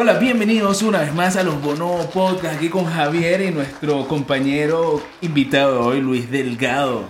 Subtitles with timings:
[0.00, 5.02] Hola, bienvenidos una vez más a los Bono Podcast aquí con Javier y nuestro compañero
[5.22, 7.02] invitado hoy, Luis Delgado.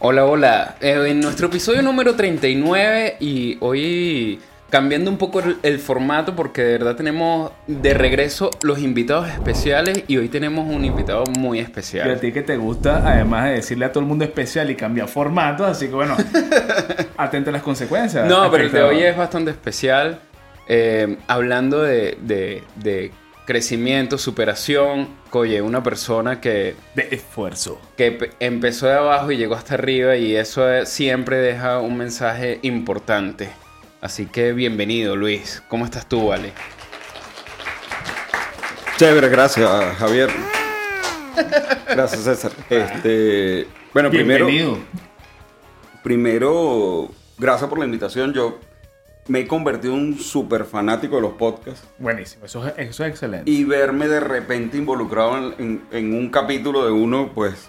[0.00, 0.74] Hola, hola.
[0.80, 6.62] Eh, en nuestro episodio número 39 y hoy cambiando un poco el, el formato porque
[6.62, 11.60] de verdad tenemos de regreso los invitados especiales y hoy tenemos un invitado muy Y
[11.60, 12.18] a especial.
[12.18, 15.64] ti que te gusta, además de decirle a todo el mundo especial y cambiar formato,
[15.64, 16.16] así que bueno,
[17.16, 18.28] atento a las consecuencias.
[18.28, 20.18] No, pero el de hoy es bastante especial.
[20.74, 23.10] Eh, hablando de, de- de
[23.44, 27.78] crecimiento, superación, oye, una persona que, De esfuerzo.
[27.94, 32.58] que pe- empezó de abajo y llegó hasta arriba y eso siempre deja un mensaje
[32.62, 33.50] importante.
[34.00, 35.62] Así que bienvenido, Luis.
[35.68, 36.52] ¿Cómo estás tú, Vale?
[38.96, 40.30] Chévere, gracias, Javier.
[41.88, 42.52] Gracias, César.
[42.70, 44.78] Este, bueno, primero, Bienvenido.
[46.02, 48.32] primero, gracias por la invitación.
[48.32, 48.58] Yo
[49.28, 53.10] me he convertido en un súper fanático de los podcasts Buenísimo, eso es, eso es
[53.10, 53.50] excelente.
[53.50, 57.68] y verme de repente involucrado en, en- en un capítulo de uno, pues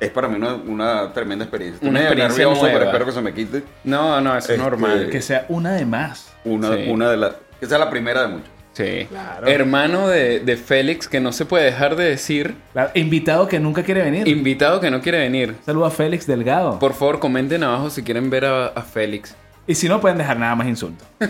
[0.00, 1.88] es para mí una, una tremenda experiencia.
[1.88, 2.78] Una experiencia nervioso, nueva.
[2.78, 3.62] pero espero que se me quite.
[3.84, 5.08] No, no, eso es Este, normal.
[5.10, 6.32] que sea una de más.
[6.44, 6.84] Una, Sí.
[6.88, 8.48] una de las, que sea la primera de muchas.
[8.74, 9.06] Sí.
[9.10, 9.48] Claro.
[9.48, 12.54] Hermano de, de Félix, que no se puede dejar de decir.
[12.94, 14.28] Invitado que nunca quiere venir.
[14.28, 15.56] Invitado que no quiere venir.
[15.66, 16.78] Saludo a Félix Delgado.
[16.78, 19.34] Por favor, comenten abajo si quieren ver a, a Félix.
[19.68, 21.06] Y si no, pueden dejar nada más insultos.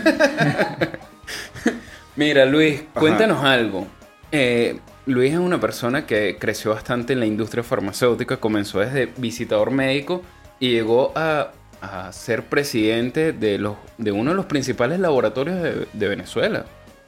[2.15, 2.99] Mira, Luis, Ajá.
[2.99, 3.85] cuéntanos algo.
[4.31, 9.71] Eh, Luis es una persona que creció bastante en la industria farmacéutica, comenzó desde visitador
[9.71, 10.21] médico
[10.59, 11.51] y llegó a,
[11.81, 16.65] a ser presidente de, los, de uno de los principales laboratorios de, de Venezuela.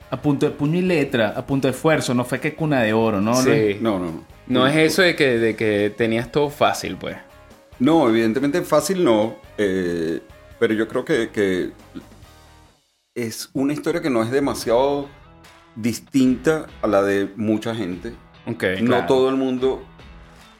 [0.09, 2.91] A punto de puño y letra, a punto de esfuerzo, no fue que cuna de
[2.91, 3.35] oro, ¿no?
[3.35, 3.77] Sí.
[3.79, 4.23] No, no, no.
[4.47, 7.15] No es eso de que, de que tenías todo fácil, pues.
[7.79, 10.19] No, evidentemente fácil no, eh,
[10.61, 11.71] pero yo creo que, que
[13.15, 15.07] es una historia que no es demasiado
[15.75, 18.13] distinta a la de mucha gente.
[18.45, 18.63] Ok.
[18.81, 19.07] no claro.
[19.07, 19.83] todo el mundo,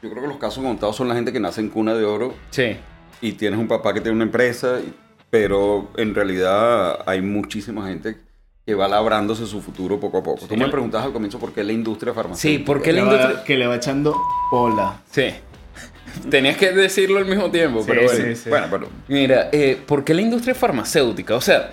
[0.02, 2.34] yo creo que los casos contados son la gente que nace en cuna de oro
[2.50, 2.78] Sí.
[3.20, 4.80] y tienes un papá que tiene una empresa,
[5.30, 8.16] pero en realidad hay muchísima gente
[8.66, 10.48] que va labrándose su futuro poco a poco.
[10.48, 12.58] Tú me preguntabas al comienzo por qué la industria farmacéutica.
[12.58, 13.44] Sí, ¿por qué la industria...?
[13.44, 15.00] que le va echando bola.
[15.12, 15.26] Sí.
[16.30, 18.24] Tenías que decirlo al mismo tiempo, Sí, pero bueno.
[18.24, 18.48] sí, sí.
[18.50, 21.34] Bueno, pero Mira, eh, ¿por qué la industria farmacéutica?
[21.34, 21.70] O sea,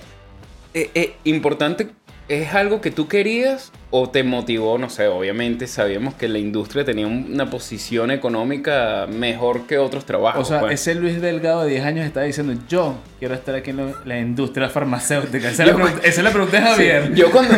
[0.74, 1.90] eh, eh, importante,
[2.28, 4.78] ¿es algo que tú querías o te motivó?
[4.78, 10.06] No sé, obviamente sabíamos que la industria tenía un- una posición económica mejor que otros
[10.06, 10.46] trabajos.
[10.46, 10.80] O sea, pues.
[10.80, 14.20] ese Luis Delgado de 10 años está diciendo, yo quiero estar aquí en lo- la
[14.20, 15.50] industria farmacéutica.
[15.50, 17.14] Esa, es la Yo- pregunta- esa es la pregunta de Javier.
[17.16, 17.56] Yo cuando,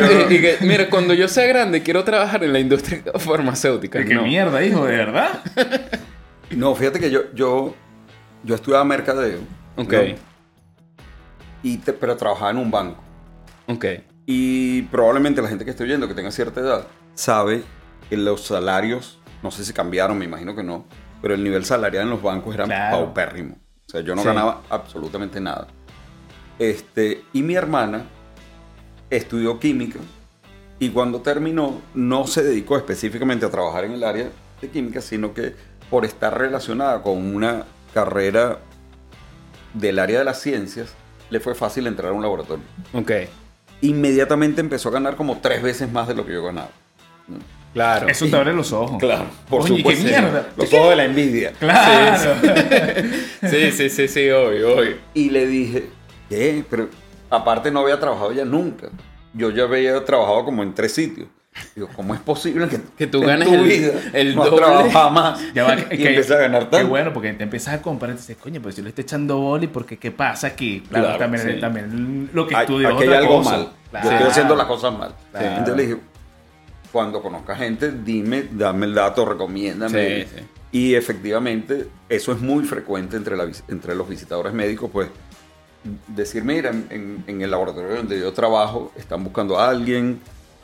[0.62, 4.04] mira, cuando yo sea grande quiero trabajar en la industria farmacéutica.
[4.06, 4.24] ¿Qué no.
[4.24, 4.86] mierda, hijo?
[4.86, 5.42] ¿De verdad?
[6.56, 7.74] no, fíjate que yo, yo,
[8.44, 9.40] yo estudiaba mercadeo.
[9.78, 10.16] Ok, ¿no?
[11.64, 13.02] Y te- pero trabajaba en un banco.
[13.68, 13.86] ok.
[14.26, 17.64] Y probablemente la gente que esté oyendo, que tenga cierta edad, sabe
[18.10, 20.86] que los salarios, no sé si cambiaron, me imagino que no,
[21.22, 22.98] pero el nivel salarial en los bancos era Claro.
[22.98, 23.56] paupérrimo.
[23.88, 24.28] O sea, yo no Sí.
[24.28, 25.68] ganaba absolutamente nada.
[26.60, 28.04] Este, y mi hermana
[29.10, 30.00] estudió química
[30.80, 34.30] y cuando terminó no se dedicó específicamente a trabajar en el área
[34.62, 35.56] de química, sino que
[35.92, 38.58] por estar relacionada con una carrera
[39.76, 40.94] del área de las ciencias,
[41.30, 42.64] le fue fácil entrar a un laboratorio
[42.94, 43.12] Ok,
[43.82, 46.70] inmediatamente empezó a ganar como tres veces más de lo que yo ganaba.
[47.74, 48.08] claro.
[48.08, 48.98] Eso te abre los ojos.
[49.00, 50.04] Claro, por Oye, supuesto.
[50.04, 50.50] qué mierda.
[50.58, 51.52] Los ojos de la envidia.
[51.60, 52.34] Claro.
[53.50, 54.98] Sí, sí, sí, sí, obvio, obvio.
[55.16, 55.90] Y le dije,
[56.30, 56.64] ¿qué?
[56.70, 56.90] Pero
[57.30, 58.90] aparte no había trabajado ya nunca.
[59.34, 61.28] Yo ya había trabajado como en tres sitios.
[61.76, 64.90] Digo, ¿cómo es posible que, Que tú ganes tu el- vida el no doble?
[65.12, 65.42] más?
[65.54, 66.88] Ya va, y empecé a ganar Qué tanto.
[66.88, 69.68] bueno, porque te empiezas a comparar y dices, coño, pues si le estoy echando boli,
[69.68, 70.82] porque ¿qué pasa aquí?
[70.88, 71.60] Claro, Claro, también, sí.
[71.60, 73.52] también lo que Hay- estudio es aquí hay algo cosa.
[73.52, 73.70] mal.
[73.90, 74.06] Claro.
[74.08, 75.14] Yo estoy haciendo las cosas mal.
[75.32, 75.48] Claro.
[75.48, 75.98] Entonces le dije,
[76.92, 80.24] cuando conozca gente, dime, dame el dato, recomiéndame.
[80.24, 80.44] Sí, sí.
[80.74, 85.10] Y efectivamente, eso es muy frecuente entre, la entre los visitadores médicos, pues
[86.08, 90.20] decir, mira, en- en el laboratorio donde yo trabajo, están buscando a alguien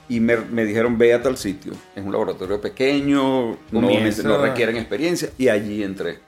[0.09, 1.73] y me, me dijeron, ve a tal sitio.
[1.95, 6.19] Es un laboratorio pequeño, no, Comienza- no requieren experiencia, y allí entré.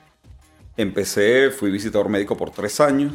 [0.76, 3.12] Empecé, fui visitador médico por tres años.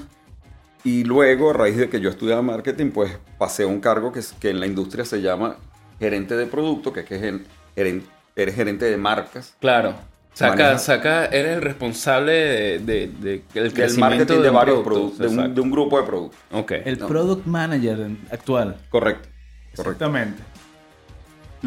[0.83, 4.19] Y luego, a raíz de que yo estudiaba marketing, pues pasé a un cargo que,
[4.19, 5.57] es- que en la industria se llama
[6.00, 8.03] gerente de producto, que es que geren-
[8.35, 9.56] eres gerente de marcas.
[9.59, 9.95] Claro.
[10.33, 14.56] Saca, Maneja- saca, eres el responsable de, de- de- del Del crecimiento marketing de, un
[14.56, 15.18] varios producto.
[15.18, 16.39] productos, de un, de un grupo de productos.
[16.51, 16.71] Ok.
[16.83, 17.07] El No.
[17.07, 18.75] product manager actual.
[18.89, 19.29] Correcto.
[19.75, 19.91] Correcto.
[20.06, 20.44] Exactamente.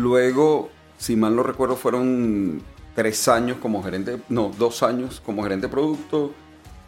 [0.03, 2.63] Luego, si mal no recuerdo, fueron
[2.95, 6.33] tres años como gerente, no, dos años como gerente de producto.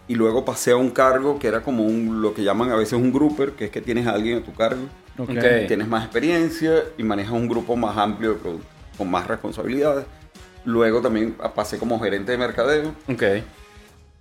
[0.09, 2.95] y luego pasé a un cargo que era como un, lo que llaman a veces
[2.95, 4.83] un grouper, que es que tienes a alguien a tu cargo,
[5.19, 5.31] Ok.
[5.31, 5.67] Ok.
[5.69, 8.69] tienes más experiencia y manejas un grupo más amplio de productos,
[8.99, 10.07] con más responsabilidades.
[10.65, 13.23] Luego también pasé como gerente de mercadeo Ok.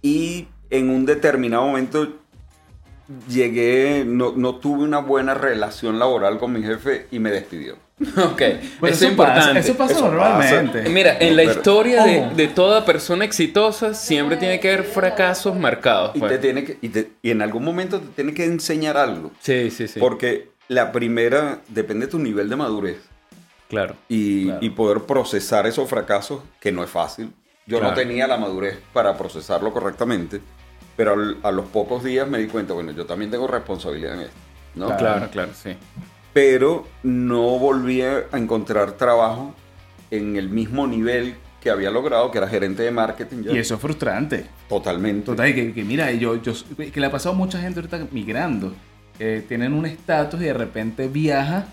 [0.04, 2.08] y en un determinado momento
[3.28, 7.76] llegué, no, no tuve una buena relación laboral con mi jefe y me despidió.
[8.18, 8.42] Ok.
[8.80, 9.60] Pues eso es pasa, importante.
[9.60, 10.80] eso pasa Eso normalmente.
[10.80, 10.90] pasa.
[10.90, 15.56] Mira, en la Pero- historia de, de toda persona exitosa siempre tiene que haber fracasos
[15.58, 16.16] marcados.
[16.16, 16.32] Y, pues.
[16.32, 19.32] te tiene que, y, te- y en algún momento te tiene que enseñar algo.
[19.42, 20.00] Sí, sí, sí.
[20.00, 22.98] Porque la primera depende de tu nivel de madurez
[23.68, 23.96] Claro.
[24.08, 24.60] y, Claro.
[24.62, 27.34] y poder procesar esos fracasos, que no es fácil.
[27.68, 27.92] Yo Claro.
[27.94, 30.40] no tenía la madurez para procesarlo correctamente,
[31.00, 34.20] pero al- a los pocos días me di cuenta, bueno, yo también tengo responsabilidad en
[34.24, 34.34] esto.
[34.76, 34.88] ¿no?
[34.88, 35.00] Claro.
[35.00, 35.70] Claro, claro, sí.
[36.34, 39.56] Pero no volví a encontrar trabajo
[40.12, 43.44] en el mismo nivel que había logrado, que era gerente de marketing.
[43.44, 43.52] ya.
[43.54, 44.46] Y eso es frustrante.
[44.68, 45.26] Totalmente.
[45.26, 48.08] Total, y que, que mira, yo, yo, que le ha pasado a mucha gente ahorita
[48.12, 48.74] migrando.
[49.18, 51.66] que tienen un estatus y de repente viaja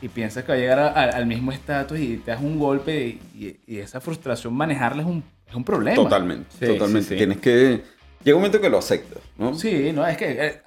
[0.00, 2.56] y piensas que va a llegar a- a- al mismo estatus y te das un
[2.58, 5.96] golpe y, y- y esa frustración manejarla es un, es un problema.
[5.96, 7.02] Totalmente, Sí, totalmente.
[7.02, 7.16] sí, sí.
[7.16, 7.97] Tienes que...
[8.24, 9.54] Llega un momento que lo aceptas, ¿no?
[9.54, 10.60] Sí, no, es que eh,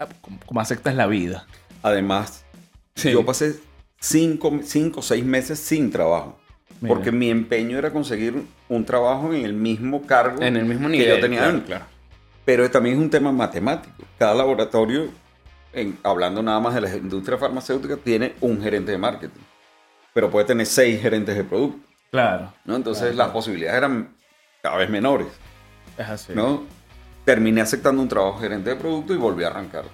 [0.45, 1.45] como, aceptas la vida.
[1.83, 2.43] Además,
[2.95, 3.11] Sí.
[3.11, 3.55] yo pasé
[3.99, 6.37] cinco, cinco o seis meses sin trabajo.
[6.79, 6.95] Mira.
[6.95, 10.93] Porque mi empeño era conseguir un trabajo en el mismo cargo En el mismo que
[10.97, 11.15] nivel.
[11.15, 11.85] yo tenía claro.
[12.45, 14.03] Pero también es un tema matemático.
[14.17, 15.09] Cada laboratorio,
[15.73, 19.41] en- hablando nada más de la industria farmacéutica, tiene un gerente de marketing.
[20.13, 21.79] Pero puede tener seis gerentes de producto.
[22.09, 22.75] Claro, ¿no?
[22.75, 24.15] Entonces Claro, las posibilidades eran
[24.63, 25.27] cada vez menores.
[25.97, 26.33] es así.
[26.33, 26.63] ¿no?
[27.25, 29.85] Terminé aceptando un trabajo gerente de producto y volví a arrancar.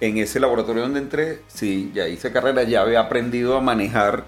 [0.00, 4.24] En ese laboratorio donde entré, sí, ya hice carrera, ya había aprendido a manejar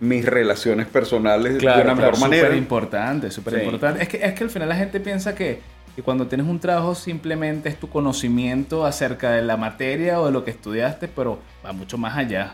[0.00, 2.46] mis relaciones personales Claro, de una claro, mejor manera.
[2.46, 3.60] Súper importante, súper Sí.
[3.60, 4.02] importante.
[4.02, 5.60] Es que, es que al final la gente piensa que,
[5.96, 10.32] que cuando tienes un trabajo simplemente es tu conocimiento acerca de la materia o de
[10.32, 12.52] lo que estudiaste, pero va mucho más allá.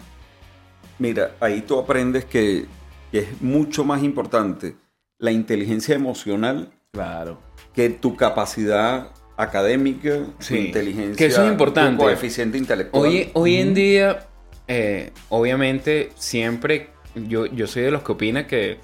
[0.98, 2.64] Mira, ahí tú aprendes que,
[3.12, 4.76] que es mucho más importante
[5.18, 7.38] la inteligencia emocional Claro.
[7.74, 11.96] Que tu capacidad académica, tu inteligencia, que eso es importante.
[11.96, 13.04] tu coeficiente intelectual.
[13.04, 14.26] Hoy, hoy en día,
[14.68, 18.78] eh, obviamente, siempre yo, yo soy de los que opina que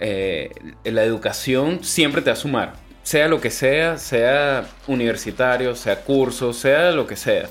[0.00, 0.50] eh,
[0.84, 2.74] la educación siempre te va a sumar.
[3.02, 7.48] Sea lo que sea, sea universitario, sea curso, sea lo que sea.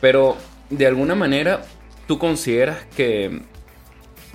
[0.00, 0.36] Pero
[0.70, 1.62] de alguna manera,
[2.06, 3.42] tú consideras que,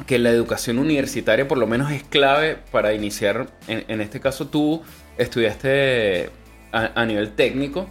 [0.05, 4.47] que la educación universitaria por lo menos es clave para iniciar, en, en este caso
[4.47, 4.83] tú
[5.19, 6.29] estudiaste
[6.71, 7.87] a, a nivel técnico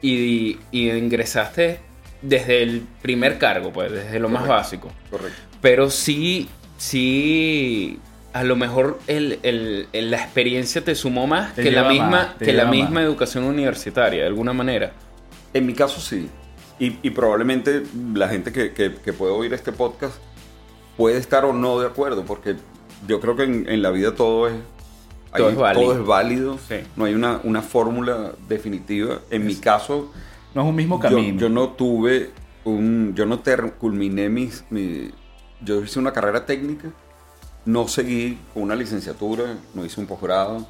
[0.00, 1.80] y, y ingresaste
[2.22, 4.90] desde el primer cargo, pues desde lo más básico.
[5.10, 5.38] Correcto.
[5.60, 7.98] Pero sí, sí,
[8.32, 12.10] a lo mejor el- el- el- la experiencia te sumó más Te que la misma,
[12.10, 13.04] más, que la misma más.
[13.04, 14.92] educación universitaria, de alguna manera.
[15.54, 16.28] En mi caso sí.
[16.78, 17.82] Y, y probablemente
[18.14, 20.16] la gente que, que- que puede oír este podcast
[20.96, 22.56] puede estar o no de acuerdo, porque
[23.06, 24.54] yo creo que en, en la vida todo es,
[25.36, 25.84] Todo es válido.
[25.86, 26.58] todo es válido.
[26.68, 26.76] Sí.
[26.96, 29.20] No hay una, una fórmula definitiva.
[29.30, 30.10] En mi caso,
[30.54, 31.38] No es un mismo yo, camino.
[31.40, 32.30] yo no tuve
[32.64, 33.12] un...
[33.14, 34.64] Yo no ter- culminé mis...
[34.70, 35.10] mi-
[35.60, 36.88] yo hice una carrera técnica,
[37.64, 40.66] no seguí con una licenciatura, no hice un posgrado,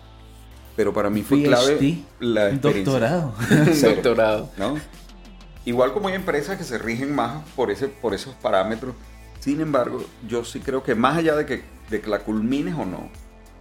[0.76, 2.92] pero para mí fue clave PhD, la experiencia.
[2.92, 3.34] Doctorado.
[3.74, 3.92] Cero.
[3.96, 4.50] doctorado.
[4.56, 4.76] ¿no?
[5.66, 8.94] Igual como hay empresas que se rigen más por, ese, por esos parámetros,
[9.40, 12.86] sin embargo, yo sí creo que más allá de que, de que la culmines o
[12.86, 13.10] no,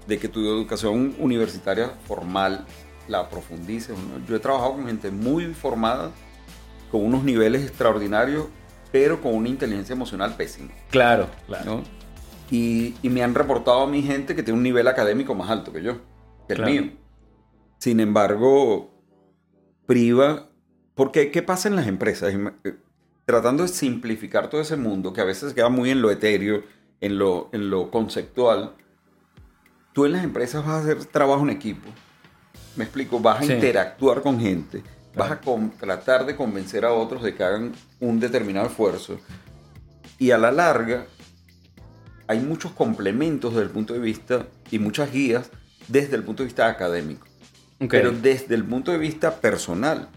[0.07, 2.65] de que tu educación universitaria formal
[3.07, 3.95] la profundices
[4.27, 6.11] yo he trabajado con gente muy formada,
[6.91, 8.45] con unos niveles extraordinarios,
[8.91, 10.71] pero con una inteligencia emocional pésima.
[10.89, 11.27] Claro.
[11.65, 11.83] ¿no?
[12.49, 15.71] Y, y me han reportado a mi gente que tiene un nivel académico más alto
[15.73, 15.97] que yo,
[16.47, 16.71] que Claro.
[16.71, 16.91] el mío.
[17.77, 18.89] Sin embargo,
[19.85, 20.49] priva,
[20.95, 22.33] porque ¿qué pasa en las empresas?
[22.63, 22.75] Eh,
[23.25, 26.63] Tratando de simplificar todo ese mundo, que a veces queda muy en lo etéreo,
[27.01, 28.73] en lo, en lo conceptual,
[29.97, 31.89] tú en las empresas vas a hacer trabajo en equipo.
[32.75, 33.53] Me explico, vas a Sí.
[33.53, 34.83] interactuar con gente,
[35.15, 35.41] vas a
[35.79, 39.17] tratar de convencer a otros de que hagan un determinado esfuerzo.
[40.19, 41.07] Y a la larga,
[42.27, 45.49] hay muchos complementos desde el punto de vista y muchas guías
[45.87, 47.25] desde el punto de vista académico.
[47.89, 50.09] Pero desde el punto de vista personal,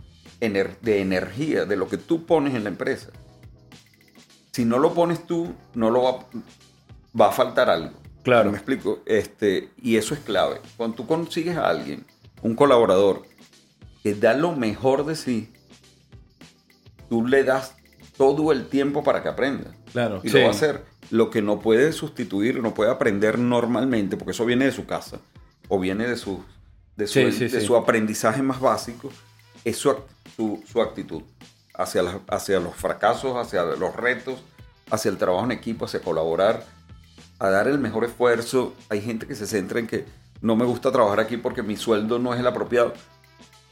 [0.42, 3.08] ener- de energía, de lo que tú pones en la empresa.
[4.52, 6.26] Si no lo pones tú, no lo va,
[7.18, 7.98] va a faltar algo.
[8.22, 8.50] Claro.
[8.50, 9.00] ¿Me explico?
[9.06, 10.60] Este, y eso es clave.
[10.76, 12.04] Cuando tú consigues a alguien,
[12.42, 13.22] un colaborador,
[14.02, 15.52] que da lo mejor de sí,
[17.08, 17.74] tú le das
[18.16, 19.74] todo el tiempo para que aprenda.
[19.92, 20.20] Claro.
[20.22, 20.36] Y Sí.
[20.36, 20.84] lo va a hacer.
[21.10, 25.18] Lo que no puede sustituir, no puede aprender normalmente, porque eso viene de su casa
[25.68, 26.44] o viene de su,
[26.96, 29.10] de su, Sí, sí, de su aprendizaje más básico,
[29.64, 29.94] es su,
[30.36, 31.22] su- su actitud
[31.74, 34.40] hacia, las- hacia los fracasos, hacia los retos,
[34.90, 36.64] hacia el trabajo en equipo, hacia colaborar,
[37.40, 38.74] a dar el mejor esfuerzo.
[38.88, 40.04] Hay gente que se centra en que
[40.40, 42.92] no me gusta trabajar aquí porque mi sueldo no es el apropiado,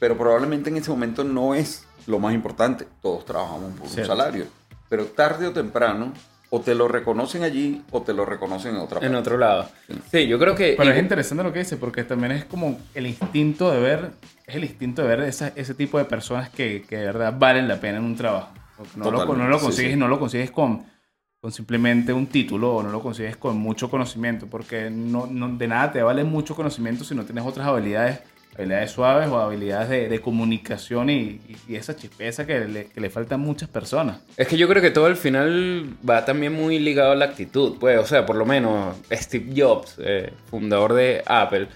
[0.01, 2.89] pero probablemente en ese momento no es lo más importante.
[3.01, 4.17] Todos trabajamos por un Cierto.
[4.17, 4.47] salario,
[4.89, 6.13] pero tarde o temprano
[6.51, 9.17] o te lo reconocen allí o te lo reconocen en otra En parte.
[9.19, 9.69] otro lado.
[10.11, 10.75] Sí, yo creo que...
[10.79, 14.13] Pero y- es interesante lo que dice, porque también es como el instinto de ver,
[14.47, 17.69] es el instinto de ver esa- ese tipo de personas que, que de verdad valen
[17.69, 18.49] la pena en un trabajo.
[18.97, 19.99] No, lo, no lo sí, consigues, sí.
[19.99, 20.87] no lo consigues con,
[21.41, 25.69] con simplemente un título o no lo consigues con mucho conocimiento, porque no, no- de
[25.69, 28.19] nada te vale mucho conocimiento si no tienes otras habilidades,
[28.57, 33.01] habilidades suaves o habilidades de, de comunicación y, y- y esa chispeza que le, que
[33.01, 34.19] le falta a muchas personas.
[34.37, 37.77] Es que yo creo que todo al final va también muy ligado a la actitud,
[37.79, 41.69] pues, o sea, por lo menos Steve Jobs, eh, fundador de Apple.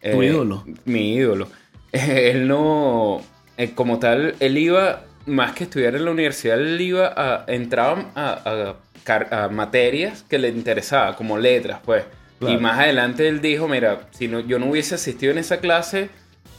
[0.00, 0.64] Tu eh, ídolo.
[0.84, 1.48] Mi ídolo.
[1.92, 3.20] él no,
[3.56, 8.12] eh, como tal, él iba, más que estudiar en la universidad, él iba a, entraba
[8.14, 8.76] a, a
[9.08, 12.04] car- a materias que le interesaba, como letras, pues.
[12.38, 12.54] Claro.
[12.54, 16.08] Y más adelante él dijo, mira, si no, yo no hubiese asistido en esa clase,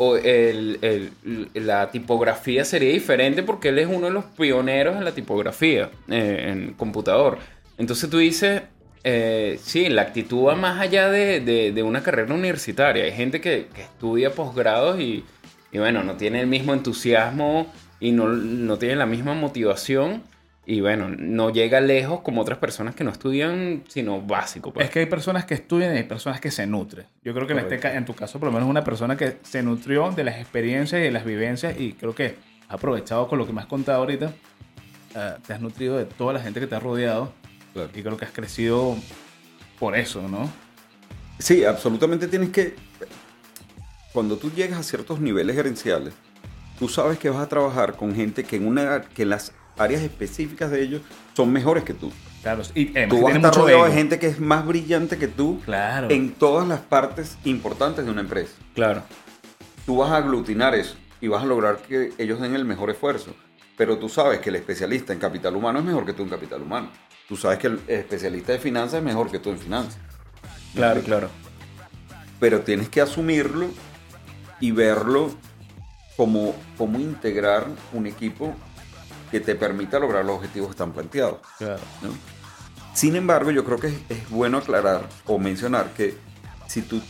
[0.01, 1.12] o el- el-
[1.53, 6.46] la tipografía sería diferente porque él es uno de los pioneros en la tipografía eh,
[6.51, 7.38] en computador.
[7.77, 8.62] Entonces tú dices,
[9.03, 13.03] eh, sí, la actitud va más allá de, de- de una carrera universitaria.
[13.06, 15.24] Hay gente que, que estudia posgrados y,
[15.72, 20.24] y bueno, no tiene el mismo entusiasmo y no, no tiene la misma motivación.
[20.71, 24.71] Y bueno, no llega lejos como otras personas que no estudian, sino básico.
[24.71, 24.85] pues.
[24.85, 27.07] Es que hay personas que estudian y hay personas que se nutren.
[27.23, 29.63] Yo creo que en, este, en tu caso, por lo menos una persona que se
[29.63, 32.35] nutrió de las experiencias y de las vivencias y creo que
[32.67, 34.31] ha aprovechado con lo que me has contado ahorita.
[35.15, 37.33] eh, te has nutrido de toda la gente que te ha rodeado
[37.73, 37.89] Claro.
[37.95, 38.95] y creo que has crecido
[39.79, 40.51] por eso, ¿no?
[41.39, 42.75] Sí, absolutamente tienes que...
[44.13, 46.13] Cuando tú llegas a ciertos niveles gerenciales,
[46.77, 50.69] tú sabes que vas a trabajar con gente que en, una, que las áreas específicas
[50.71, 51.01] de ellos
[51.36, 52.12] son mejores que tú.
[52.41, 55.27] Claro, y además Tú vas a estar rodeado de gente que es más brillante que
[55.27, 56.09] tú Claro.
[56.09, 58.53] en todas las partes importantes de una empresa.
[58.75, 59.03] Claro.
[59.86, 63.36] Tú vas a aglutinar eso y vas a lograr que ellos den el mejor esfuerzo.
[63.77, 66.62] Pero tú sabes que el especialista en capital humano es mejor que tú en capital
[66.62, 66.89] humano.
[67.27, 69.98] Tú sabes que el especialista de finanzas es mejor que tú en finanzas.
[70.75, 71.29] Claro, claro.
[72.39, 73.67] pero tienes que asumirlo
[74.62, 75.31] y verlo
[76.15, 78.53] como, como integrar un equipo
[79.31, 81.39] que te permita lograr los objetivos que están planteados.
[81.57, 81.79] Claro.
[82.01, 82.09] ¿no?
[82.93, 86.15] Sin embargo, yo creo que es, es bueno aclarar o mencionar que
[86.67, 87.01] si tú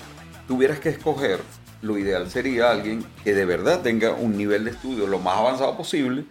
[0.48, 1.40] tuvieras que escoger,
[1.82, 5.78] lo ideal sería alguien que de verdad tenga un nivel de estudio lo más avanzado
[5.78, 6.26] posible,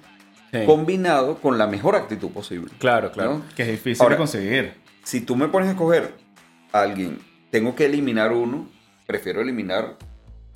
[0.50, 0.60] Sí.
[0.64, 2.72] combinado con la mejor actitud posible.
[2.78, 3.34] Claro, claro.
[3.38, 3.42] ¿no?
[3.54, 4.74] Que es difícil Ahora- de conseguir.
[5.04, 6.14] Si tú me pones a escoger
[6.72, 7.18] a alguien,
[7.50, 8.66] tengo que eliminar uno,
[9.06, 9.96] prefiero eliminar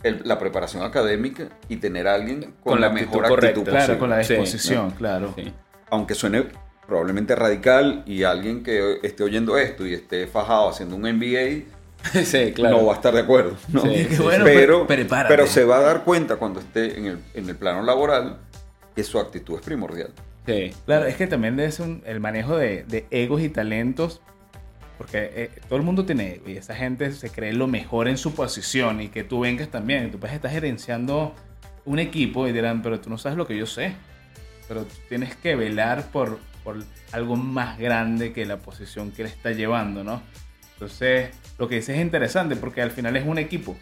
[0.03, 3.49] el- la preparación académica y tener a alguien con, Con la, la actitud mejor correcta.
[3.61, 3.99] actitud Claro, posible.
[3.99, 5.35] con la Sí, disposición, claro.
[5.37, 5.53] Sí.
[5.91, 6.47] Aunque suene
[6.87, 11.65] probablemente radical y alguien que esté oyendo esto y esté fajado haciendo un MBA,
[12.25, 12.79] sí, claro.
[12.79, 13.57] no va a estar de acuerdo.
[13.69, 13.83] ¿no?
[13.83, 15.35] Sí, sí, bueno, pero, prepárate.
[15.35, 18.39] pero se va a dar cuenta cuando esté en el, en el plano laboral
[18.97, 20.11] que su actitud es primordial.
[20.47, 20.73] Sí.
[20.87, 24.21] Claro, es que también un- el manejo de, de egos y talentos,
[24.99, 28.17] porque eh, todo el mundo tiene ego y esa gente se cree lo mejor en
[28.17, 31.35] su posición y que tú vengas también, tú puedes estar gerenciando
[31.85, 33.95] un equipo y dirán, pero tú no sabes lo que yo sé,
[34.69, 36.77] pero tú tienes que velar por, por
[37.13, 40.23] algo más grande que la posición que él está llevando, ¿no?
[40.75, 43.77] Entonces, lo que dices es interesante porque al final es un equipo.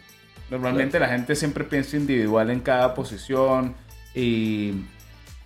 [0.49, 3.75] Normalmente la gente siempre piensa individual en cada posición
[4.13, 4.73] y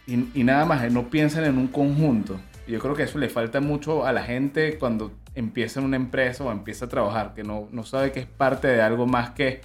[0.07, 2.39] y, y nada más, no piensan en un conjunto.
[2.67, 5.97] Y yo creo que eso le falta mucho a la gente cuando empieza en una
[5.97, 9.31] empresa o empieza a trabajar, que no, no sabe que es parte de algo más
[9.31, 9.61] que,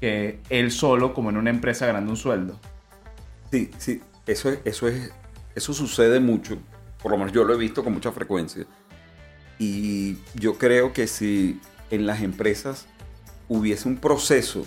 [0.00, 2.58] que él solo, como en una empresa ganando un sueldo.
[3.50, 5.12] Sí, sí, eso es, eso es,
[5.54, 6.58] eso sucede mucho.
[7.02, 8.66] Por lo menos yo lo he visto con mucha frecuencia.
[9.58, 11.60] Y yo creo que si
[11.90, 12.86] en las empresas
[13.48, 14.64] hubiese un proceso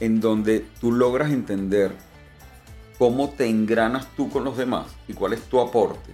[0.00, 1.92] en donde tú logras entender
[2.98, 6.12] cómo te engranas tú con los demás y cuál es tu aporte,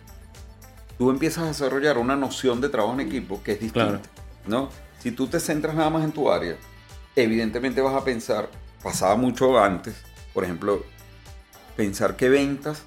[0.99, 4.00] tú empiezas a desarrollar una noción de trabajo en equipo que es distinta.
[4.00, 4.26] Claro.
[4.47, 4.69] ¿no?
[4.99, 6.57] Si tú te centras nada más en tu área,
[7.15, 8.49] evidentemente vas a pensar,
[8.83, 9.95] pasaba mucho antes,
[10.33, 10.85] por ejemplo,
[11.76, 12.85] pensar que ventas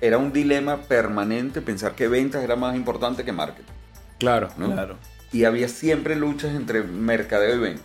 [0.00, 3.72] era un dilema permanente, pensar que ventas era más importante que marketing.
[4.18, 4.48] Claro.
[4.56, 4.72] ¿no?
[4.72, 4.96] Claro.
[5.32, 7.82] Y había siempre luchas entre mercadeo y venta.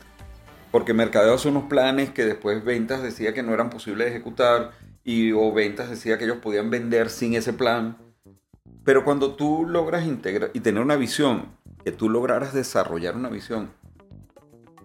[0.72, 4.72] Porque mercadeo hace unos planes que después ventas decía que no eran posibles de ejecutar
[5.04, 7.98] y o ventas decía que ellos podían vender sin ese plan.
[8.84, 11.48] Pero cuando tú logras integrar y tener una visión,
[11.84, 13.72] que tú lograras desarrollar una visión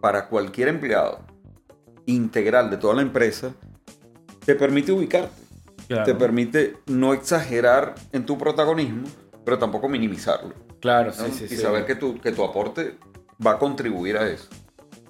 [0.00, 1.24] para cualquier empleado
[2.06, 3.52] integral de toda la empresa,
[4.44, 5.42] te permite ubicarte.
[5.88, 6.04] Claro.
[6.04, 9.06] Te permite no exagerar en tu protagonismo,
[9.44, 10.54] pero tampoco minimizarlo.
[10.80, 11.26] Claro, ¿no?
[11.26, 11.56] sí, sí, y sí.
[11.56, 12.96] saber que tu, que tu aporte
[13.44, 14.48] va a contribuir a eso.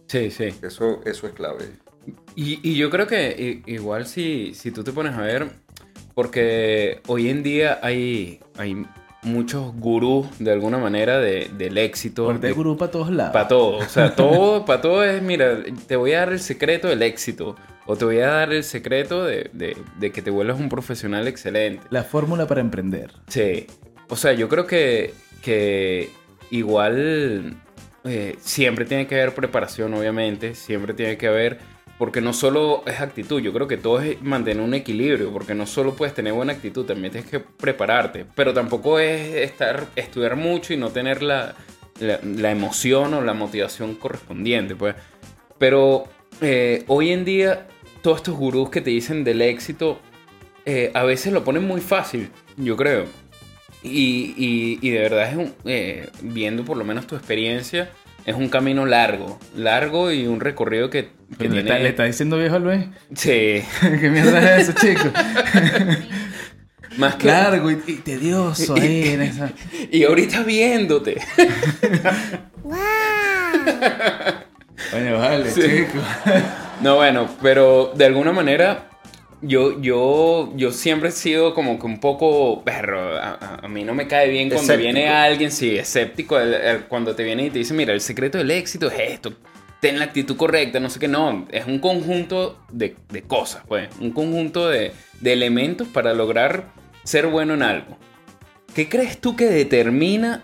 [0.07, 0.55] Sí, sí.
[0.63, 1.73] Eso, eso es clave.
[2.35, 5.51] Y, y yo creo que igual si, si tú te pones a ver,
[6.23, 8.85] porque hoy en día hay, hay
[9.23, 12.25] muchos gurús de alguna manera de- del éxito.
[12.25, 13.33] Porque de- hay grupo a todos lados.
[13.33, 16.89] Para todo, o sea, todo, para todo es, mira, te voy a dar el secreto
[16.89, 17.55] del éxito.
[17.87, 21.29] O te voy a dar el secreto de, de- de que te vuelvas un profesional
[21.29, 21.87] excelente.
[21.91, 23.13] La fórmula para emprender.
[23.29, 23.69] Sí.
[24.09, 26.11] O sea, yo creo que, que
[26.51, 27.55] igual
[28.05, 30.57] eh, siempre tiene que haber preparación, obviamente.
[30.57, 31.59] Siempre tiene que haber.
[31.99, 35.67] Porque no solo es actitud, yo creo que todo es mantener un equilibrio, porque no
[35.67, 40.73] solo puedes tener buena actitud, también tienes que prepararte, pero tampoco es estar, estudiar mucho
[40.73, 41.57] y no tener la,
[42.01, 44.95] la, emoción o la motivación correspondiente, pues.
[45.59, 46.05] Pero
[46.41, 47.67] eh, hoy en día,
[48.01, 49.99] todos estos gurús que te dicen del éxito,
[50.65, 53.07] eh, a veces lo ponen muy fácil, yo creo.
[53.83, 54.35] Y,
[54.81, 57.91] y- de verdad es eh, viendo por lo menos tu experiencia,
[58.29, 61.09] es un camino largo, largo y un recorrido que,
[61.39, 61.61] que ¿Le, tiene...
[61.61, 62.85] está, le está diciendo viejo al Luis?
[63.15, 65.09] Sí, ¿Qué mierda es eso, chico?
[66.99, 67.29] más que...
[67.29, 69.51] Largo y, y tedioso ahí en esa...
[69.91, 71.17] Y ahorita viéndote.
[74.91, 75.63] Coño, vale, Sí.
[75.63, 75.99] chico.
[76.83, 78.91] No, bueno, pero de alguna manera
[79.41, 84.09] yo, yo, yo siempre he sido como que un poco, perro, a, mí no me
[84.09, 84.93] cae bien cuando Escéptico.
[84.93, 88.39] viene alguien, sí, escéptico, el- el- cuando te viene y te dice, mira, el secreto
[88.39, 89.33] del éxito es esto,
[89.81, 93.89] ten la actitud correcta, no sé qué, no, es un conjunto de, de cosas, pues,
[94.01, 96.73] un conjunto de, de elementos para lograr
[97.05, 97.97] ser bueno en algo.
[98.75, 100.43] ¿Qué crees tú que determina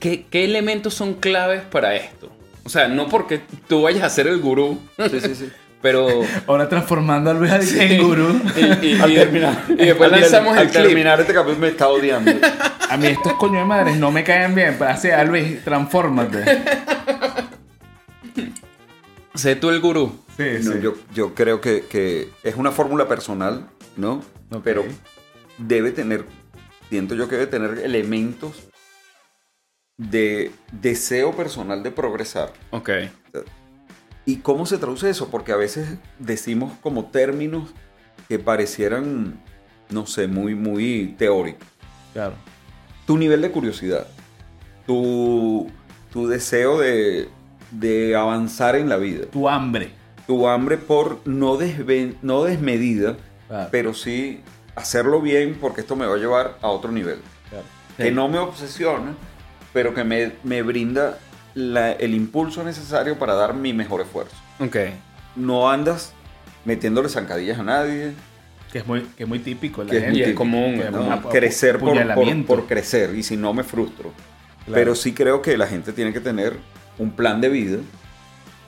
[0.00, 2.30] qué, qué elementos son claves para esto?
[2.64, 4.78] O sea, no porque tú vayas a ser el gurú,
[5.10, 5.48] Sí, sí, sí.
[5.82, 6.06] pero...
[6.46, 8.40] Ahora transformando a Luis en gurú.
[8.56, 10.84] Y, y- Al y- terminar, y después al- lanzamos al el clip.
[10.86, 12.30] terminar este capítulo me está odiando.
[12.88, 14.76] A mí estos coño de madres no me caen bien.
[14.78, 16.44] Pero así, a Luis, transfórmate.
[19.34, 20.18] Sé tú el gurú.
[20.36, 20.78] Sí, No, sí.
[20.82, 24.22] yo, yo creo que, que es una fórmula personal, ¿no?
[24.50, 24.60] Ok.
[24.64, 24.84] Pero
[25.58, 26.24] debe tener,
[26.88, 28.52] siento yo que debe tener elementos
[29.96, 32.52] de deseo personal de progresar.
[32.70, 32.90] Ok.
[34.24, 35.28] ¿Y cómo se traduce eso?
[35.30, 37.70] Porque a veces decimos como términos
[38.28, 39.40] que parecieran,
[39.90, 41.66] no sé, muy, muy teóricos.
[42.12, 42.34] Claro.
[43.06, 44.06] Tu nivel de curiosidad,
[44.86, 45.70] tu,
[46.12, 47.28] tu deseo de,
[47.70, 49.90] de avanzar en la vida, Tu hambre.
[50.26, 53.16] tu hambre por no, desve- no desmedida,
[53.48, 53.68] Claro.
[53.70, 54.40] pero sí
[54.76, 57.18] hacerlo bien porque esto me va a llevar a otro nivel.
[57.50, 57.64] claro.
[57.96, 59.14] Que no me obsesiona,
[59.74, 61.18] pero que me, me brinda
[61.54, 64.36] la- el impulso necesario para dar mi mejor esfuerzo.
[64.60, 64.76] Ok.
[65.36, 66.12] No andas
[66.64, 68.12] metiéndole zancadillas a nadie,
[68.70, 69.84] Que es muy, que es muy típico.
[69.84, 70.30] La Que es gente.
[70.30, 71.28] Es común, que ¿no?
[71.28, 71.94] crecer por,
[72.46, 74.12] por, crecer y si no me frustro.
[74.64, 74.72] Claro.
[74.74, 76.56] Pero sí creo que la gente tiene que tener
[76.98, 77.78] un plan de vida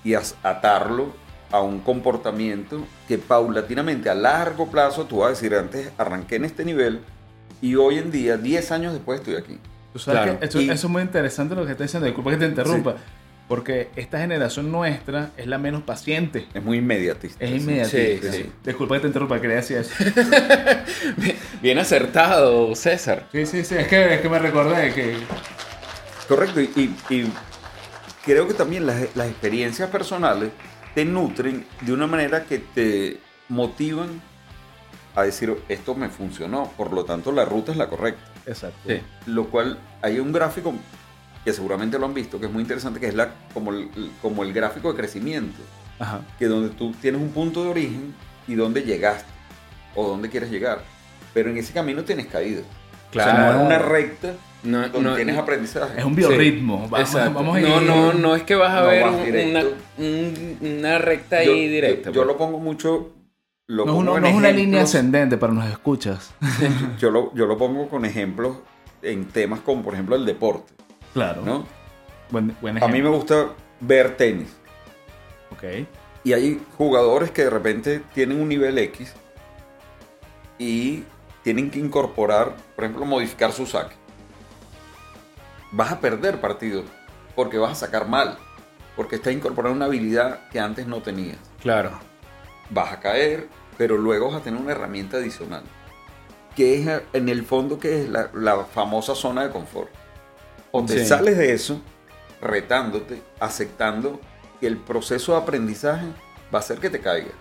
[0.04, 1.14] y atarlo
[1.50, 6.44] a un comportamiento que paulatinamente a largo plazo tú vas a decir antes arranqué en
[6.44, 7.00] este nivel
[7.62, 9.58] y hoy en día 10 años después estoy aquí.
[9.94, 10.38] Tú sabes Claro.
[10.40, 12.04] que eso, Y- eso es muy interesante lo que estás diciendo.
[12.06, 12.96] Disculpa que te interrumpa.
[13.48, 16.46] Porque esta generación nuestra es la menos paciente.
[16.54, 17.44] Es muy inmediatista.
[17.44, 18.32] Es inmediatista.
[18.32, 18.52] Sí, sí.
[18.64, 19.94] Disculpa que te interrumpa, quería decir eso.
[21.62, 23.26] Bien acertado, César.
[23.32, 23.74] Sí, sí, sí.
[23.76, 25.16] Es que, es que me recordé que.
[26.28, 27.32] Correcto, y, y- y
[28.24, 30.50] creo que también las, las experiencias personales
[30.94, 33.18] te nutren de una manera que te
[33.50, 34.22] motivan
[35.14, 38.22] a decir, esto me funcionó, por lo tanto la ruta es la correcta.
[38.46, 38.78] Exacto.
[38.86, 39.00] Sí.
[39.26, 40.74] Lo cual hay un gráfico
[41.44, 43.88] que seguramente lo han visto, que es muy interesante, que es la, como, el,
[44.22, 45.60] como el gráfico de crecimiento,
[45.98, 46.20] Ajá.
[46.38, 48.14] que donde tú tienes un punto de origen
[48.48, 49.28] y dónde llegaste
[49.94, 50.82] o dónde quieres llegar.
[51.34, 52.64] Pero en ese camino tienes caídas.
[53.10, 53.30] Claro.
[53.30, 55.98] O sea, no es una recta No, donde no- tienes aprendizaje.
[55.98, 56.88] Es un biorritmo.
[56.88, 57.34] Vamos, Exacto.
[57.34, 59.14] vamos a no, ir- no, no es que vas a No ver vas
[59.46, 59.62] una,
[60.60, 62.10] una recta yo, ahí directa.
[62.10, 62.26] Yo, yo pues.
[62.26, 63.12] lo pongo mucho.
[63.66, 66.32] Lo No es, pongo una- en no es una línea ascendente para los escuchas.
[66.98, 68.58] Yo lo, yo lo pongo con ejemplos
[69.02, 70.72] en temas como, por ejemplo, el deporte.
[71.14, 71.42] Claro.
[71.42, 71.64] ¿no?
[72.30, 73.48] Buen, buen A mí me gusta
[73.80, 74.48] ver tenis.
[75.50, 75.86] Ok.
[76.24, 79.12] Y hay jugadores que de repente tienen un nivel X
[80.58, 81.04] y
[81.42, 83.94] tienen que incorporar, por ejemplo, modificar su saque.
[85.72, 86.84] Vas a perder partidos
[87.34, 88.36] porque vas a sacar mal.
[88.96, 91.38] Porque estás incorporando una habilidad que antes no tenías.
[91.60, 91.90] Claro.
[92.70, 95.62] Vas a caer, pero luego vas a tener una herramienta adicional.
[96.56, 99.90] Que es en el fondo que es la, la famosa zona de confort.
[100.70, 101.06] O te Sí.
[101.06, 101.80] sales de eso
[102.40, 104.20] retándote, aceptando
[104.60, 106.06] que el proceso de aprendizaje
[106.54, 107.32] va a hacer que te caigas,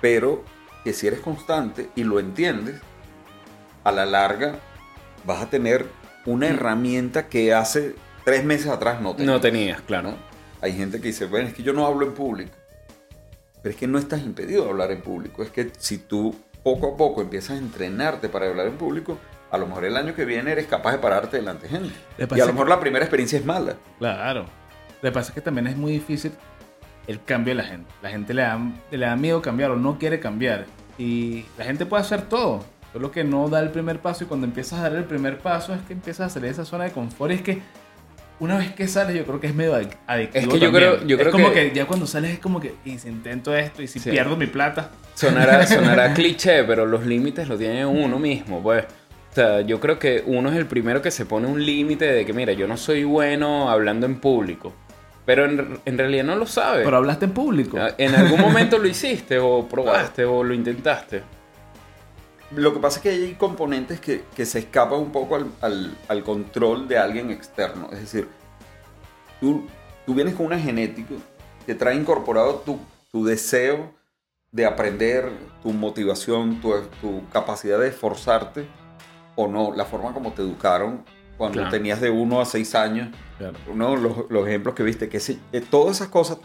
[0.00, 0.44] pero
[0.84, 2.80] que si eres constante y lo entiendes,
[3.84, 4.58] a la larga
[5.24, 5.86] vas a tener
[6.26, 9.34] una herramienta que hace tres meses atrás no tenías.
[9.34, 10.10] No tenías, claro.
[10.10, 10.16] ¿no?
[10.60, 12.52] Hay gente que dice, bueno, es que yo no hablo en público.
[13.68, 15.42] Pero es que no estás impedido de hablar en público.
[15.42, 19.18] Es que si tú poco a poco empiezas a entrenarte para hablar en público,
[19.50, 21.94] a lo mejor el año que viene eres capaz de pararte delante de gente.
[22.18, 23.74] Y a lo que- mejor la primera experiencia es mala.
[23.98, 24.46] Claro.
[25.02, 26.32] Lo que pasa es que también es muy difícil
[27.06, 27.92] el cambio de la gente.
[28.02, 28.58] La gente le da,
[28.90, 30.64] le da miedo cambiar o no quiere cambiar.
[30.96, 32.64] Y la gente puede hacer todo.
[32.94, 35.74] Solo que no da el primer paso y cuando empiezas a dar el primer paso
[35.74, 37.32] es que empiezas a salir de esa zona de confort.
[37.32, 37.60] Y es que
[38.40, 40.92] una vez que sales yo creo que es medio adic- adictivo Es que yo también.
[40.94, 41.74] creo- yo es creo como que- que...
[41.74, 44.10] ya cuando sales es como que, y si intento esto, y si Sí.
[44.10, 44.90] pierdo mi plata.
[45.14, 48.84] Sonará, sonará cliché, pero los límites los tiene uno mismo, pues.
[49.30, 52.24] O sea, yo creo que uno es el primero que se pone un límite de
[52.24, 54.72] que, mira, yo no soy bueno hablando en público.
[55.26, 56.84] Pero en, en realidad no lo sabe.
[56.84, 57.76] Pero hablaste en público.
[57.98, 61.22] En algún momento lo hiciste, o probaste, o lo intentaste.
[62.52, 65.96] Lo que pasa es que hay componentes que, que se escapan un poco al, al-
[66.08, 67.88] al control de alguien externo.
[67.92, 68.28] Es decir,
[69.40, 69.66] tú,
[70.06, 71.14] tú vienes con una genética
[71.66, 72.78] que trae incorporado tu,
[73.12, 73.92] tu deseo
[74.50, 75.30] de aprender,
[75.62, 78.66] tu motivación, tu, tu capacidad de esforzarte
[79.36, 81.04] o no, la forma como te educaron
[81.36, 81.70] cuando Claro.
[81.70, 83.08] tenías de 1 a 6 años.
[83.36, 83.58] Claro.
[83.70, 86.38] Uno de los, los ejemplos que viste, que se- eh, todas esas cosas,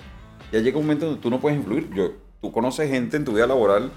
[0.51, 1.89] ya llega un momento donde tú no puedes influir.
[1.93, 2.11] Yo,
[2.41, 3.89] tú conoces gente en tu vida laboral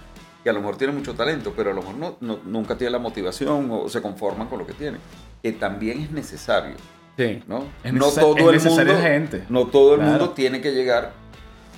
[0.47, 2.93] que a lo mejor tiene mucho talento, pero a lo mejor no, no- nunca tiene
[2.93, 4.99] la motivación o se conforman con lo que tiene.
[5.43, 6.77] Que también es necesario,
[7.19, 7.43] Sí.
[7.49, 7.65] ¿no?
[7.83, 9.43] Es no todo es el mundo, gente.
[9.49, 10.13] no todo el Claro.
[10.19, 11.11] mundo tiene que llegar.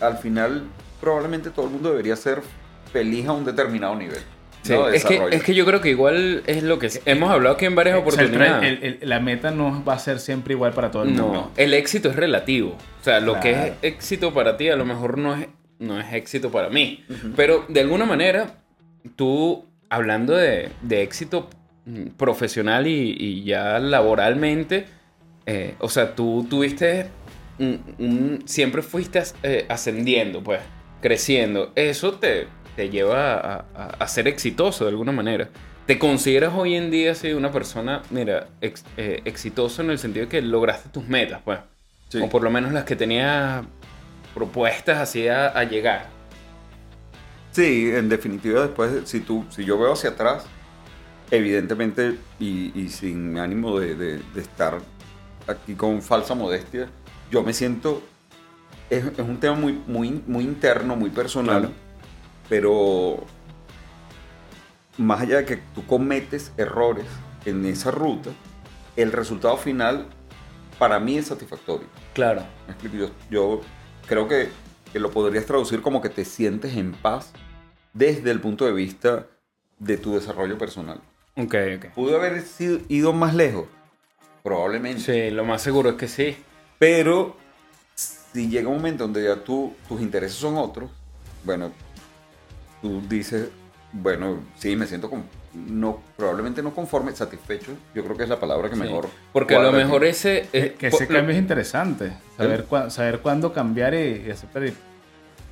[0.03, 0.65] Al final,
[1.01, 2.43] probablemente todo el mundo debería ser
[2.93, 4.19] feliz a un determinado nivel.
[4.61, 4.87] Sí, ¿no?
[4.89, 7.65] de es, que, es que yo creo que igual es lo que hemos hablado aquí
[7.65, 8.83] en varias O sea, el oportunidades.
[8.83, 11.33] el- el- la meta no va a ser siempre igual para todo el mundo.
[11.33, 12.77] No, el éxito es relativo.
[13.01, 13.67] O sea, lo que Claro.
[13.69, 15.47] es éxito para ti a lo mejor no es,
[15.79, 17.05] no es éxito para mí.
[17.37, 18.55] Pero de alguna manera,
[19.17, 21.49] tú, hablando de, de éxito
[22.17, 24.87] profesional y, y ya laboralmente,
[25.47, 27.07] eh, o sea, tú tuviste,
[27.59, 30.61] un- un- siempre fuiste as- eh, ascendiendo, pues,
[31.01, 31.73] creciendo.
[31.75, 35.49] Eso te, te lleva a, a- a ser exitoso de alguna manera.
[35.87, 40.27] ¿Te consideras hoy en día así una persona, mira, ex- eh, exitoso en el sentido
[40.27, 41.61] de que lograste tus metas, pues?
[42.11, 42.19] Sí.
[42.23, 43.65] O por lo menos las que tenías
[44.35, 46.09] propuestas así a, a llegar.
[47.53, 50.45] Sí, en definitiva, después, si, tú, si yo veo hacia atrás,
[51.31, 54.79] evidentemente, y, y sin ánimo de, de- de estar
[55.47, 56.89] aquí con falsa modestia,
[57.31, 58.03] yo me siento,
[58.91, 61.75] es, es un tema muy, muy, muy interno, muy personal, Claro.
[62.49, 63.25] pero
[64.99, 67.07] más allá de que tú cometes errores
[67.45, 68.31] en esa ruta,
[68.97, 70.07] el resultado final
[70.79, 71.87] para mí es satisfactorio.
[72.15, 72.43] Claro.
[73.31, 73.61] Yo
[74.09, 74.49] creo que,
[74.93, 77.31] que lo podrías traducir como que te sientes en paz
[77.93, 79.27] desde el punto de vista
[79.79, 81.01] de tu desarrollo personal.
[81.37, 81.85] Ok, ok.
[81.95, 83.67] ¿Pudo haber sido- ido más lejos?
[84.43, 85.01] Probablemente.
[85.03, 86.37] Sí, lo más seguro es que sí.
[86.79, 87.37] Pero
[87.95, 90.91] si llega un momento donde ya tú, tus intereses son otros,
[91.45, 91.73] bueno,
[92.83, 93.49] tú dices,
[93.93, 98.39] bueno, sí, me siento con, no, probablemente no conforme, satisfecho, yo creo que es la
[98.41, 98.83] palabra que Sí.
[98.83, 99.09] mejor.
[99.33, 100.11] Porque a lo mejor aquí.
[100.11, 100.49] ese...
[100.53, 102.13] que ese cambio es interesante.
[102.37, 102.65] Saber, ¿Eh?
[102.69, 104.65] cua- saber cuándo cambiar y, y aceptar.
[104.67, 104.73] y-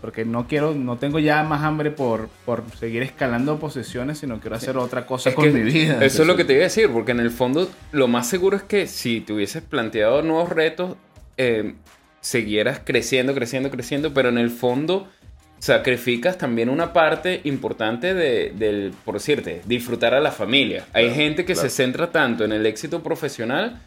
[0.01, 4.55] Porque no quiero, no tengo ya más hambre por, por seguir escalando posiciones, sino quiero
[4.57, 6.05] hacer otra cosa Es con que mi vida.
[6.05, 8.57] Eso es lo que te iba a decir, porque en el fondo lo más seguro
[8.57, 10.97] es que si te hubieses planteado nuevos retos,
[11.39, 11.75] eh,
[12.21, 15.09] siguieras creciendo, creciendo, creciendo, pero en el fondo
[15.59, 20.87] sacrificas también una parte importante de, del, por decirte, disfrutar a la familia.
[20.93, 21.69] Hay gente que claro.
[21.69, 23.81] se centra tanto en el éxito profesional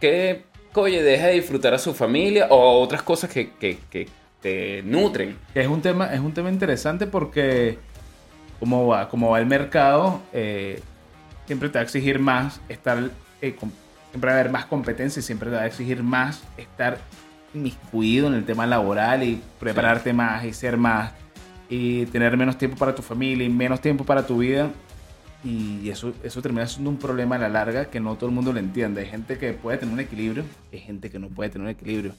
[0.00, 4.08] que, oye, deja de disfrutar a su familia o otras cosas que, que, que
[4.40, 5.36] te nutren.
[5.54, 7.78] Es un tema, es un tema interesante porque
[8.60, 10.80] como va, como va el mercado, eh,
[11.46, 12.98] siempre te va a exigir más estar,
[13.40, 13.56] eh,
[14.10, 16.98] siempre va a haber más competencia y siempre te va a exigir más estar
[17.58, 21.12] inmiscuido en el tema laboral y prepararte más y ser más
[21.68, 24.70] y tener menos tiempo para tu familia y menos tiempo para tu vida.
[25.44, 28.52] Y eso, eso termina siendo un problema a la larga que no todo el mundo
[28.52, 29.02] lo entiende.
[29.02, 32.12] Hay gente que puede tener un equilibrio, hay gente que no puede tener un equilibrio.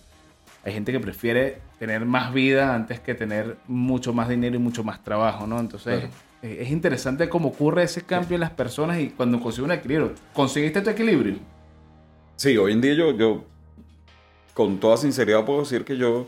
[0.64, 4.84] Hay gente que prefiere tener más vida antes que tener mucho más dinero y mucho
[4.84, 5.60] más trabajo, ¿no?
[5.60, 6.14] Entonces, Claro.
[6.44, 10.14] eh, es interesante cómo ocurre ese cambio en las personas y cuando consigue un equilibrio.
[10.34, 11.36] ¿Conseguiste tu equilibrio?
[12.36, 13.46] Sí, hoy en día yo, yo,
[14.60, 16.28] con toda sinceridad puedo decir que yo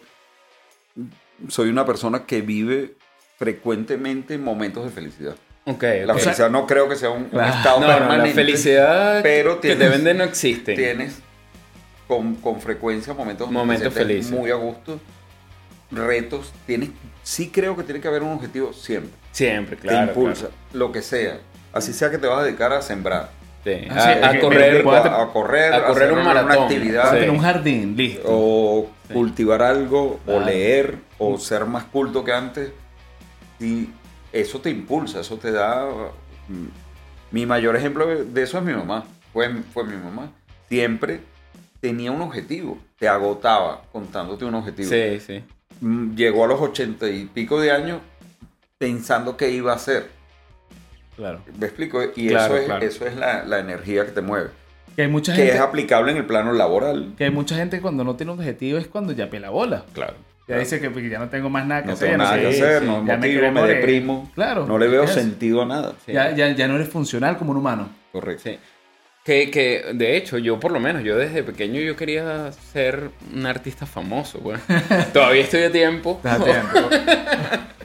[1.49, 2.93] soy una persona que vive
[3.37, 5.35] frecuentemente momentos de felicidad.
[5.65, 7.53] Ok, La felicidad no creo que sea un, un Claro.
[7.53, 8.29] estado No, no, permanente.
[8.29, 10.75] la felicidad pero que te tienes- venden no existe.
[10.75, 11.17] Tienes
[12.07, 14.31] con, con frecuencia momentos, te Momentos felices.
[14.31, 14.97] muy a gusto,
[15.91, 16.53] retos.
[16.65, 16.91] Tienes,
[17.23, 19.11] sí creo que tiene que haber un objetivo siempre.
[19.33, 20.07] Siempre, te claro.
[20.07, 21.37] impulsa, lo que sea.
[21.73, 23.29] Así sea que te vas a dedicar a sembrar.
[23.63, 24.87] Sí, Ah, a, es a que correr.
[24.87, 26.63] a, a correr, a correr hacer un maratón.
[26.63, 27.29] actividad, Vas a Sí.
[27.29, 28.23] un jardín, listo.
[28.25, 32.71] o cultivar algo, o leer, o ser más culto que antes.
[33.59, 33.89] Y
[34.33, 35.85] eso te impulsa, eso te da...
[36.47, 36.65] mm,
[37.31, 39.05] Mi mayor ejemplo de eso es mi mamá.
[39.31, 40.31] Fue, fue mi mamá.
[40.67, 41.19] Siempre
[41.79, 42.77] tenía un objetivo.
[42.97, 44.89] Te agotaba contándote un objetivo.
[44.89, 45.43] Sí, sí.
[45.81, 47.99] Mm, Llegó a los ochenta y pico de años
[48.77, 50.09] pensando qué iba a hacer.
[51.21, 51.39] Claro.
[51.59, 52.01] ¿Me explico?
[52.15, 52.85] Y Claro, eso es, claro.
[52.85, 54.49] eso es la, la energía que te mueve.
[54.95, 55.53] Que hay mucha Que gente.
[55.55, 57.13] es aplicable en el plano laboral.
[57.15, 59.85] Que hay mucha gente que cuando no tiene un objetivo es cuando ya pela bola.
[59.93, 60.15] Claro.
[60.47, 62.07] Ya dice que pues, ya no tengo más nada que No hacer.
[62.09, 64.31] tengo nada que hacer, sí, no me ya me motivo, me deprimo.
[64.33, 64.65] Claro.
[64.65, 65.93] No le veo sentido a nada.
[66.05, 66.11] Sí.
[66.11, 67.87] Ya, ya, ya no eres funcional como un humano.
[68.11, 68.41] Correcto.
[68.45, 68.57] Sí.
[69.23, 73.45] Que, que, de hecho, yo por lo menos, yo desde pequeño yo quería ser un
[73.45, 74.57] artista famoso, güey.
[75.13, 76.89] Todavía estoy a tiempo, Estás a tiempo.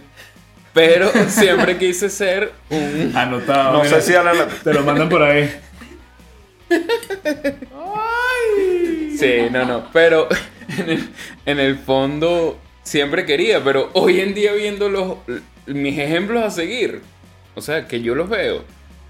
[0.77, 3.13] pero siempre quise ser un...
[3.17, 3.73] Anotado.
[3.79, 4.01] No mira.
[4.01, 4.47] sé si a la...
[4.47, 5.51] Te lo mandan por ahí.
[9.19, 10.29] Sí, no, no, pero
[10.79, 11.09] en el,
[11.47, 15.17] en el fondo siempre quería, pero hoy en día viendo los,
[15.67, 17.01] mis ejemplos a seguir,
[17.55, 18.65] o sea, que yo los veo,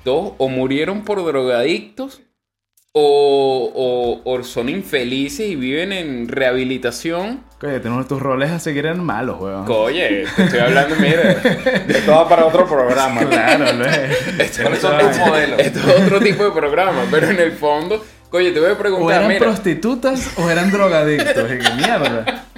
[0.04, 2.20] todos o murieron por drogadictos
[2.92, 3.72] o,
[4.24, 7.42] o- o son infelices y viven en rehabilitación.
[7.62, 9.64] Oye, tenemos tus roles a seguir en malos, weón.
[9.68, 11.32] Oye, te estoy hablando, mira,
[11.88, 13.22] Esto va para otro programa.
[13.26, 14.58] Claro, lo es.
[14.60, 15.58] ¿Cuáles son tus modelos?
[15.60, 18.78] esto es otro tipo de programa, pero en el fondo, oye, te voy a O
[18.78, 21.50] preguntar, eran mira, prostitutas o eran drogadictos.
[21.50, 22.44] Y que mierda.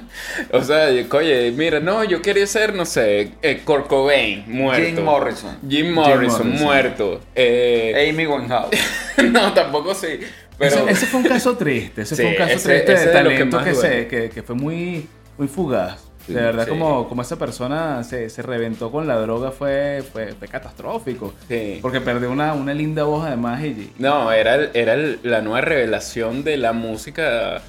[0.51, 4.83] O sea, oye, mira, no, yo quería ser, no sé, eh, Kurt Cobain, muerto.
[4.85, 5.57] Jim Morrison.
[5.67, 6.49] Jim Morrison, Morrison.
[6.49, 7.21] muerto.
[7.35, 8.69] Eh, Amy Winehouse.
[9.31, 10.19] no, tampoco sí.
[10.59, 12.01] Pero Ese, ese fue un caso triste.
[12.03, 13.89] Ese Sí, fue un caso ese- triste ese de que talento que, duele.
[14.01, 16.05] se, que, que fue muy, muy fugaz.
[16.27, 16.69] Sí, de verdad, sí.
[16.69, 21.33] como, como esa persona se, se reventó con la droga fue, fue, fue catastrófico.
[21.47, 21.79] Sí.
[21.81, 25.61] Porque perdió una, una linda voz además y, No, era, el- era el- la nueva
[25.61, 27.57] revelación de la música.
[27.57, 27.61] eh,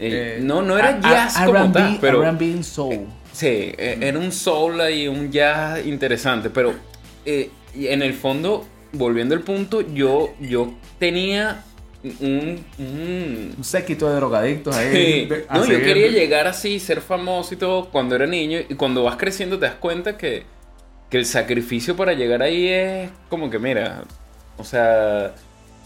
[0.00, 3.06] Eh, no, no era a- jazz a- como tal, pero R&B and soul.
[3.32, 6.72] sí, eh, era un soul y un jazz interesante, pero
[7.26, 11.62] eh, en el fondo, volviendo al punto, yo, yo tenía
[12.04, 15.26] un, un- Un séquito de drogadictos ahí.
[15.28, 15.28] Sí.
[15.50, 18.60] No, yo quería llegar así, ser famoso y todo cuando era niño.
[18.68, 20.44] Y cuando vas creciendo te das cuenta que,
[21.10, 24.04] que el sacrificio para llegar ahí es como que, mira,
[24.56, 25.34] o sea,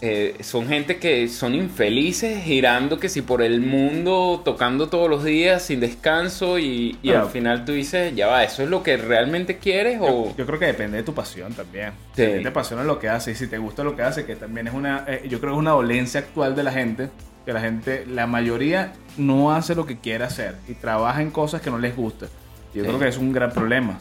[0.05, 5.23] eh, son gente que son infelices girando que si por el mundo, tocando todos los
[5.23, 8.97] días sin descanso y, y al final tú dices, ya va, ¿eso es lo que
[8.97, 10.35] realmente quieres o...?
[10.37, 11.91] Yo creo que depende de tu pasión también.
[12.17, 12.25] Sí.
[12.35, 14.67] Si te apasiona lo que haces y si te gusta lo que haces, que también
[14.67, 17.09] es una, eh, yo creo que es una dolencia actual de la gente,
[17.45, 21.61] que la gente, la mayoría no hace lo que quiere hacer y trabaja en cosas
[21.61, 22.25] que no les gusta.
[22.73, 22.87] Yo Sí.
[22.89, 23.99] creo que es un gran problema.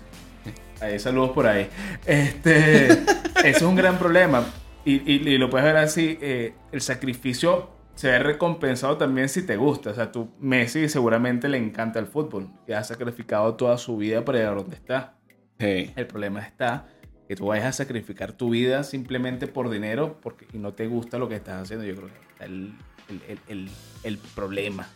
[0.81, 1.69] Ahí saludos por ahí.
[2.07, 3.05] Este, eso
[3.45, 4.45] es un gran problema.
[4.85, 9.43] Y, y- y lo puedes ver así, eh, el sacrificio se ve recompensado también si
[9.47, 9.91] te gusta.
[9.91, 14.25] O sea, tú, Messi seguramente le encanta el fútbol y ha sacrificado toda su vida
[14.25, 15.15] para llegar a donde está.
[15.61, 15.93] Sí.
[15.95, 16.89] El problema está
[17.29, 21.19] que tú vayas a sacrificar tu vida simplemente por dinero porque y no te gusta
[21.19, 21.85] lo que estás haciendo.
[21.87, 22.75] Yo creo que está el,
[23.09, 23.71] el, el, el-
[24.03, 24.89] el problema.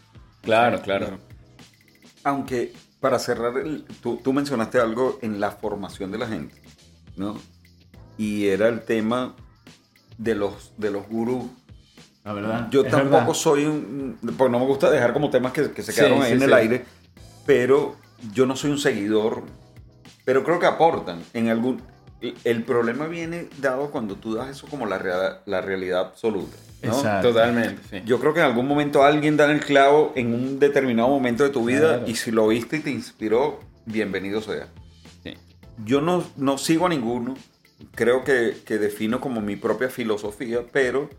[0.43, 1.19] Claro, claro.
[2.25, 6.57] Aunque para cerrar, el- tú, tú mencionaste algo en la formación de la gente,
[7.17, 7.37] ¿no?
[8.19, 9.37] Y era el tema
[10.19, 11.45] de los, de los gurús.
[12.25, 12.69] La verdad.
[12.71, 13.35] Yo tampoco verdad.
[13.35, 14.19] soy un...
[14.37, 16.43] Porque no me gusta dejar como temas que, que se Sí, quedaron ahí sí, en
[16.43, 16.55] el sí.
[16.55, 16.85] aire,
[17.47, 17.97] pero
[18.33, 19.43] yo no soy un seguidor,
[20.25, 21.81] pero creo que aportan en algún...
[22.43, 26.57] el- problema viene dado cuando tú das eso como la, rea- la realidad absoluta.
[26.83, 26.93] ¿no?
[26.93, 27.29] Exacto.
[27.29, 28.03] Totalmente, sí.
[28.05, 31.51] Yo creo que en algún momento alguien da el clavo en un determinado momento de
[31.51, 32.09] tu vida Claro.
[32.09, 34.67] y si lo viste y te inspiró, bienvenido sea.
[35.23, 35.35] Sí.
[35.85, 37.35] Yo no, no sigo a ninguno,
[37.95, 41.11] creo que, que defino como mi propia filosofía, pero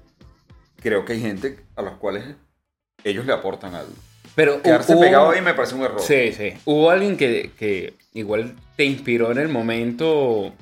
[0.82, 2.24] creo que hay gente a las cuales
[3.04, 3.94] ellos le aportan algo.
[4.36, 6.00] Pero Quedarse hubo- pegado ahí me parece un error.
[6.02, 6.54] Sí, sí.
[6.66, 10.54] Hubo alguien que, que igual te inspiró en el momento.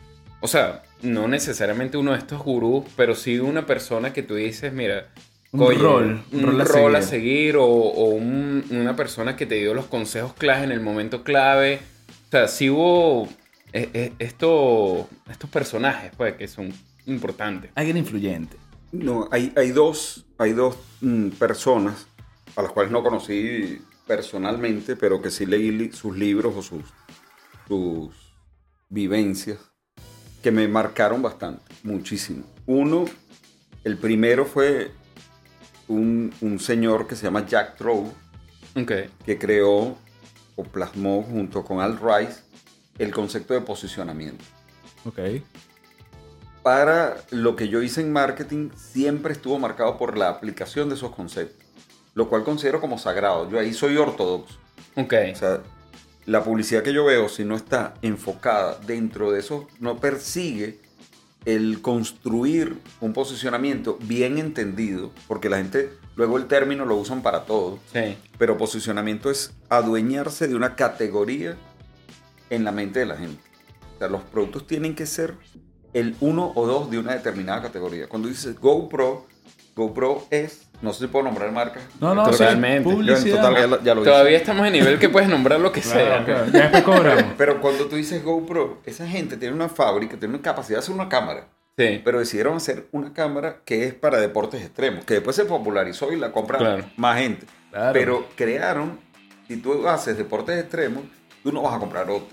[0.42, 4.72] O sea, no necesariamente uno de estos gurús, pero sí una persona que tú dices,
[4.72, 5.10] mira.
[5.52, 7.52] Un oye, rol, un un rol a rol a seguir.
[7.54, 11.24] seguir, o, o un- una persona que te dio los consejos clave en el momento
[11.24, 11.80] clave.
[12.28, 13.28] O sea, sí hubo
[14.20, 16.72] esto, estos personajes, pues, que son
[17.06, 17.72] importantes.
[17.76, 18.58] Alguien influyente.
[18.92, 22.08] No, hay, hay dos, hay dos mm, personas
[22.56, 26.84] a las cuales no conocí personalmente, pero que sí leí li- sus libros o sus,
[27.68, 28.16] sus
[28.88, 29.60] vivencias,
[30.42, 32.44] que me marcaron bastante, muchísimo.
[32.68, 33.06] Uno,
[33.84, 34.92] el primero fue
[35.88, 38.14] un, un señor que se llama Jack Trow,
[39.26, 39.98] que creó
[40.56, 42.42] o plasmó junto con Al Rice
[42.98, 44.44] el concepto de posicionamiento.
[45.06, 45.20] Ok.
[46.64, 51.12] Para lo que yo hice en marketing, siempre estuvo marcado por la aplicación de esos
[51.14, 51.64] conceptos,
[52.16, 53.50] lo cual considero como sagrado.
[53.50, 54.58] Yo ahí soy ortodoxo.
[54.96, 55.14] Ok.
[55.32, 55.62] O sea,
[56.26, 60.80] la publicidad que yo veo, si no está enfocada dentro de eso, no persigue
[61.46, 67.44] el construir un posicionamiento bien entendido, porque la gente luego el término lo usan para
[67.46, 68.18] todo, Sí.
[68.40, 71.56] pero posicionamiento es adueñarse de una categoría
[72.50, 73.42] en la mente de la gente.
[73.96, 75.36] O sea, los productos tienen que ser
[75.94, 78.08] el uno o dos de una determinada categoría.
[78.08, 79.26] Cuando dices GoPro,
[79.76, 81.84] GoPro es, no sé si puedo nombrar marcas.
[82.00, 82.80] No, no, Totalmente.
[82.80, 83.36] sí, Yo en publicidad.
[83.38, 84.10] total ya, lo- ya lo hice.
[84.12, 86.26] Todavía estamos en nivel que puedes nombrar lo que Claro, sea.
[86.26, 86.46] claro.
[86.52, 87.34] Ya después cobramos.
[87.38, 90.96] Pero cuando tú dices GoPro, esa gente tiene una fábrica, tiene una capacidad de hacer
[90.96, 91.48] una cámara.
[91.78, 92.02] Sí.
[92.06, 96.16] Pero decidieron hacer una cámara que es para deportes extremos, que después se popularizó y
[96.18, 96.86] la compra Claro.
[96.96, 97.46] más gente.
[97.72, 97.92] Claro.
[97.94, 98.98] Pero crearon,
[99.50, 101.04] si tú haces deportes extremos,
[101.46, 102.28] tú no vas a comprar otro.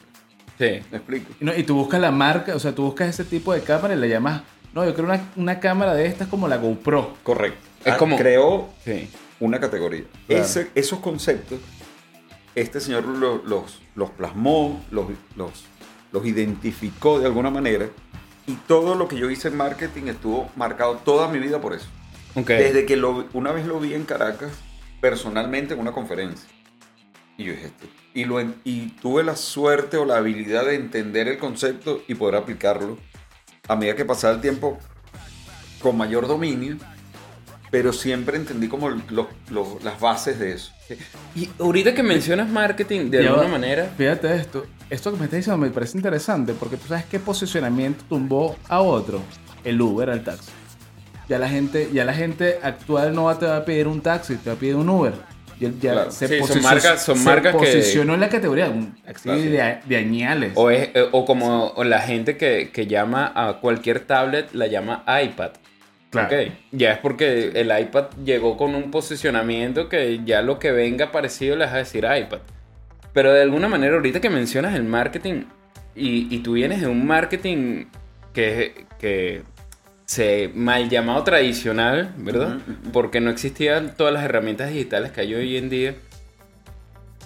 [0.58, 0.80] Sí.
[0.90, 1.30] ¿Me explico?
[1.38, 3.92] Y, no, y tú buscas la marca, o sea, tú buscas ese tipo de cámara
[3.94, 7.14] y le llamas, no, yo quiero una, una cámara de estas como la GoPro.
[7.22, 7.60] Correcto.
[7.84, 9.10] Es Ah, como- Creó Sí.
[9.38, 10.04] una categoría.
[10.26, 10.42] Claro.
[10.42, 11.58] Ese- esos conceptos,
[12.54, 15.64] este señor lo- los, los plasmó, los, los,
[16.10, 17.88] los identificó de alguna manera.
[18.46, 21.86] Y todo lo que yo hice en marketing estuvo marcado toda mi vida por eso.
[22.34, 22.48] Ok.
[22.48, 24.52] Desde que lo, una vez lo vi en Caracas,
[25.02, 26.48] personalmente en una conferencia.
[27.36, 30.74] Y yo dije, este- y, lo, en- y tuve la suerte o la habilidad de
[30.74, 32.98] entender el concepto y poder aplicarlo
[33.68, 34.78] a medida que pasaba el tiempo
[35.80, 36.76] con mayor dominio,
[37.70, 40.72] pero siempre entendí como el- lo- lo- las bases de eso.
[41.34, 43.90] Y ahorita que mencionas marketing de alguna manera.
[43.96, 48.04] Fíjate esto, esto que me estás diciendo me parece interesante porque tú sabes qué posicionamiento
[48.08, 49.22] tumbó a otro,
[49.64, 50.50] el Uber al taxi.
[51.28, 54.36] Ya la gente, ya la gente actual no va, te va a pedir un taxi,
[54.36, 55.14] te va a pedir un Uber.
[55.62, 56.10] Y él ya Claro.
[56.10, 58.72] se, Sí, son marcas- son se marcas que- posicionó en la categoría
[59.22, 60.52] Claro, de, de añales.
[60.56, 65.04] O, es, eh, o como la gente que, que llama a cualquier tablet, la llama
[65.22, 65.50] iPad.
[66.10, 66.36] Claro.
[66.72, 71.56] Ya es porque el iPad llegó con un posicionamiento que ya lo que venga parecido
[71.56, 72.40] le vas a decir iPad.
[73.14, 75.44] Pero de alguna manera, ahorita que mencionas el marketing
[75.94, 77.84] y, y tú vienes de un marketing
[78.34, 79.42] que, que
[80.12, 82.58] se mal llamado tradicional, ¿verdad?
[82.92, 85.94] Porque no existían todas las herramientas digitales que hay hoy en día.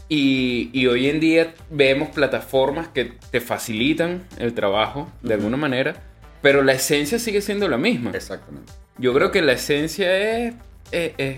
[0.08, 5.96] Y, y hoy en día vemos plataformas que te facilitan el trabajo de alguna manera,
[6.42, 8.12] pero la esencia sigue siendo la misma.
[8.14, 8.72] Exactamente.
[8.98, 10.54] Yo creo que la esencia es,
[10.92, 11.36] es- es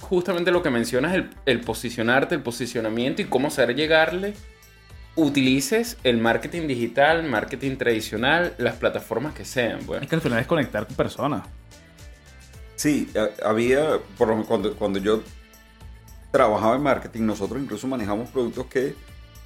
[0.00, 4.34] justamente lo que mencionas, el, el posicionarte, el posicionamiento y cómo saber llegarle.
[5.20, 9.80] Utilices el marketing digital, marketing tradicional, las plataformas que sean.
[9.86, 10.02] Pues.
[10.02, 11.46] Es que al final es conectar con personas.
[12.76, 15.22] Sí, a- había, por lo- cuando, cuando yo
[16.30, 18.94] trabajaba en marketing, nosotros incluso manejamos productos que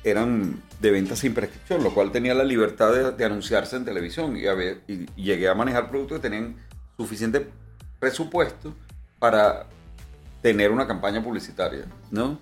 [0.05, 4.37] eran de venta sin prescripción, lo cual tenía la libertad de, de anunciarse en televisión.
[4.37, 6.57] Y, había- y llegué a manejar productos que tenían
[6.97, 7.49] suficiente
[7.99, 8.75] presupuesto
[9.19, 9.67] para
[10.43, 12.39] tener una campaña publicitaria, ¿no?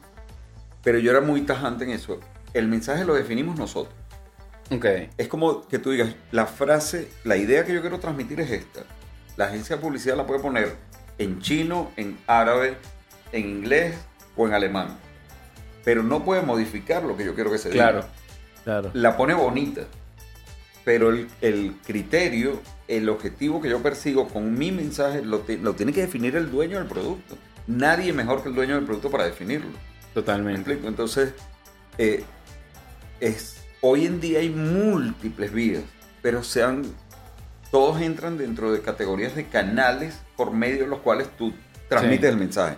[0.83, 2.19] Pero yo era muy tajante en eso.
[2.55, 3.95] El mensaje lo definimos nosotros.
[4.71, 4.87] Ok.
[5.19, 8.85] Es como que tú digas, la frase, la idea que yo quiero transmitir es esta.
[9.37, 10.77] La agencia de publicidad la puede poner
[11.19, 12.77] en chino, en árabe,
[13.33, 13.95] en inglés
[14.37, 14.97] o en alemán.
[15.85, 17.91] Pero no puede modificar lo que yo quiero que se diga.
[17.91, 18.07] Claro.
[18.65, 18.91] Claro.
[18.95, 19.83] La pone bonita.
[20.85, 25.93] Pero el, el criterio, el objetivo que yo persigo con mi mensaje lo, lo tiene
[25.93, 27.37] que definir el dueño del producto.
[27.67, 29.71] Nadie mejor que el dueño del producto para definirlo.
[29.71, 30.61] ¿Me Totalmente.
[30.61, 30.89] explico?
[30.89, 31.33] Entonces,
[31.99, 32.25] eh,
[33.23, 35.83] es, hoy en día hay múltiples vías,
[36.21, 36.83] pero sean,
[37.71, 41.53] todos entran dentro de categorías de canales por medio de los cuales tú
[41.89, 42.27] transmites Sí.
[42.33, 42.77] el mensaje.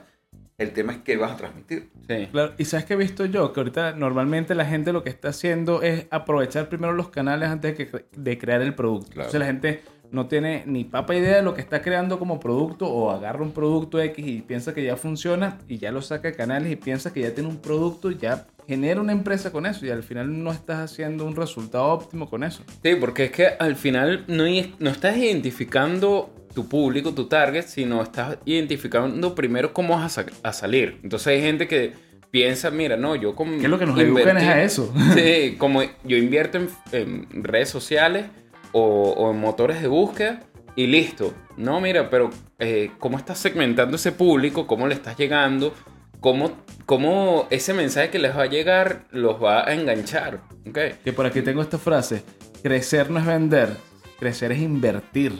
[0.56, 1.90] El tema es qué vas a transmitir.
[2.08, 2.28] Sí.
[2.30, 5.30] Claro, y sabes que he visto yo que ahorita normalmente la gente lo que está
[5.30, 9.06] haciendo es aprovechar primero los canales antes de, que- de crear el producto.
[9.10, 9.22] Claro.
[9.30, 12.86] Entonces la gente no tiene ni papa idea de lo que está creando como producto
[12.86, 16.34] o agarra un producto X y piensa que ya funciona y ya lo saca de
[16.34, 19.84] canales y piensa que ya tiene un producto y ya genera una empresa con eso
[19.86, 22.62] y al final no estás haciendo un resultado óptimo con eso.
[22.82, 24.44] Sí, porque es que al final no,
[24.78, 30.30] no estás identificando tu público, tu target, sino estás identificando primero cómo vas a, sa-
[30.42, 31.00] a salir.
[31.02, 31.92] Entonces hay gente que
[32.30, 33.58] piensa, mira, no, yo como...
[33.58, 34.92] ¿Qué es lo que nos educan es a eso?
[35.14, 38.26] Sí, como yo invierto en, en redes sociales
[38.74, 40.40] o, o en motores de búsqueda
[40.76, 41.32] y listo.
[41.56, 44.66] No, mira, pero eh, ¿cómo estás segmentando ese público?
[44.66, 45.72] ¿Cómo le estás llegando?
[46.20, 46.52] ¿Cómo,
[46.84, 50.40] ¿Cómo ese mensaje que les va a llegar los va a enganchar?
[50.68, 50.78] ¿Ok?
[51.04, 52.22] Que por aquí tengo esta frase,
[52.62, 53.76] crecer no es vender,
[54.18, 55.38] crecer es invertir.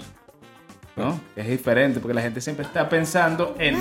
[0.96, 1.20] ¿No?
[1.34, 3.76] Que es diferente porque la gente siempre está pensando en...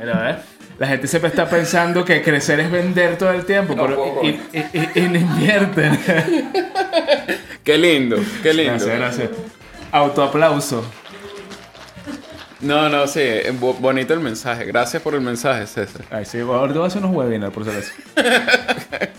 [0.00, 0.57] Mira, a ver.
[0.78, 4.28] La gente siempre está pensando que crecer es vender todo el tiempo No pero y,
[4.52, 5.98] y- invierten.
[7.64, 8.72] Qué lindo, qué lindo.
[8.86, 9.30] Gracias, gracias.
[9.92, 10.82] Autoaplauso.
[12.60, 14.64] No, no, sí, eh, bo- bonito el mensaje.
[14.64, 16.02] Gracias por el mensaje, César.
[16.10, 17.92] Ay, sí, ahorita voy a hacer unos webinars, por si acaso.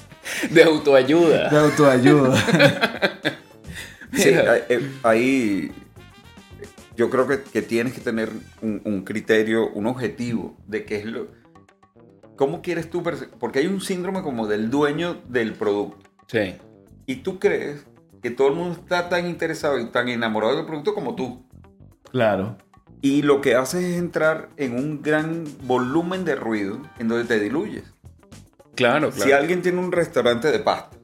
[0.49, 1.49] De autoayuda.
[1.49, 2.43] De autoayuda.
[4.11, 5.71] Sí, eh, ahí
[6.97, 8.29] yo creo que, que tienes que tener
[8.61, 11.27] un, un criterio, un objetivo de qué es lo...
[12.39, 13.03] ¿Cómo quieres tú?
[13.37, 16.09] Porque hay un síndrome como del dueño del producto.
[16.27, 16.55] Sí,
[17.05, 17.85] Y tú crees
[18.21, 21.43] que todo el mundo está tan interesado y tan enamorado del producto como tú.
[22.09, 22.55] Claro.
[23.01, 27.41] Y lo que haces es entrar en un gran volumen de ruido en donde te
[27.41, 27.83] diluyes.
[28.73, 29.35] claro, Si claro.
[29.41, 30.95] alguien tiene un restaurante de pasta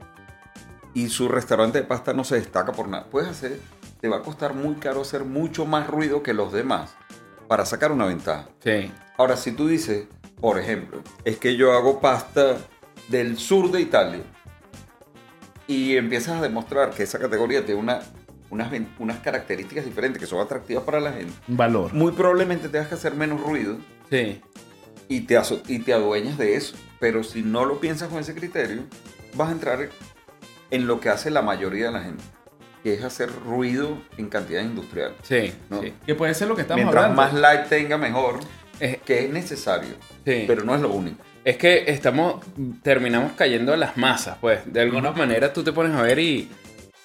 [0.93, 3.59] y su restaurante de pasta no se destaca por nada, puedes hacer,
[3.99, 6.95] te va a costar muy caro hacer mucho más ruido que los demás
[7.49, 8.47] para sacar una ventaja.
[8.63, 10.07] Sí, Ahora, si tú dices,
[10.45, 12.57] por ejemplo, es que yo hago pasta
[13.07, 14.21] del sur de Italia
[15.65, 18.01] y empiezas a demostrar que esa categoría tiene una,
[18.51, 21.91] unas, unas características diferentes que son atractivas para la gente, valor.
[21.95, 23.79] muy probablemente tengas que hacer menos ruido
[24.11, 24.39] sí.
[25.07, 26.75] y te, y te adueñas de eso.
[26.99, 28.83] Pero si no lo piensas con ese criterio,
[29.33, 29.89] vas a entrar
[30.69, 32.23] en lo que hace la mayoría de la gente,
[32.83, 35.15] que es hacer ruido en cantidad industrial.
[35.23, 35.81] Sí, ¿no?
[35.81, 35.91] sí.
[36.05, 37.19] Que puede ser lo que estamos Mientras hablando.
[37.19, 38.41] más light tenga, mejor,
[38.79, 39.95] Es, que es necesario,
[40.25, 40.43] sí.
[40.47, 41.23] pero no es lo único.
[41.43, 42.43] Es que estamos,
[42.81, 44.61] terminamos cayendo a las masas, pues.
[44.65, 46.49] De alguna manera tú te pones a ver y,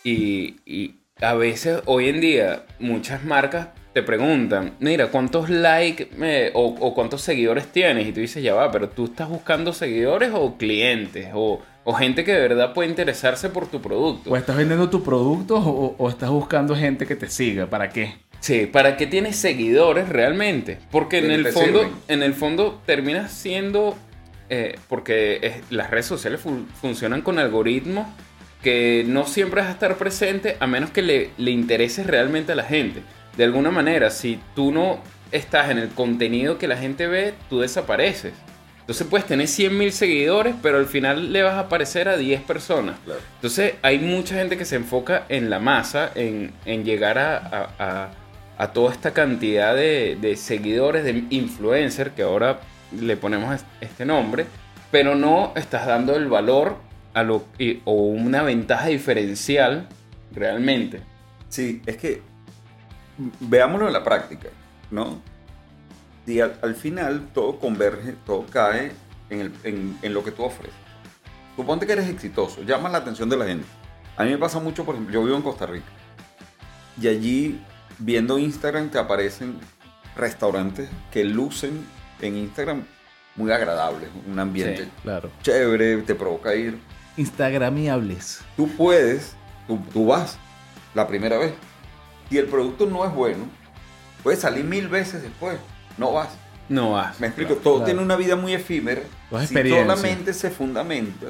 [0.02, 6.08] y, y a veces hoy en día muchas marcas te preguntan, mira, ¿cuántos likes
[6.54, 8.06] o, o cuántos seguidores tienes?
[8.06, 12.24] Y tú dices, ya va, pero tú estás buscando seguidores o clientes o, o gente
[12.24, 14.30] que de verdad puede interesarse por tu producto.
[14.30, 17.66] O estás vendiendo tu producto o, o estás buscando gente que te siga.
[17.66, 18.14] ¿Para qué?
[18.40, 20.78] Sí, ¿para qué tienes seguidores realmente?
[20.90, 21.94] Porque en ¿De qué el fondo, sirven?
[22.08, 23.96] en el fondo terminas siendo,
[24.48, 28.06] eh, porque es- las redes sociales fu- funcionan con algoritmos
[28.62, 32.54] que no siempre vas a estar presente a menos que le, le intereses realmente a
[32.54, 33.02] la gente.
[33.36, 35.00] De alguna manera, si tú no
[35.32, 38.32] estás en el contenido que la gente ve, tú desapareces.
[38.80, 42.96] Entonces puedes tener 100.000 seguidores, pero al final le vas a aparecer a 10 personas.
[43.04, 43.20] Claro.
[43.36, 47.70] Entonces hay mucha gente que se enfoca en la masa, en, en llegar a, a-
[47.78, 48.10] a-
[48.60, 52.60] a toda esta cantidad de, seguidores, de influencer, que ahora
[52.92, 54.44] le ponemos es- este nombre,
[54.90, 56.76] pero no estás dando el valor
[57.14, 59.88] a lo, y- o una ventaja diferencial
[60.34, 61.00] realmente.
[61.48, 62.20] Sí, es que
[63.40, 64.48] veámoslo en la práctica,
[64.90, 65.22] ¿no?
[66.26, 68.92] Si al, al final todo converge, todo cae
[69.30, 70.74] en- en lo que tú ofreces.
[71.56, 73.66] Suponte que eres exitoso, llamas la atención de la gente.
[74.18, 75.86] A mí me pasa mucho, por ejemplo, yo vivo en Costa Rica
[77.00, 77.60] y allí
[78.00, 79.56] viendo Instagram te aparecen
[80.16, 81.86] restaurantes que lucen
[82.20, 82.82] en Instagram
[83.36, 84.90] muy agradables, un ambiente Sí.
[85.02, 85.30] Claro.
[85.42, 86.78] chévere, te provoca ir.
[87.16, 88.40] Instagramiables.
[88.56, 89.34] Tú puedes,
[89.66, 90.36] tú, tú vas
[90.94, 91.52] la primera vez.
[92.28, 93.44] Si el producto no es bueno,
[94.22, 95.58] puedes salir mil veces después.
[95.96, 96.28] No vas.
[96.68, 97.18] No vas.
[97.20, 97.86] Me explico, todo claro.
[97.86, 99.02] tiene una vida muy efímera.
[99.30, 99.86] Las Si experiencias.
[99.98, 101.26] solamente se fundamenta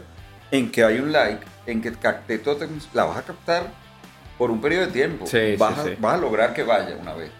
[0.50, 3.70] en que hay un like, en que capté tu atención, la vas a captar
[4.40, 5.26] por un periodo de tiempo.
[5.26, 5.90] Sí, vas, sí, a, sí.
[5.98, 7.30] vas a lograr que vaya una vez.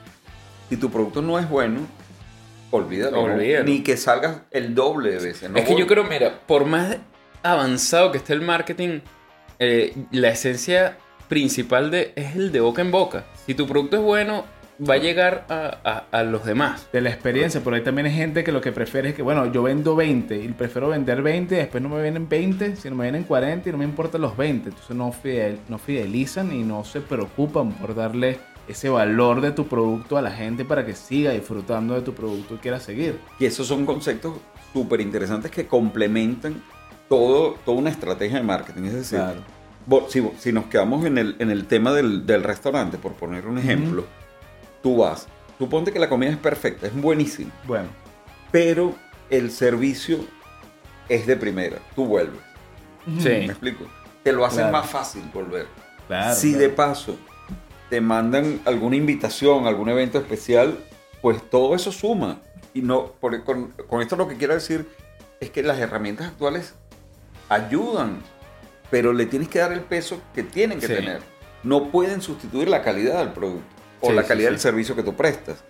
[0.69, 1.87] Si tu producto no es bueno,
[2.71, 3.27] olvídalo.
[3.65, 5.49] Ni que salgas el doble de veces.
[5.49, 5.57] ¿no?
[5.57, 6.99] es que yo creo, mira, por más
[7.43, 9.01] avanzado que esté el marketing,
[9.59, 13.25] eh, la esencia principal de, es el de boca en boca.
[13.47, 14.45] Si tu producto es bueno,
[14.89, 15.79] va a llegar a,
[16.13, 16.89] a- a los demás.
[16.93, 19.51] De la experiencia, pero hay también hay gente que lo que prefiere es que, bueno,
[19.53, 23.25] yo vendo 20 y prefiero vender 20, después no me vienen 20, sino me vienen
[23.25, 24.71] 40 y no me importan los 20.
[24.71, 29.67] Entonces no, fidel- no fidelizan y no se preocupan por darle ese valor de tu
[29.67, 33.19] producto a la gente para que siga disfrutando de tu producto y quiera seguir.
[33.39, 34.35] Y esos son conceptos
[34.73, 36.63] súper interesantes que complementan
[37.09, 38.85] todo, toda una estrategia de marketing.
[38.85, 39.43] Es decir, Claro.
[40.39, 44.05] si nos quedamos en el, en el tema del, del restaurante, por poner un ejemplo,
[44.83, 45.27] tú vas,
[45.59, 47.89] suponte que la comida es perfecta, es buenísima, Bueno,
[48.51, 48.95] pero
[49.31, 50.21] el servicio
[51.09, 52.41] es de primera, tú vuelves.
[53.19, 53.29] Sí.
[53.29, 53.85] ¿Me explico?
[54.23, 54.73] Te lo hacen Claro.
[54.73, 55.67] más fácil volver.
[56.09, 56.35] claro.
[56.35, 56.63] si claro.
[56.63, 57.17] de paso
[57.89, 60.79] te mandan alguna invitación, algún evento especial,
[61.23, 62.39] pues todo eso suma.
[62.75, 64.89] Y no, por- con, con esto lo que quiero decir
[65.41, 66.75] es que las herramientas actuales
[67.49, 68.21] ayudan,
[68.91, 70.95] pero le tienes que dar el peso que tienen que Sí.
[70.95, 71.21] tener.
[71.63, 73.67] No pueden sustituir la calidad del producto
[74.01, 74.53] o Sí, la calidad sí.
[74.55, 75.63] del servicio que tú prestas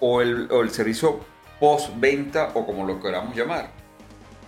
[0.00, 1.20] o el, o el servicio
[1.60, 3.70] post-venta o como lo queramos llamar.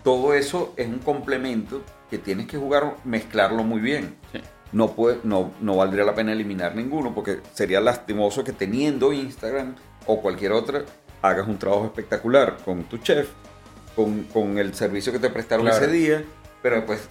[0.05, 4.17] Todo eso es un complemento que tienes que jugar, mezclarlo muy bien.
[4.33, 4.41] Sí.
[4.73, 9.75] No, puede, no, no valdría la pena eliminar ninguno porque sería lastimoso que teniendo Instagram
[10.07, 10.85] o cualquier otra
[11.23, 13.29] hagas un trabajo espectacular con tu chef,
[13.97, 15.85] con, con el servicio que te prestaron Claro.
[15.85, 16.25] ese día,
[16.63, 17.09] pero después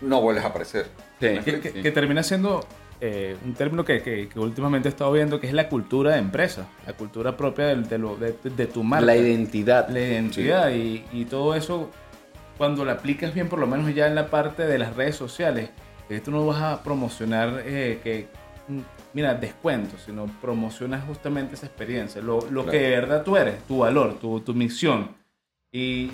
[0.00, 0.86] no vuelves a aparecer.
[1.20, 1.38] Sí.
[1.44, 1.82] Que, que- Sí.
[1.82, 2.64] que termina siendo
[3.00, 6.18] eh, un término que, que- que últimamente he estado viendo, que es la cultura de
[6.18, 9.06] empresa, la cultura propia del- de, lo- de- de tu marca.
[9.06, 9.88] La identidad.
[9.88, 11.90] La identidad y, y todo eso,
[12.58, 15.70] cuando lo aplicas bien, por lo menos ya en la parte de las redes sociales,
[16.10, 18.28] eh, tú no vas a promocionar eh, que,
[18.68, 18.80] mm,
[19.14, 22.70] mira, descuentos, sino promocionas justamente esa experiencia, lo, lo Claro.
[22.70, 25.08] que de verdad tú eres, tu valor, tu, tu misión.
[25.72, 26.10] Y,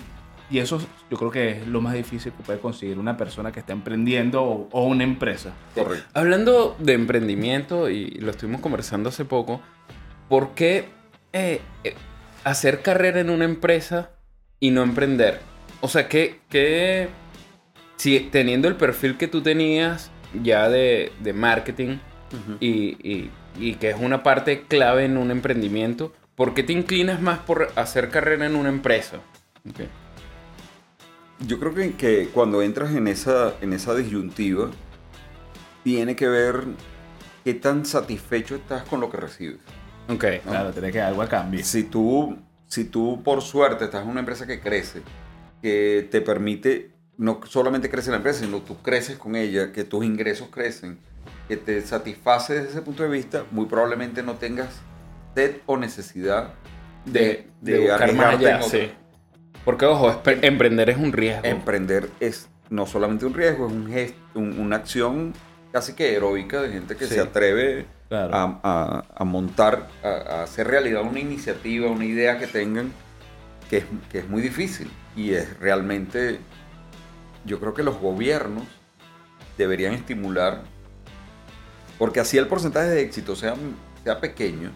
[0.49, 0.79] y eso
[1.11, 4.43] yo creo que es lo más difícil que puede conseguir una persona que está emprendiendo
[4.43, 5.53] o, o una empresa.
[5.75, 6.05] Correcto.
[6.13, 9.61] Hablando de emprendimiento, y lo estuvimos conversando hace poco,
[10.29, 10.85] ¿por qué
[11.33, 11.93] eh, eh,
[12.43, 14.11] hacer carrera en una empresa
[14.59, 15.39] y no emprender?
[15.81, 17.09] O sea, que, que
[17.97, 20.11] si teniendo el perfil que tú tenías
[20.43, 21.97] ya de, de marketing
[22.59, 22.69] y,
[23.09, 27.39] y- y que es una parte clave en un emprendimiento, ¿por qué te inclinas más
[27.39, 29.17] por hacer carrera en una empresa?
[29.69, 29.81] Ok.
[31.39, 34.71] Yo creo que, que cuando entras en esa, en esa disyuntiva,
[35.83, 36.63] tiene que ver
[37.43, 39.59] qué tan satisfecho estás con lo que recibes.
[40.09, 40.25] Ok.
[40.43, 41.63] Claro, tiene que algo a cambio.
[41.63, 45.01] Si tú, si tú por suerte estás en una empresa que crece,
[45.61, 50.03] que te permite, no solamente crece la empresa, sino tú creces con ella, que tus
[50.03, 50.99] ingresos crecen,
[51.47, 54.81] que te satisface desde ese punto de vista, muy probablemente no tengas
[55.35, 56.53] sed o necesidad
[57.05, 58.91] De, de, de buscar más allá, sí.
[59.67, 61.41] Porque, ojo, emprender es un riesgo.
[61.43, 65.33] Emprender es no solamente un riesgo, es un gesto, un- una acción
[65.73, 67.15] casi que heroica de gente que Sí.
[67.15, 68.33] se atreve Claro.
[68.33, 72.93] a, a- a montar, a, a hacer realidad una iniciativa, una idea que tengan,
[73.69, 74.89] que es, que es muy difícil.
[75.17, 76.39] Y es realmente,
[77.43, 78.63] yo creo que los gobiernos
[79.57, 80.61] deberían estimular,
[81.99, 83.55] porque así el porcentaje de éxito sea,
[84.05, 84.71] sea pequeño,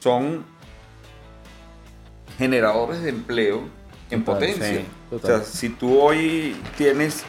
[0.00, 0.44] son
[2.38, 3.62] generadores de empleo
[4.10, 4.66] en potencia.
[4.66, 7.24] sí, o sea, si tú hoy tienes,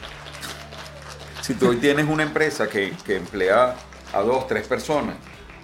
[1.41, 3.75] si tú hoy tienes una empresa que, que emplea
[4.13, 5.15] a dos, tres personas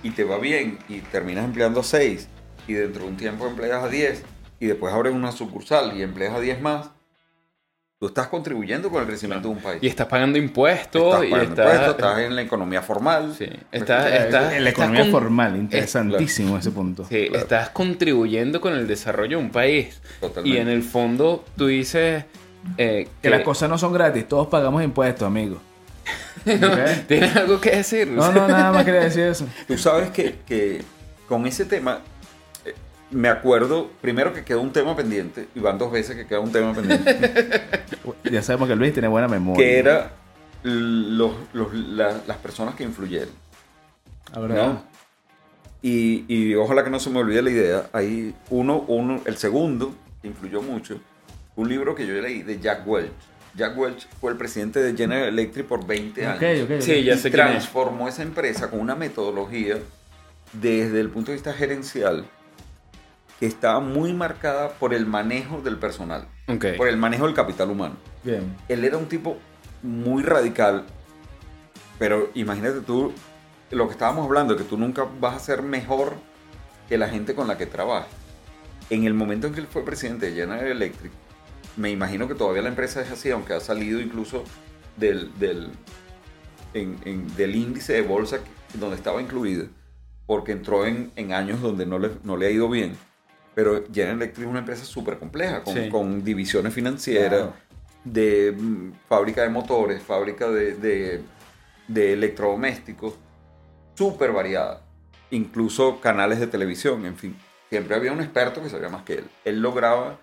[0.01, 2.27] y te va bien y terminas empleando a seis
[2.67, 4.23] y dentro de un tiempo empleas a diez
[4.59, 6.89] y después abres una sucursal y empleas a diez más,
[8.03, 9.79] tú estás contribuyendo con el crecimiento de un país.
[9.81, 11.65] Y estás pagando impuestos estás y pagando estás...
[11.73, 13.33] impuestos, estás en la economía formal.
[13.37, 17.05] Sí, ¿Me estás, en la economía con- formal, interesantísimo ese punto.
[17.07, 17.43] Sí, Claro.
[17.43, 20.01] estás contribuyendo con el desarrollo de un país.
[20.19, 20.49] Totalmente.
[20.57, 22.25] Y en el fondo tú dices
[22.77, 25.61] eh, Que las cosas no son gratis, todos pagamos impuestos, amigo.
[27.07, 28.09] ¿Tienes algo que decir?
[28.09, 29.47] No, no, nada más quería decir eso.
[29.65, 30.81] Tú sabes que, que
[31.29, 32.01] con ese tema,
[33.13, 36.51] me acuerdo primero que quedó un tema pendiente, y van dos veces que queda un
[36.51, 37.71] tema pendiente,
[38.31, 39.63] Ya sabemos que Luis tiene buena memoria.
[39.63, 40.11] que era
[40.63, 43.29] los, los- la- las personas que influyeron.
[44.33, 44.67] La verdad.
[44.67, 44.83] ¿no?
[45.81, 47.89] Y, y ojalá que no se me olvide la idea.
[47.93, 50.99] Hay uno, uno, el segundo, que influyó mucho,
[51.55, 53.11] un libro que yo leí de Jack Welch.
[53.55, 56.37] Jack Welch fue el presidente de General Electric por 20 años.
[56.37, 56.75] Ok, ok.
[56.77, 56.81] ok.
[56.81, 59.77] Sí, ya y sé transformó esa empresa con una metodología
[60.53, 62.25] desde el punto de vista gerencial
[63.45, 66.65] estaba muy marcada por el manejo del personal, Ok.
[66.77, 67.95] por el manejo del capital humano.
[68.23, 68.55] Bien.
[68.69, 69.37] Él era un tipo
[69.81, 70.85] muy radical,
[71.99, 73.13] pero imagínate tú
[73.71, 76.13] lo que estábamos hablando, que tú nunca vas a ser mejor
[76.89, 78.07] que la gente con la que trabajas.
[78.89, 81.11] En el momento en que él fue presidente de General Electric,
[81.77, 84.43] me imagino que todavía la empresa es así, aunque ha salido incluso
[84.97, 85.71] del, del,
[86.73, 88.39] en- en- del índice de bolsa
[88.75, 89.65] donde estaba incluida,
[90.27, 92.95] porque entró en, en años donde no le, no le ha ido bien.
[93.55, 95.89] Pero General Electric es una empresa súper compleja, con, Sí.
[95.89, 97.53] con divisiones financieras, Claro.
[98.03, 101.21] de mm, fábrica de motores, fábrica de, de,
[101.87, 103.13] de electrodomésticos,
[103.95, 104.81] súper variada.
[105.29, 107.35] Incluso canales de televisión, en fin.
[107.69, 109.25] Siempre había un experto que sabía más que él.
[109.45, 110.19] Él lograba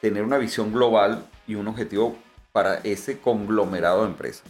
[0.00, 2.16] tener una visión global y un objetivo
[2.52, 4.44] para ese conglomerado de empresas.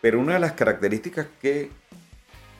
[0.00, 1.70] Pero una de las características que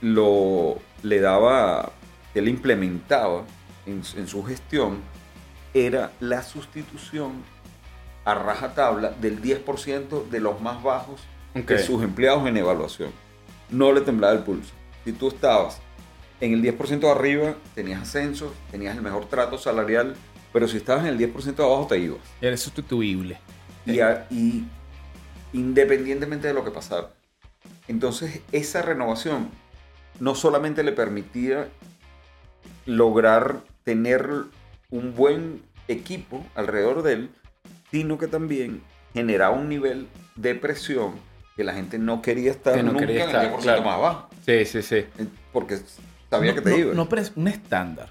[0.01, 1.93] lo, le daba,
[2.33, 3.45] que él implementaba
[3.87, 4.99] en, en su gestión,
[5.75, 7.33] era la sustitución
[8.25, 11.21] a rajatabla del 10% de los más bajos
[11.55, 11.67] Ok.
[11.69, 13.11] de sus empleados en evaluación.
[13.71, 14.73] No le temblaba el pulso.
[15.05, 15.79] Si tú estabas
[16.41, 20.17] en el 10% de arriba, tenías ascenso, tenías el mejor trato salarial,
[20.53, 22.19] pero si estabas en el 10% de abajo, te ibas.
[22.41, 23.39] Eres sustituible.
[23.87, 24.65] Y, a- y
[25.53, 27.11] independientemente de lo que pasara.
[27.89, 29.49] Entonces, esa renovación
[30.19, 31.69] no solamente le permitía
[32.87, 34.29] lograr tener
[34.91, 37.31] un buen equipo alrededor de él,
[37.91, 38.83] sino que también
[39.15, 40.07] generaba un nivel
[40.37, 41.15] de presión
[41.57, 43.83] que la gente no quería estar Que no nunca quería en estar, el 10% claro.
[43.83, 45.05] más abajo, Sí, sí, sí.
[45.53, 45.79] porque
[46.31, 46.95] sabía no, que te no- iba.
[46.95, 48.09] no un estándar.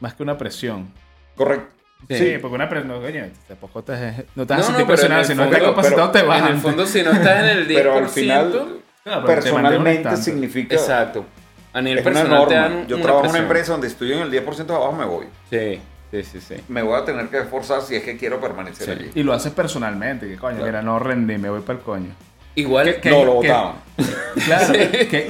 [0.00, 0.90] Más que una presión.
[1.36, 1.72] Correcto.
[2.08, 2.32] Sí, Sí.
[2.40, 2.88] porque una presión.
[2.88, 5.20] No, coño, tampoco te, no te vas a sentir presionado.
[5.22, 6.40] en Si no estás capacitado, te vas.
[6.40, 8.82] En el fondo, si no estás en el 10%, Pero al final,
[9.24, 10.74] personalmente significa...
[10.74, 11.24] Exacto.
[11.72, 12.86] A nivel Es una personal te dan norma.
[12.88, 15.26] Yo una trabajo en una empresa donde estoy en el 10% de abajo, me voy.
[15.50, 16.54] Sí, sí, sí, sí.
[16.68, 18.90] Me voy a tener que esforzar si es que quiero permanecer Sí.
[18.92, 19.10] allí.
[19.14, 20.66] Y lo haces personalmente, que coño, Claro.
[20.66, 22.10] mira, no rendí, me voy para el coño.
[22.54, 23.76] Igual Que- no, lo votaban.
[24.44, 25.26] Claro, que, que-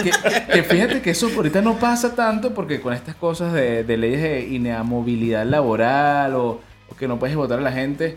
[0.53, 4.23] que fíjate que eso ahorita no pasa tanto porque con estas cosas de, de leyes
[4.23, 8.17] de inamovilidad laboral o, o que no puedes votar a la gente,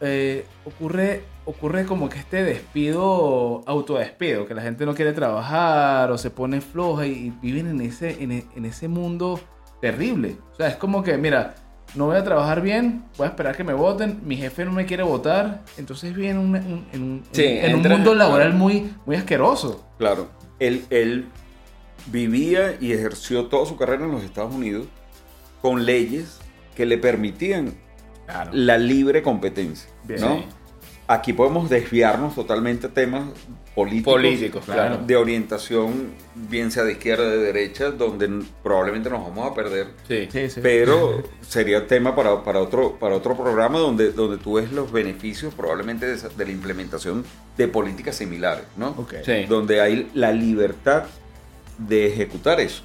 [0.00, 6.18] eh, ocurre, ocurre como que este despido, autodespido, que la gente no quiere trabajar o
[6.18, 9.40] se pone floja y, y viven en ese, en, e- en ese mundo
[9.80, 10.36] terrible.
[10.52, 11.54] O sea, es como que, mira,
[11.94, 14.86] no voy a trabajar bien, voy a esperar que me voten, mi jefe no me
[14.86, 18.92] quiere votar, entonces vive en un, en un- Sí, en un entra- mundo laboral muy,
[19.06, 19.84] muy asqueroso.
[19.98, 20.28] Claro.
[20.58, 21.26] Él, él
[22.06, 24.86] vivía y ejerció toda su carrera en los Estados Unidos
[25.60, 26.38] con leyes
[26.74, 27.74] que le permitían
[28.26, 28.50] Claro.
[28.54, 29.90] la libre competencia.
[30.04, 30.20] Bien.
[30.20, 30.44] ¿no?
[31.12, 33.24] Aquí podemos desviarnos totalmente a temas
[33.74, 34.98] políticos, Políticos, claro.
[35.04, 39.88] de orientación, bien sea de izquierda o de derecha, donde probablemente nos vamos a perder.
[40.06, 40.28] Sí.
[40.30, 40.60] Sí, sí.
[40.62, 45.52] Pero sería tema para, para, otro, para otro programa donde, donde tú ves los beneficios
[45.52, 47.24] probablemente de, de la implementación
[47.56, 48.90] de políticas similares, ¿no?
[48.90, 49.14] Ok.
[49.24, 49.46] Sí.
[49.48, 51.06] Donde hay la libertad
[51.76, 52.84] de ejecutar eso.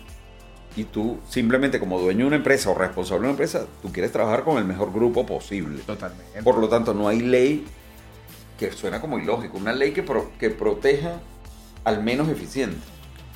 [0.75, 4.11] Y tú simplemente como dueño de una empresa o responsable de una empresa, tú quieres
[4.11, 5.83] trabajar con el mejor grupo posible.
[5.85, 6.41] Totalmente.
[6.41, 7.65] Por lo tanto, no hay ley
[8.57, 11.19] que suena como ilógico, una ley que, pro- que proteja
[11.83, 12.77] al menos eficiente.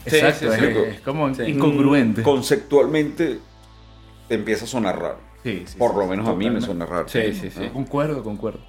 [0.06, 0.80] Exacto, Sí, sí, es, sí.
[0.96, 1.44] es como Sí.
[1.44, 2.24] incongruente.
[2.24, 3.40] Conceptualmente
[4.28, 5.18] te empieza a sonar raro.
[5.44, 7.08] Sí, sí, Por sí, lo sí, menos a mí me suena raro.
[7.08, 7.60] Sí, sí, sí.
[7.62, 7.74] ¿no?
[7.74, 8.60] Concuerdo, concuerdo.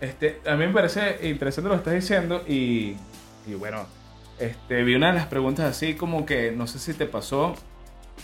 [0.00, 2.96] Este, a mí me parece interesante lo que estás diciendo y,
[3.46, 3.86] y bueno,
[4.38, 7.54] este, vi una de las preguntas así como que no sé si te pasó,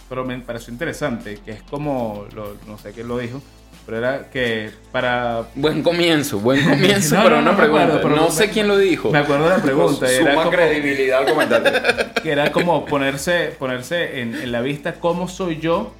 [0.08, 3.42] pero me pareció interesante, que es como, lo- no sé quién lo dijo,
[3.86, 5.46] pero era que para...
[5.54, 7.84] Buen comienzo, buen comienzo No, para no, una no me pregunta.
[7.84, 9.10] acuerdo, pero no me- sé quién lo dijo.
[9.12, 11.72] Me acuerdo de la pregunta, y era Suma como, credibilidad al comentario.
[12.22, 15.94] que era como ponerse, ponerse en, en la vista cómo soy yo,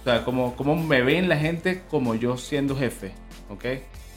[0.00, 3.12] o sea, cómo, cómo me ven la gente como yo siendo jefe,
[3.50, 3.64] ¿ok?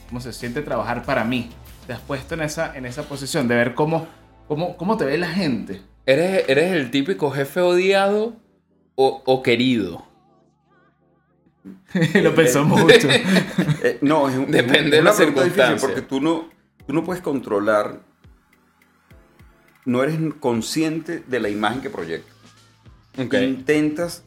[0.09, 1.49] Cómo se siente trabajar para mí.
[1.88, 4.07] Te has puesto en esa, en esa posición de ver cómo,
[4.47, 5.81] cómo, cómo te ve la gente.
[6.07, 8.33] ¿Eres, ¿Eres el típico jefe odiado
[8.95, 10.05] o, o querido?
[12.22, 13.07] Lo pensó mucho.
[13.84, 15.78] Eh, no, es, un- Depende es de la circunstancia.
[15.88, 16.49] porque tú no,
[16.88, 18.01] tú no puedes controlar,
[19.86, 22.34] no eres consciente de la imagen que proyectas.
[23.18, 24.24] Intentas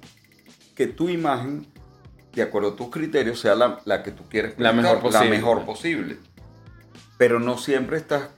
[0.76, 1.66] que tu imagen,
[2.32, 5.24] de acuerdo a tus criterios, sea la, la que tú quieres La mejor posible.
[5.24, 6.16] La mejor posible.
[7.16, 8.30] Pero no siempre estás...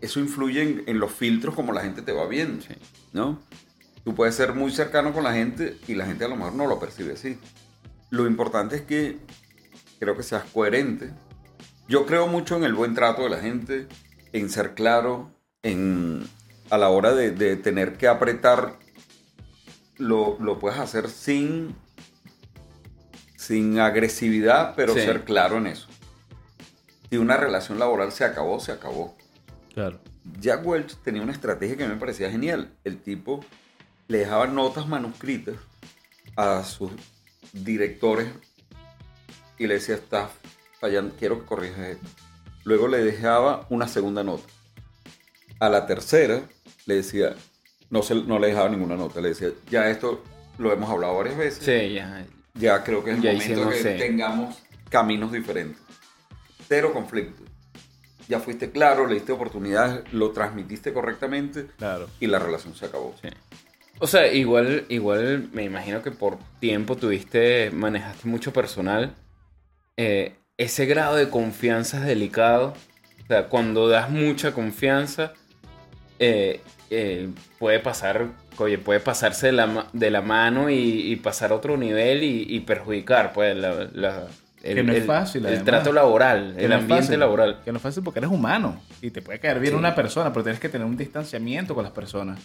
[0.00, 2.74] Eso influye en, en los filtros como la gente te va viendo, Sí.
[3.12, 3.40] ¿no?
[4.04, 6.66] Tú puedes ser muy cercano con la gente y la gente a lo mejor no
[6.68, 7.36] lo percibe así.
[8.10, 9.18] Lo importante es que
[9.98, 11.10] creo que seas coherente.
[11.88, 13.86] Yo creo mucho en el buen trato de la gente,
[14.32, 15.30] en ser claro,
[15.62, 16.26] en
[16.70, 18.78] a la hora de, de tener que apretar,
[19.96, 21.74] lo, lo puedes hacer sin,
[23.36, 25.00] sin agresividad, pero Sí.
[25.00, 25.88] ser claro en eso.
[27.10, 29.16] Si una relación laboral se acabó, se acabó.
[29.72, 29.98] Claro.
[30.40, 32.70] Jack Welch tenía una estrategia que me parecía genial.
[32.84, 33.42] El tipo
[34.08, 35.54] le dejaba notas manuscritas
[36.36, 36.90] a sus
[37.52, 38.28] directores
[39.58, 40.30] y le decía, estás
[40.80, 42.06] fallando, quiero que corrijas esto.
[42.64, 44.44] Luego le dejaba una segunda nota.
[45.60, 46.42] A la tercera
[46.86, 47.34] le decía,
[47.90, 50.22] no, se, no le dejaba ninguna nota, le decía, ya esto
[50.58, 52.26] lo hemos hablado varias veces, Sí, ya.
[52.54, 53.98] ya creo que es el Ya momento hicimos, que sí.
[53.98, 54.56] tengamos
[54.90, 55.80] caminos diferentes.
[56.68, 57.42] Cero conflicto.
[58.28, 62.08] Ya fuiste claro, le diste oportunidades, lo transmitiste correctamente Claro.
[62.20, 63.14] y la relación se acabó.
[63.22, 63.28] Sí.
[64.00, 69.14] O sea, igual, igual me imagino que por tiempo tuviste, manejaste mucho personal.
[69.96, 72.74] Eh, ese grado de confianza es delicado.
[73.24, 75.32] O sea, cuando das mucha confianza,
[76.20, 77.28] eh, eh,
[77.58, 78.28] puede pasar,
[78.58, 80.76] oye, puede pasarse de la, de la mano y,
[81.12, 84.26] y pasar a otro nivel y, y perjudicar, pues, la, la-
[84.62, 85.64] el, Que no es el- fácil, el además.
[85.64, 87.60] trato laboral, Que el no ambiente fácil, laboral.
[87.64, 89.78] Que no es fácil porque eres humano y te puede caer bien Sí.
[89.78, 92.40] una persona, pero tienes que tener un distanciamiento con las personas.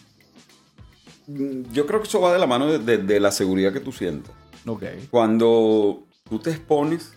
[1.27, 3.91] Yo creo que eso va de la mano de, de- de la seguridad que tú
[3.91, 4.33] sientas.
[4.65, 4.83] Ok.
[5.11, 7.13] Cuando tú te expones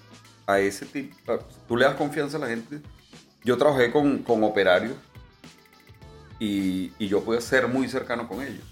[0.47, 2.81] a ese tipo, tú le das confianza a la gente.
[3.45, 4.95] Yo trabajé con, con operarios
[6.39, 8.63] y, y yo pude ser muy cercano con ellos.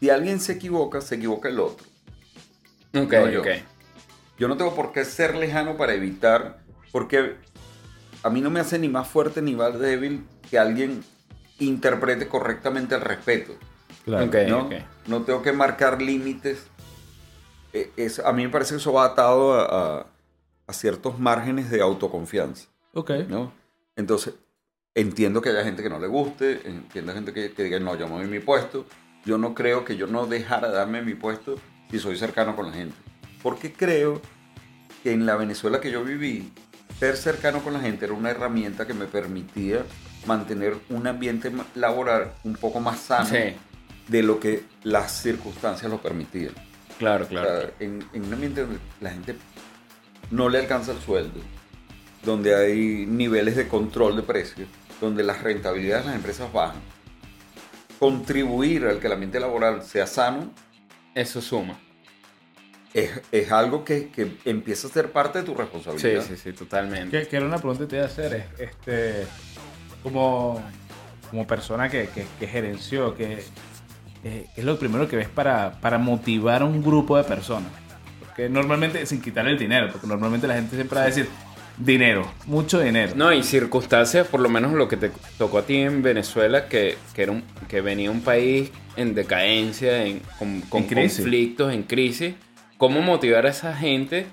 [0.00, 1.86] Si alguien se equivoca, se equivoca el otro.
[2.94, 3.40] Ok, No, yo.
[3.40, 3.48] ok.
[4.38, 7.36] Yo no tengo por qué ser lejano para evitar, porque
[8.22, 11.02] a mí no me hace ni más fuerte ni más débil que alguien
[11.58, 13.54] interprete correctamente el respeto.
[14.06, 14.24] Claro.
[14.48, 14.68] ¿no?
[15.06, 16.66] No tengo que marcar límites.
[17.74, 20.06] Eh, es- a mí me parece que eso va atado a, a-
[20.68, 22.68] a ciertos márgenes de autoconfianza.
[22.94, 23.10] Ok.
[23.28, 23.52] ¿no?
[23.96, 24.34] Entonces,
[24.94, 28.08] entiendo que haya gente que no le guste, entiendo gente que, que diga, no, yo
[28.08, 28.86] me doy mi puesto.
[29.24, 31.56] Yo no creo que yo no dejara de darme mi puesto
[31.90, 32.94] si soy cercano con la gente.
[33.42, 34.22] Porque creo
[35.02, 36.52] que en la Venezuela que yo viví,
[37.00, 39.84] ser cercano con la gente era una herramienta que me permitía
[40.26, 43.54] mantener un ambiente laboral un poco más sano Sí,
[44.08, 46.54] de lo que las circunstancias lo permitían.
[46.98, 47.60] claro, O claro.
[47.60, 49.36] sea, en, en un ambiente donde la gente
[50.30, 51.40] no le alcanza el sueldo,
[52.22, 54.68] donde hay niveles de control de precios,
[55.00, 56.82] donde las rentabilidades de las empresas bajan,
[57.98, 60.52] contribuir al que el ambiente laboral sea sano
[61.14, 61.78] Eso suma.
[62.94, 66.22] es, es algo que, que empieza a ser parte de tu Sí, responsabilidad.
[66.22, 67.10] sí, sí, totalmente.
[67.10, 68.34] Que, que era una pregunta que te iba a hacer.
[68.34, 69.26] es, Este,
[70.02, 70.62] como,
[71.30, 73.52] como persona que, que, que gerenció, que,
[74.54, 77.70] que es lo primero que ves para, para motivar a un grupo de personas.
[78.20, 81.28] Porque normalmente, sin quitar el dinero, porque normalmente la gente siempre va a decir
[81.78, 83.12] dinero, mucho dinero.
[83.16, 86.96] No, y circunstancias, por lo menos lo que te tocó a ti en Venezuela, que,
[87.14, 91.82] que, era un, que venía un país en decadencia, en, con, con En conflictos, en
[91.82, 92.34] crisis.
[92.78, 94.26] ¿Cómo motivar a esa gente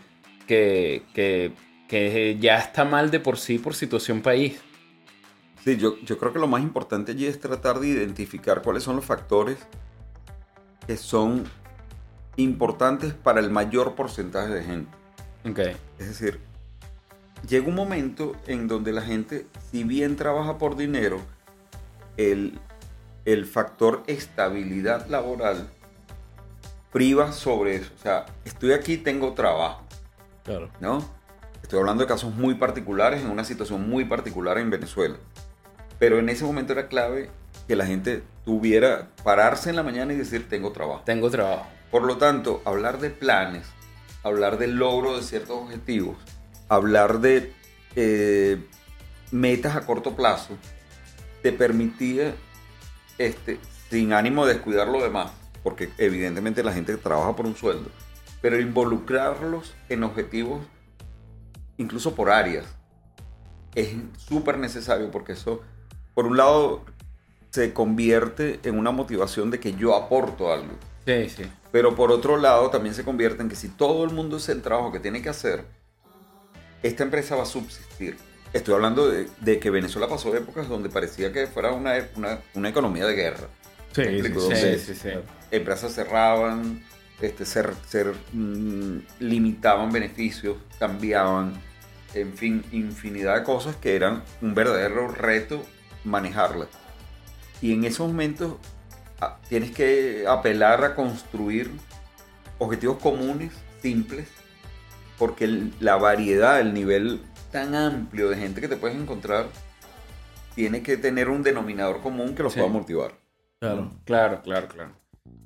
[0.47, 1.51] que, que,
[1.87, 4.59] que ya está mal de por sí por situación país?
[5.63, 8.95] Sí, yo, yo creo que lo más importante allí es tratar de identificar cuáles son
[8.97, 9.57] los factores
[10.85, 11.45] que son
[12.35, 14.91] importantes para el mayor porcentaje de gente.
[15.45, 15.59] Ok,
[15.99, 16.39] Es decir,
[17.47, 21.19] llega un momento en donde la gente, si bien trabaja por dinero,
[22.17, 22.59] el,
[23.25, 25.69] el factor estabilidad laboral
[26.91, 27.91] priva sobre eso.
[27.97, 29.83] O sea, estoy aquí, tengo trabajo,
[30.43, 30.69] Claro.
[30.81, 31.03] ¿no?
[31.61, 35.15] Estoy hablando de casos muy particulares, en una situación muy particular en Venezuela.
[36.03, 37.29] Pero en ese momento era clave
[37.65, 41.01] que la gente tuviera, pararse en la mañana y decir, tengo trabajo.
[41.05, 41.65] tengo trabajo.
[41.91, 43.65] Por lo tanto, hablar de planes,
[44.21, 46.17] hablar del logro de ciertos objetivos,
[46.67, 47.53] hablar de
[47.95, 48.61] eh,
[49.31, 50.57] metas a corto plazo,
[51.41, 52.35] te permitía,
[53.17, 53.57] este,
[53.89, 55.31] sin ánimo de descuidar lo demás,
[55.63, 57.89] porque evidentemente la gente trabaja por un sueldo,
[58.41, 60.65] pero involucrarlos en objetivos,
[61.77, 62.65] incluso por áreas,
[63.73, 65.61] es súper necesario porque eso,
[66.13, 66.83] por un lado,
[67.51, 70.73] se convierte en una motivación de que yo aporto algo.
[71.05, 71.43] Sí, sí.
[71.71, 74.61] Pero por otro lado, también se convierte en que si todo el mundo hace el
[74.61, 75.65] trabajo que tiene que hacer,
[76.81, 78.17] esta empresa va a subsistir.
[78.53, 82.69] Estoy hablando de, de que Venezuela pasó épocas donde parecía que fuera una, una, una
[82.69, 83.47] economía de guerra.
[83.93, 84.95] Sí, ¿Me sí, sí.
[84.95, 85.09] Sí.
[85.51, 86.83] Empresas cerraban,
[87.21, 91.53] este, ser, ser, mm, limitaban beneficios, cambiaban,
[92.13, 95.63] en fin, infinidad de cosas que eran un verdadero reto
[96.03, 96.69] manejarlas.
[97.61, 98.55] Y en esos momentos
[99.21, 101.71] ah, tienes que apelar a construir
[102.59, 104.27] objetivos comunes, simples,
[105.17, 109.47] porque el- la variedad, el nivel tan amplio de gente que te puedes encontrar,
[110.55, 112.59] tiene que tener un denominador común que los Sí.
[112.59, 113.13] pueda motivar.
[113.59, 113.91] Claro.
[114.05, 114.91] Claro, claro, claro.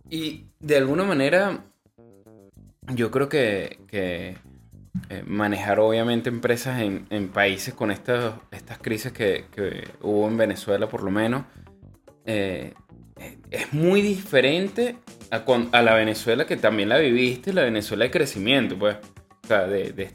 [0.10, 1.64] Y de alguna manera,
[2.93, 4.38] yo creo que, que,
[5.09, 10.87] eh, manejar obviamente empresas en, países con estas, estas crisis que, que hubo en Venezuela
[10.89, 11.43] por lo menos,
[12.25, 12.73] eh,
[13.17, 14.97] eh, es muy diferente
[15.31, 18.97] a, la Venezuela que también la viviste, la Venezuela de crecimiento, pues,
[19.49, 20.11] de- de-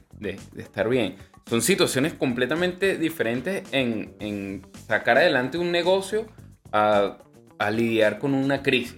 [0.53, 1.17] de estar bien.
[1.49, 6.27] Son situaciones completamente diferentes en, en sacar adelante un negocio
[6.71, 7.19] a,
[7.59, 8.97] a lidiar con una crisis.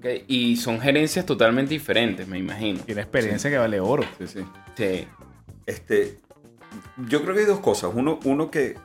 [0.00, 0.24] ¿Ok?
[0.26, 2.80] Y son gerencias totalmente diferentes, me imagino.
[2.80, 4.02] Tiene experiencia que vale oro.
[4.18, 4.40] Sí, sí.
[4.76, 5.06] Sí,
[5.66, 6.18] Este,
[7.08, 7.90] yo creo que hay dos cosas.
[7.94, 8.76] Uno, uno que,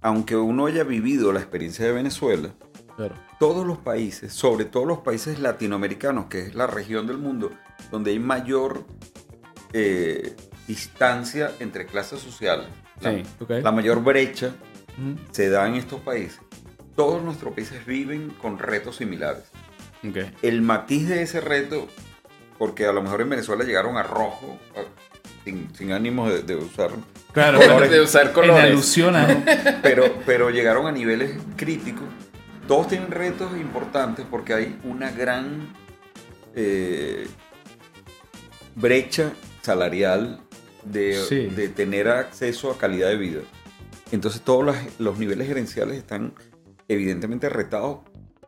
[0.00, 2.50] aunque uno haya vivido la experiencia de Venezuela,
[2.96, 3.14] Claro.
[3.38, 7.50] todos los países, sobre todo los países latinoamericanos, que es la región del mundo
[7.90, 8.84] donde hay mayor
[9.74, 10.34] eh,
[10.66, 12.66] distancia entre clases sociales,
[13.00, 13.22] la, sí.
[13.40, 13.50] Ok.
[13.62, 14.52] la mayor brecha
[15.32, 16.40] se da en estos países.
[16.94, 19.42] Todos nuestros países viven con retos similares.
[20.42, 21.88] El matiz de ese reto,
[22.58, 24.84] porque a lo mejor en Venezuela llegaron a rojo, a-
[25.44, 26.90] sin, sin ánimo de, de usar,
[27.32, 27.90] Claro, Colores.
[27.90, 28.64] de usar En colores.
[28.64, 29.44] alusión a...
[29.82, 32.04] pero, pero llegaron a niveles críticos.
[32.66, 35.72] Todos tienen retos importantes porque hay una gran
[36.54, 37.26] eh,
[38.74, 39.32] brecha
[39.62, 40.40] salarial
[40.84, 41.46] de, Sí.
[41.46, 43.40] de tener acceso a calidad de vida.
[44.12, 46.32] Entonces todos los, los niveles gerenciales están
[46.88, 47.98] evidentemente retados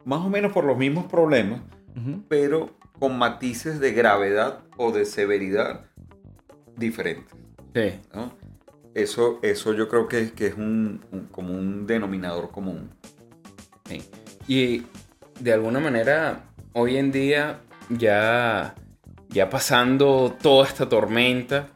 [0.09, 1.61] más o menos por los mismos problemas,
[1.97, 2.23] Ujú.
[2.29, 5.85] pero con matices de gravedad o de severidad
[6.77, 7.35] diferentes.
[7.75, 8.01] Sí.
[8.15, 8.33] ¿no?
[8.95, 12.91] Eso, eso yo creo que, que es un, un- como un denominador común.
[13.85, 14.03] Sí.
[14.49, 14.83] Y
[15.41, 18.75] de alguna manera, hoy en día, ya,
[19.29, 21.69] ya pasando toda esta tormenta,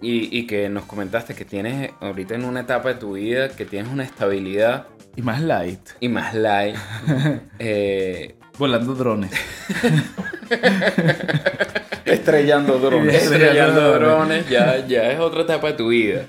[0.00, 3.64] y, y que nos comentaste que tienes ahorita en una etapa de tu vida que
[3.64, 5.80] tienes una estabilidad Y más light.
[6.00, 6.76] y más light.
[7.58, 9.30] eh, Volando drones.
[12.04, 13.14] Estrellando drones.
[13.22, 16.26] estrellando drones, ya, ya es otra etapa de tu vida.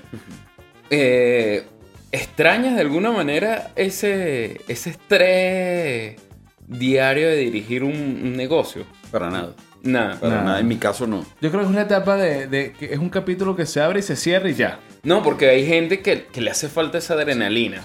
[0.90, 1.64] Eh,
[2.12, 6.20] ¿Extrañas de alguna manera ese, ese estrés
[6.66, 8.84] diario de dirigir un, un negocio?
[9.10, 9.54] Para nada.
[9.82, 10.18] Nada.
[10.20, 10.44] Para Nada.
[10.44, 10.60] nada.
[10.60, 11.26] En mi caso no.
[11.40, 13.98] Yo creo que es una etapa de, de que es un capítulo que se abre
[14.00, 14.78] y se cierra y ya.
[15.02, 17.82] No, porque hay gente que, que le hace falta esa adrenalina.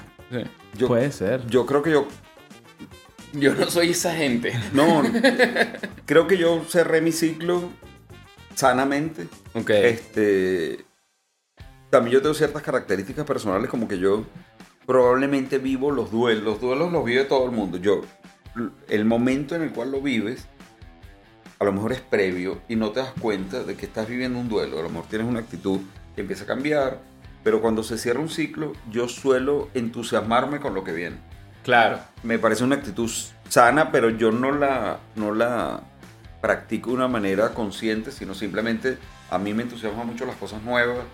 [0.77, 1.45] Yo, Puede ser.
[1.47, 2.07] yo creo que yo.
[3.33, 4.53] Yo no soy esa gente.
[4.73, 5.03] No.
[6.05, 7.69] creo que yo cerré mi ciclo
[8.55, 9.27] sanamente.
[9.53, 9.69] Ok.
[9.69, 10.85] Este.
[11.89, 14.25] También yo tengo ciertas características personales, como que yo
[14.85, 16.43] probablemente vivo los duelos.
[16.43, 17.77] Los duelos los vive todo el mundo.
[17.77, 18.01] Yo,
[18.87, 20.47] el momento en el cual lo vives,
[21.57, 24.49] a lo mejor es previo y no te das cuenta de que estás viviendo un
[24.49, 24.79] duelo.
[24.79, 25.79] A lo mejor tienes una actitud
[26.15, 26.99] que empieza a cambiar,
[27.43, 31.17] pero cuando se cierra un ciclo, yo suelo entusiasmarme con lo que viene.
[31.63, 31.99] Claro.
[32.23, 33.09] Me parece una actitud
[33.47, 35.81] sana, pero yo no la, no la
[36.41, 38.97] practico de una manera consciente, sino simplemente
[39.29, 41.05] a mí me entusiasman mucho las cosas nuevas.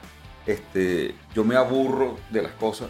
[0.45, 2.89] Este, yo me aburro de las cosas.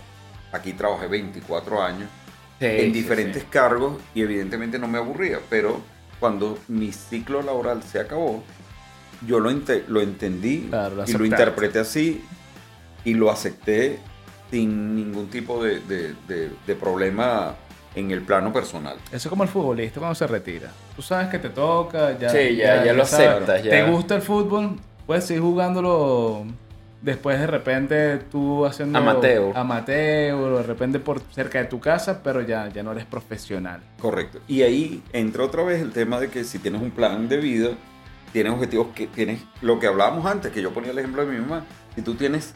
[0.52, 2.10] Aquí trabajé 24 años
[2.60, 3.48] Sí, en sí, diferentes sí.
[3.50, 5.82] cargos y evidentemente no me aburría, pero
[6.22, 8.44] cuando mi ciclo laboral se acabó,
[9.28, 12.24] yo lo, ente- lo entendí Claro, lo y lo interpreté así
[13.06, 14.00] y lo acepté
[14.52, 17.56] sin ningún tipo de, de- de- de problema
[17.96, 18.98] en el plano personal.
[19.08, 20.70] Eso es como el futbolista cuando se retira.
[20.96, 22.30] Tú sabes que te toca, ya.
[22.30, 23.28] Sí, ya- ya lo sabes.
[23.30, 23.70] aceptas, ya.
[23.72, 24.76] ¿Te gusta el fútbol?
[25.08, 26.46] Puedes seguir jugándolo
[27.02, 28.98] después de repente tú haciendo.
[29.00, 29.56] Amateur.
[29.56, 33.82] Amateur, o de repente por cerca de tu casa, pero ya, ya no eres profesional.
[34.00, 34.40] Correcto.
[34.48, 37.70] Y ahí entra otra vez el tema de que si tienes un plan de vida,
[38.34, 41.40] tienes objetivos que tienes, lo que hablábamos antes, que yo ponía el ejemplo de mi
[41.40, 41.64] mamá,
[41.96, 42.54] si tú tienes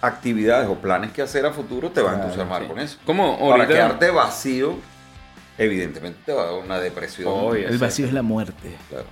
[0.00, 2.68] actividades o planes que hacer a futuro, te vas a entusiasmar sí.
[2.68, 2.98] con eso.
[3.04, 4.76] Como Para quedarte vacío,
[5.58, 7.28] evidentemente te va a dar una depresión.
[7.28, 7.68] Obvio.
[7.68, 8.76] El vacío es la muerte.
[8.88, 9.06] Claro.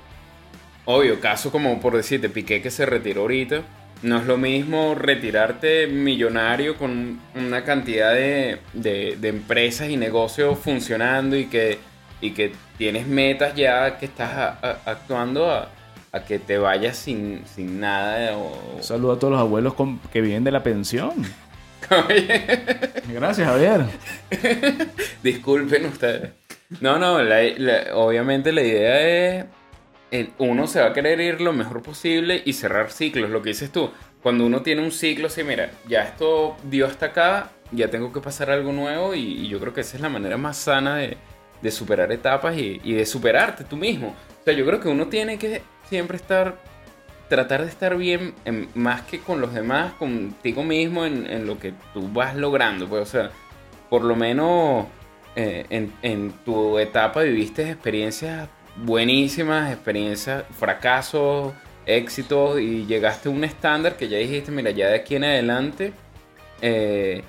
[0.87, 3.63] Obvio, caso como por decirte, Piqué que se retiró ahorita.
[4.03, 10.59] No es lo mismo retirarte millonario con una cantidad de, de- de empresas y negocios
[10.59, 11.79] funcionando y que,
[12.21, 15.71] y que tienes metas ya que estás a- a- actuando a,
[16.15, 18.37] a que te vayas sin, sin nada.
[18.37, 18.77] O...
[18.77, 21.13] Un saludo a todos los abuelos con- que viven de la pensión.
[23.13, 23.85] Gracias, Javier.
[25.23, 26.31] Disculpen ustedes.
[26.81, 29.01] No, no, la- la- obviamente la idea
[30.11, 33.51] es, uno se va a querer ir lo mejor posible y cerrar ciclos, lo que
[33.51, 33.91] dices tú.
[34.23, 38.21] Cuando uno tiene un ciclo, así, mira, ya esto dio hasta acá, ya tengo que
[38.21, 41.17] pasar algo nuevo y, y yo creo que esa es la manera más sana de,
[41.61, 44.15] de superar etapas y, y de superarte tú mismo.
[44.41, 46.57] O sea, yo creo que uno tiene que siempre estar,
[47.29, 51.59] tratar de estar bien, en- más que con los demás, contigo mismo en, en lo
[51.59, 52.87] que tú vas logrando.
[52.89, 53.31] Pues, o sea,
[53.91, 54.87] por lo menos
[55.37, 61.53] eh, en, en tu etapa viviste experiencias buenísimas, experiencias, fracasos,
[61.87, 65.93] éxitos y llegaste a un estándar que ya dijiste, mira, ya de aquí en adelante
[66.63, 67.23] eh,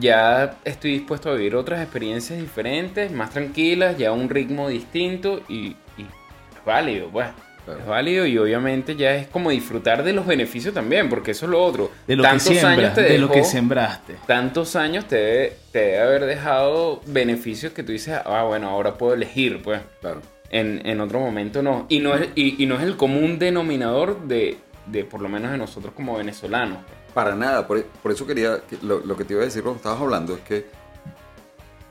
[0.00, 5.42] ya estoy dispuesto a vivir otras experiencias diferentes, más tranquilas, ya a un ritmo distinto
[5.48, 7.28] y, y es válido, pues.
[7.66, 7.80] Claro.
[7.80, 11.50] Es válido y obviamente ya es como disfrutar de los beneficios también, porque eso es
[11.50, 11.90] lo otro.
[12.06, 14.16] De lo Tantos que siembras, años te de lo que dejó- sembraste.
[14.26, 18.94] tantos años te debe, te debe haber dejado beneficios que tú dices, ah, bueno, ahora
[18.94, 19.80] puedo elegir, pues.
[20.00, 20.22] Claro.
[20.48, 21.86] En, en otro momento no.
[21.88, 25.50] Y no es, y, y no es el común denominador de, de, por lo menos
[25.50, 26.78] de nosotros como venezolanos.
[27.12, 29.78] Para nada, por, por eso quería, que- lo, lo que te iba a decir cuando
[29.78, 30.66] estabas hablando es que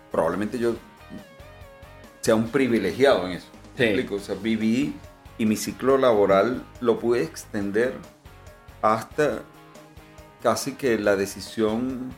[0.10, 0.76] probablemente yo
[2.22, 3.48] sea un privilegiado en eso.
[3.78, 4.08] Sí.
[4.10, 4.94] O sea, viví
[5.38, 7.94] y mi ciclo laboral lo pude extender
[8.82, 9.40] hasta
[10.42, 12.14] casi que la decisión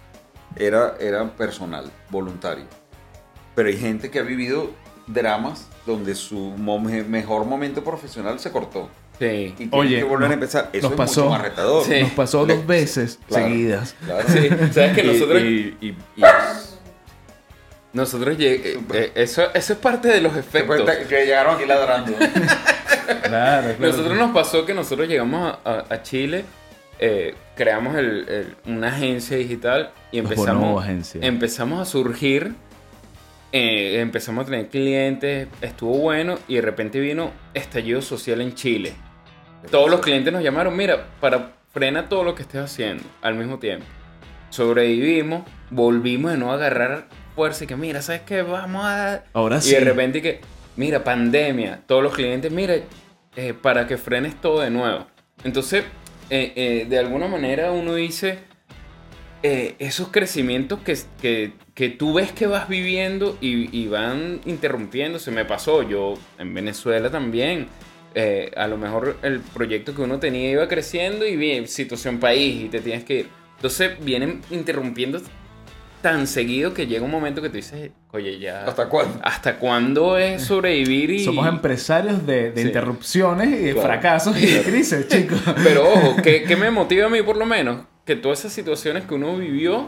[0.55, 2.65] era, era personal, voluntaria.
[3.55, 4.71] Pero hay gente que ha vivido
[5.07, 8.89] dramas donde su mo- mejor momento profesional se cortó.
[9.17, 9.25] Sí.
[9.25, 10.69] Y tiene Oye, que volver a nos- empezar.
[10.73, 11.21] Eso nos es pasó.
[11.23, 11.85] mucho más retador.
[11.85, 12.01] Sí.
[12.01, 13.47] Nos pasó Le- dos veces Claro.
[13.47, 13.95] seguidas.
[14.05, 14.27] Claro.
[14.27, 15.87] Sí, sabes que nosotros, y- y-
[16.17, 16.21] y
[17.93, 20.81] nosotros lleg- eh, eh, eso, eso es parte de los efectos.
[21.07, 22.13] que llegaron aquí ladrando.
[23.29, 23.91] Claro, claro.
[23.91, 26.45] Nosotros nos pasó que nosotros llegamos a, a- a Chile,
[26.99, 31.21] eh, creamos el- el- una agencia digital y empezamos, Agencia.
[31.23, 32.53] empezamos a surgir,
[33.51, 38.93] eh, empezamos a tener clientes, estuvo bueno y de repente vino estallido social en Chile.
[39.71, 43.59] Todos los clientes nos llamaron, mira, para frena todo lo que estés haciendo al mismo
[43.59, 43.85] tiempo.
[44.49, 47.05] Sobrevivimos, volvimos de no agarrar
[47.35, 48.41] fuerza y que mira, ¿sabes qué?
[48.41, 49.23] Vamos a...
[49.33, 49.71] Ahora Y sí.
[49.73, 50.41] de repente que,
[50.75, 52.75] mira, pandemia, todos los clientes, mira,
[53.39, 55.05] eh, para que frenes todo de nuevo.
[55.43, 55.83] Entonces,
[56.31, 58.39] eh, eh, de alguna manera uno dice,
[59.43, 65.29] esos crecimientos que, que, que tú ves que vas viviendo y, y van interrumpiéndose.
[65.29, 67.67] Me pasó, yo en Venezuela también.
[68.55, 72.69] a lo mejor el proyecto que uno tenía iba creciendo y bien, situación país y
[72.69, 73.29] te tienes que ir.
[73.57, 75.21] Entonces vienen interrumpiendo
[76.01, 78.65] tan seguido que llega un momento que tú dices, oye, ya...
[78.65, 79.19] ¿Hasta cuándo?
[79.23, 81.23] ¿Hasta cuándo es sobrevivir y...
[81.25, 82.67] Somos empresarios de, de Sí.
[82.67, 83.87] interrupciones y de Claro.
[83.87, 85.39] fracasos y de crisis, chicos.
[85.63, 87.81] Pero ojo, ¿qué, qué me motiva a mí por lo menos?
[88.05, 89.87] Que todas esas situaciones que uno vivió,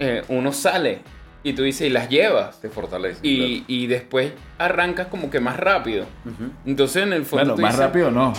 [0.00, 1.00] eh, uno sale
[1.44, 2.60] y tú dices, y las llevas.
[2.60, 3.20] Te fortalece.
[3.22, 6.06] Y, y después arrancas como que más rápido.
[6.66, 8.32] Entonces en el fondo Bueno, tú más dices, rápido no.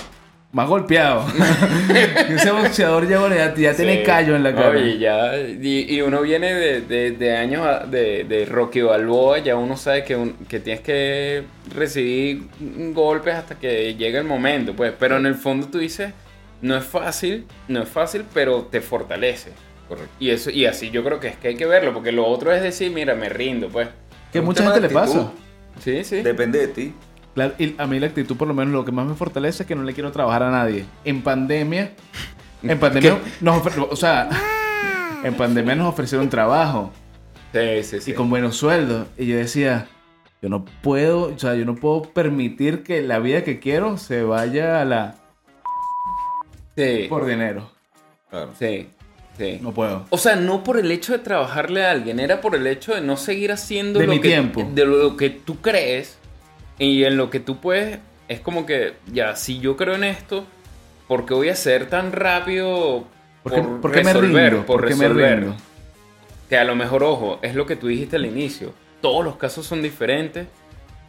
[0.54, 1.26] Más golpeado.
[2.30, 4.70] Ese boxeador ya, bueno, ya, ya tiene callo en la cara.
[4.70, 9.40] Oye, ya, y, y uno viene de, de- de años a- de, de Rocky Balboa,
[9.40, 11.44] ya uno sabe que, un- que tienes que
[11.76, 12.44] recibir
[12.94, 14.94] golpes hasta que llegue el momento, pues.
[15.00, 16.14] Pero en el fondo tú dices,
[16.62, 19.50] no es fácil, no es fácil, pero te fortalece.
[19.88, 20.12] Correcto.
[20.20, 22.54] Y eso, y así yo creo que es que hay que verlo, porque lo otro
[22.54, 23.88] es decir, mira, me rindo, pues.
[24.32, 25.32] que mucha gente le pasa.
[25.84, 26.22] Sí, sí.
[26.22, 26.94] Depende de ti.
[27.34, 29.68] Claro, y a mí la actitud, por lo menos, lo que más me fortalece es
[29.68, 30.86] que no le quiero trabajar a nadie.
[31.04, 31.92] En pandemia,
[32.62, 34.30] en pandemia nos o sea,
[35.24, 36.92] en pandemia nos ofrecieron trabajo
[37.52, 38.12] Sí, sí, sí.
[38.12, 39.08] y con buenos sueldos.
[39.18, 39.88] Y yo decía,
[40.42, 44.22] yo no puedo, o sea, yo no puedo permitir que la vida que quiero se
[44.24, 45.16] vaya a la
[46.76, 47.70] Sí, por dinero.
[48.30, 48.52] Claro.
[48.58, 48.90] sí,
[49.38, 49.60] sí.
[49.62, 50.06] No puedo.
[50.10, 53.02] O sea, no por el hecho de trabajarle a alguien, era por el hecho de
[53.02, 54.68] no seguir haciendo De lo mi que, tiempo.
[54.74, 56.18] de lo que tú crees
[56.80, 58.00] y en lo que tú puedes.
[58.28, 60.46] Es como que, ya, si yo creo en esto,
[61.08, 63.06] ¿por qué voy a ser tan rápido
[63.44, 64.66] ¿Por qué, por por qué me rindo?
[64.66, 65.56] por ¿Por qué me rindo?
[66.50, 68.74] Que a lo mejor, ojo, es lo que tú dijiste al inicio.
[69.02, 70.48] Todos los casos son diferentes.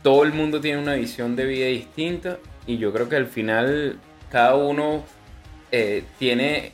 [0.03, 2.39] Todo el mundo tiene una visión de vida distinta.
[2.67, 3.99] Y yo creo que al final
[4.31, 5.05] cada uno
[5.71, 6.73] eh, tiene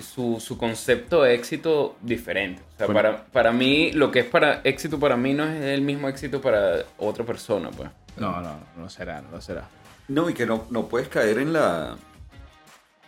[0.00, 2.62] su, su concepto de éxito diferente.
[2.74, 3.02] O sea, Bueno.
[3.02, 6.40] para, para mí, lo que es para éxito para mí no es el mismo éxito
[6.40, 7.90] para otra persona, pues.
[8.16, 9.68] No, no, no será, no será.
[10.08, 11.96] No, y que no, no puedes caer en la.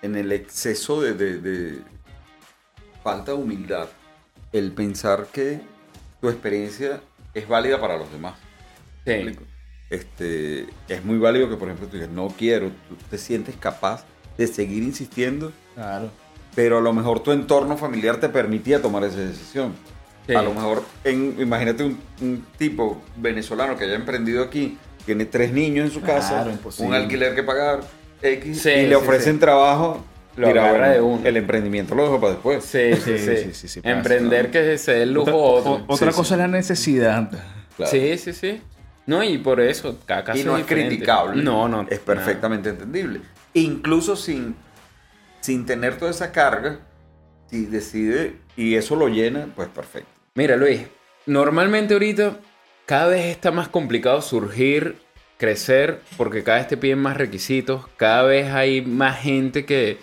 [0.02, 1.82] en el exceso de, de- de
[3.02, 3.88] falta de humildad.
[4.52, 5.60] El pensar que
[6.20, 7.00] tu experiencia
[7.34, 8.34] es válida para los demás.
[9.04, 9.38] ¿Me Sí.
[9.90, 14.04] Este, es muy válido que, por ejemplo, tú digas, no quiero, tú te sientes capaz
[14.38, 16.10] de seguir insistiendo, Claro.
[16.54, 19.74] pero a lo mejor tu entorno familiar te permitía tomar esa decisión.
[20.26, 20.34] Sí.
[20.34, 25.52] A lo mejor, en- imagínate un, un tipo venezolano que haya emprendido aquí, tiene tres
[25.52, 26.46] niños en su casa,
[26.78, 27.80] un alquiler que pagar,
[28.22, 29.40] X, Sí, y le ofrecen sí.
[29.40, 30.04] trabajo.
[30.36, 31.20] Lo agarra de uno.
[31.26, 32.64] El emprendimiento lo dejo para después.
[32.64, 33.36] Sí, sí, Sí, sí.
[33.36, 34.50] sí, sí, sí, pasa, Emprender ¿no?
[34.50, 35.84] que se dé el lujo Otra, a otro.
[35.86, 36.34] o- otra Sí, cosa sí.
[36.34, 37.30] es la necesidad.
[37.76, 37.90] Claro.
[37.90, 38.62] Sí, sí, sí.
[39.04, 40.88] No, y por eso, cada caso y no es diferente.
[40.96, 41.42] criticable.
[41.42, 41.86] No, no.
[41.90, 43.20] Es perfectamente entendible.
[43.52, 44.54] Incluso sin,
[45.40, 46.78] sin tener toda esa carga,
[47.50, 50.08] si decide y eso lo llena, pues perfecto.
[50.34, 50.80] Mira, Luis,
[51.26, 52.36] normalmente ahorita
[52.92, 54.96] cada vez está más complicado surgir,
[55.38, 59.96] crecer, porque cada vez te piden más requisitos, cada vez hay más gente que,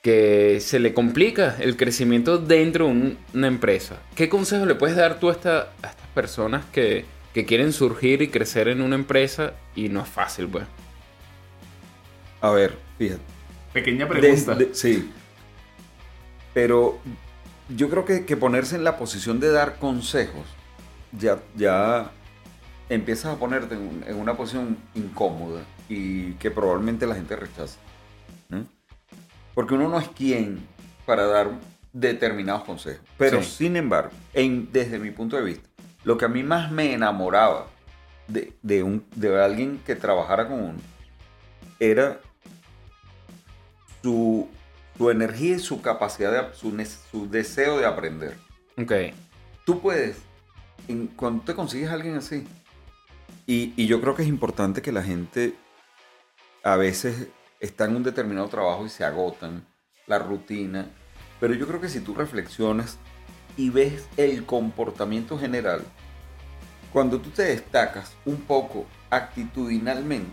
[0.00, 3.96] que se le complica el crecimiento dentro de un- una empresa.
[4.14, 7.04] ¿Qué consejo le puedes dar tú a, esta- a estas personas que,
[7.34, 10.66] que quieren surgir y crecer en una empresa y no es fácil, pues?
[12.42, 13.22] A ver, fíjate.
[13.72, 14.54] Pequeña pregunta.
[14.54, 15.10] Desde- sí.
[16.54, 17.00] Pero
[17.76, 20.46] yo creo que, que ponerse en la posición de dar consejos,
[21.10, 22.12] ya, ya
[22.90, 27.78] empiezas a ponerte en, un- en una posición incómoda y que probablemente la gente rechaza.
[28.50, 28.66] ¿no?
[29.54, 30.60] Porque uno no es quien
[31.06, 31.50] para dar
[31.92, 33.00] determinados consejos.
[33.16, 33.50] Pero Sí.
[33.50, 35.68] sin embargo, en, desde mi punto de vista,
[36.04, 37.66] lo que a mí más me enamoraba
[38.28, 40.78] de, de un, de alguien que trabajara con uno
[41.80, 42.20] era
[44.02, 44.48] su,
[44.96, 46.72] su energía y su capacidad, de, su,
[47.10, 48.36] su deseo de aprender.
[48.78, 48.92] Ok.
[49.64, 50.18] Tú puedes,
[50.88, 52.46] en- cuando te consigues a alguien así,
[53.50, 55.56] y, y yo creo que es importante que la gente
[56.62, 57.26] a veces
[57.58, 59.66] está en un determinado trabajo y se agotan,
[60.06, 60.88] la rutina,
[61.40, 62.96] pero yo creo que si tú reflexionas
[63.56, 65.82] y ves el comportamiento general,
[66.92, 70.30] cuando tú te destacas un poco actitudinalmente,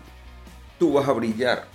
[0.78, 1.66] tú vas a brillar,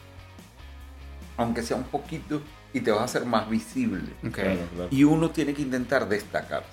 [1.35, 2.41] aunque sea un poquito,
[2.71, 4.13] y te vas a hacer más visible.
[4.25, 4.35] Ok.
[4.35, 4.89] Claro, claro.
[4.91, 6.72] Y uno tiene que intentar destacarse.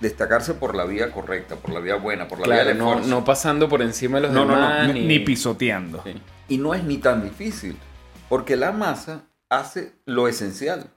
[0.00, 3.00] Destacarse por la vía correcta, por la vía buena, por la vía Claro, del no,
[3.00, 4.94] no pasando por encima de los No, no, no, demás.
[4.94, 6.02] Ni, ni pisoteando.
[6.04, 6.14] Sí.
[6.48, 7.76] Y no es ni tan difícil,
[8.28, 10.90] porque la masa hace lo esencial.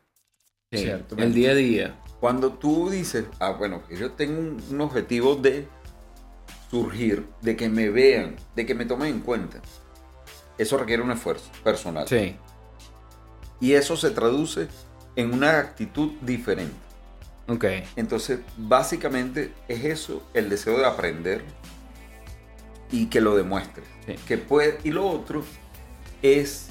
[0.71, 1.15] Sí, Cierto.
[1.17, 1.95] el día a día.
[2.19, 5.67] Cuando tú dices, ah, bueno, que yo tengo un, un objetivo de
[6.71, 9.59] surgir, de que me vean, de que me tomen en cuenta,
[10.57, 12.07] eso requiere un esfuerzo personal.
[12.07, 12.35] Sí.
[13.59, 14.67] Y eso se traduce
[15.15, 16.73] en una actitud diferente.
[17.47, 17.65] Ok.
[17.95, 21.43] Entonces, básicamente es eso, el deseo de aprender
[22.91, 23.85] y que lo demuestres.
[24.05, 24.15] Sí.
[24.27, 25.43] Que puede, y lo otro
[26.21, 26.67] es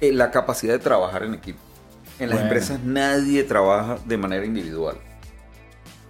[0.00, 1.58] eh, la capacidad de trabajar en equipo.
[2.18, 2.52] En las Bueno.
[2.52, 4.96] empresas nadie trabaja de manera individual.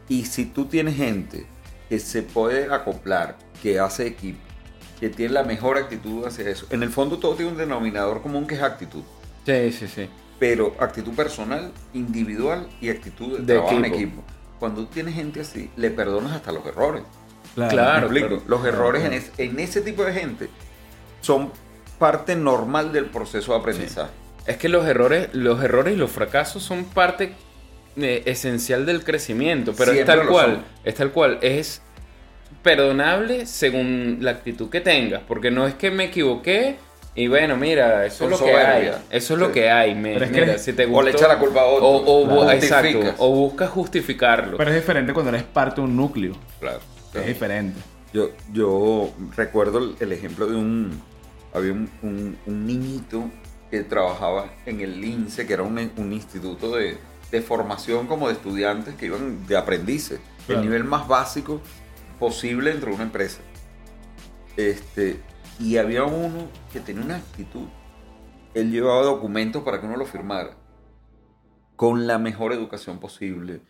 [0.09, 1.47] Y si tú tienes gente
[1.89, 4.41] que se puede acoplar, que hace equipo,
[5.01, 8.47] que tiene la mejor actitud hacia eso, en el fondo todo tiene un denominador común
[8.47, 9.03] que es actitud
[9.47, 10.09] Sí, sí, sí.
[10.43, 13.97] Pero actitud personal, individual y actitud de, De trabajo en equipo.
[14.03, 14.23] equipo.
[14.59, 17.05] Cuando tú tienes gente así, le perdonas hasta los errores.
[17.55, 18.09] Claro.
[18.11, 18.43] ¿Me explico?
[18.49, 19.15] Los errores claro.
[19.15, 20.49] En, es- en ese tipo de gente
[21.21, 21.53] son
[21.97, 24.11] parte normal del proceso de aprendizaje.
[24.45, 27.35] Es que los errores, los errores y los fracasos son parte
[27.95, 30.65] eh, esencial del crecimiento, pero es Siempre tal lo cual, son.
[30.83, 31.83] es tal cual, es
[32.65, 36.79] perdonable según la actitud que tengas, porque no es que me equivoqué
[37.15, 39.53] y bueno, mira, eso Con es lo que hay, eso es lo Sí.
[39.53, 41.39] que hay, me- Pero es que mira, eres- si te O le gustó- echa la
[41.39, 41.87] culpa a otro.
[41.87, 42.51] o, o bu- Claro.
[42.53, 43.15] exacto, Justificas.
[43.19, 44.57] o buscas justificarlo.
[44.57, 46.35] Pero es diferente cuando eres parte de un núcleo.
[46.61, 46.81] Claro.
[47.15, 47.79] Es diferente.
[48.15, 51.03] Yo, yo recuerdo el, el ejemplo de un.
[51.55, 53.25] Había un, un- un niñito
[53.71, 56.97] que trabajaba en el LINCE, que era un, un instituto de,
[57.31, 60.19] de formación como de estudiantes que iban de aprendices.
[60.47, 60.61] Claro.
[60.63, 61.61] El nivel más básico
[62.19, 63.39] posible dentro de una empresa.
[64.57, 65.17] Este,
[65.63, 67.67] y había uno que tenía una actitud.
[68.55, 70.57] Él llevaba documentos para que uno lo firmara.
[71.77, 73.61] Con la mejor educación posible.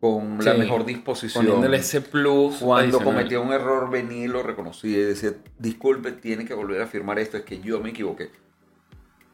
[0.00, 1.44] Con la mejor disposición.
[1.44, 2.58] Poniéndole ese plus.
[2.58, 3.04] Cuando adicional.
[3.04, 7.18] cometía un error, venía y lo reconocía y decía, disculpe, tiene que volver a firmar
[7.18, 8.30] esto, es que yo me equivoqué.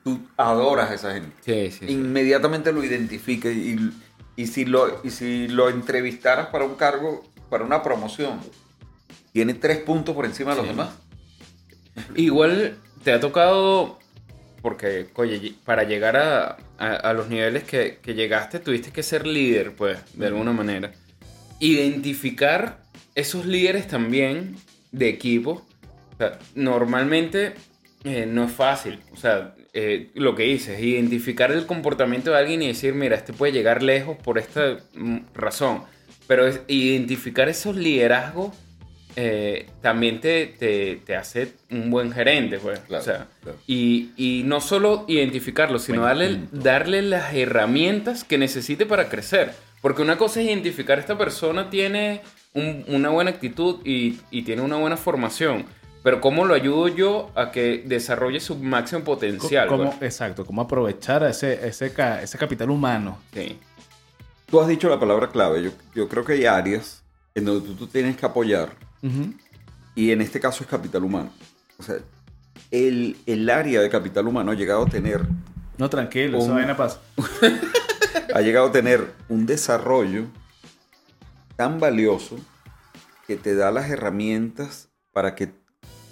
[0.03, 1.32] Tú adoras a esa gente.
[1.43, 1.93] Sí, sí.
[1.93, 3.93] Inmediatamente lo identifica y,
[4.34, 8.40] y, si lo, y si lo entrevistaras para un cargo, para una promoción,
[9.32, 11.01] tiene tres puntos por encima de los demás.
[12.16, 13.99] Igual te ha tocado,
[14.62, 19.26] porque, oye, para llegar a, a- a los niveles que, que llegaste, tuviste que ser
[19.26, 20.93] líder, pues, de alguna manera.
[21.61, 22.82] Identificar
[23.14, 24.57] esos líderes también
[24.90, 25.66] de equipo.
[26.14, 27.55] O sea, normalmente
[28.05, 29.01] eh, no es fácil.
[29.12, 33.32] O sea, eh, lo que dices, identificar el comportamiento de alguien y decir, mira, este
[33.32, 35.82] puede llegar lejos por esta mm, razón.
[36.26, 38.55] Pero es identificar esos liderazgos
[39.16, 42.78] eh, también te, te- te hace un buen gerente, pues.
[42.80, 43.58] Claro, o sea, claro.
[43.66, 49.52] y, y no solo identificarlo, sino darle, darle las herramientas que necesite para crecer.
[49.80, 52.20] Porque una cosa es identificar esta persona tiene
[52.54, 55.64] un- una buena actitud y, y tiene una buena formación.
[56.04, 59.68] Pero ¿cómo lo ayudo yo a que desarrolle su máximo potencial?
[59.68, 60.02] ¿Cómo, pues?
[60.12, 61.92] exacto, cómo aprovechar ese, ese,
[62.22, 63.18] ese capital humano.
[63.32, 63.56] Sí.
[64.50, 65.62] Tú has dicho la palabra clave.
[65.62, 67.02] Yo, yo creo que hay áreas
[67.34, 68.70] en donde tú, tú tienes que apoyar
[69.94, 71.30] Y en este caso es capital humano.
[71.78, 71.96] O sea,
[72.70, 75.26] el, el área de capital humano ha llegado a tener
[75.78, 77.00] No, tranquilo, esa Un- vaina pasa.
[78.34, 80.26] ha llegado a tener un desarrollo
[81.57, 82.36] tan valioso
[83.26, 85.53] que te da las herramientas para que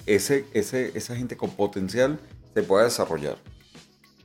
[0.06, 2.18] ese, ese, esa gente con potencial
[2.54, 3.36] se pueda desarrollar.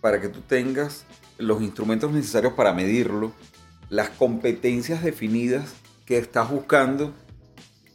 [0.01, 1.05] Para que tú tengas
[1.38, 3.32] los instrumentos necesarios para medirlo,
[3.89, 5.74] las competencias definidas
[6.05, 7.13] que estás buscando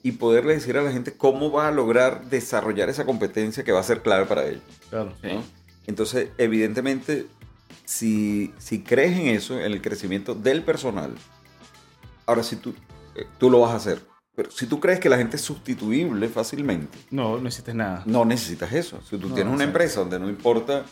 [0.03, 3.81] y poderle decir a la gente cómo va a lograr desarrollar esa competencia que va
[3.81, 4.63] a ser clave para ellos.
[4.89, 5.13] Claro.
[5.21, 5.29] Sí.
[5.33, 5.43] ¿no?
[5.87, 7.27] Entonces, evidentemente,
[7.85, 11.13] si, si crees en eso, en el crecimiento del personal,
[12.27, 12.75] ahora si tú,
[13.15, 14.01] eh, tú lo vas a hacer.
[14.37, 18.03] Pero si tú crees que la gente es sustituible fácilmente, No, no hiciste nada.
[18.07, 19.01] no necesitas eso.
[19.03, 20.85] Si tú No, tienes una empresa donde no importa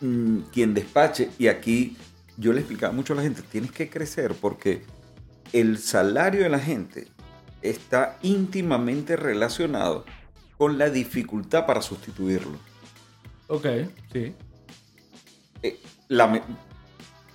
[0.00, 1.96] mm, quién despache, y aquí
[2.36, 4.82] yo le explicaba mucho a la gente, tienes que crecer porque
[5.52, 7.08] el salario de la gente
[7.70, 10.04] está íntimamente relacionado
[10.58, 12.58] con la dificultad para sustituirlo.
[13.48, 13.66] Ok,
[14.12, 14.34] sí.
[15.62, 15.78] eh,
[16.08, 16.42] la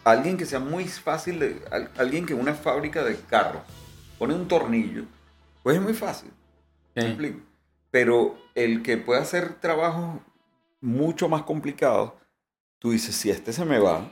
[0.03, 3.61] alguien que sea muy fácil de al- alguien que una fábrica de carros
[4.17, 5.03] pone un tornillo
[5.63, 6.31] pues es muy fácil
[6.95, 7.07] ¿me Sí.
[7.09, 7.39] explico?
[7.91, 10.19] pero el que puede hacer trabajos
[10.81, 12.13] mucho más complicados
[12.79, 14.09] tú dices si este se me va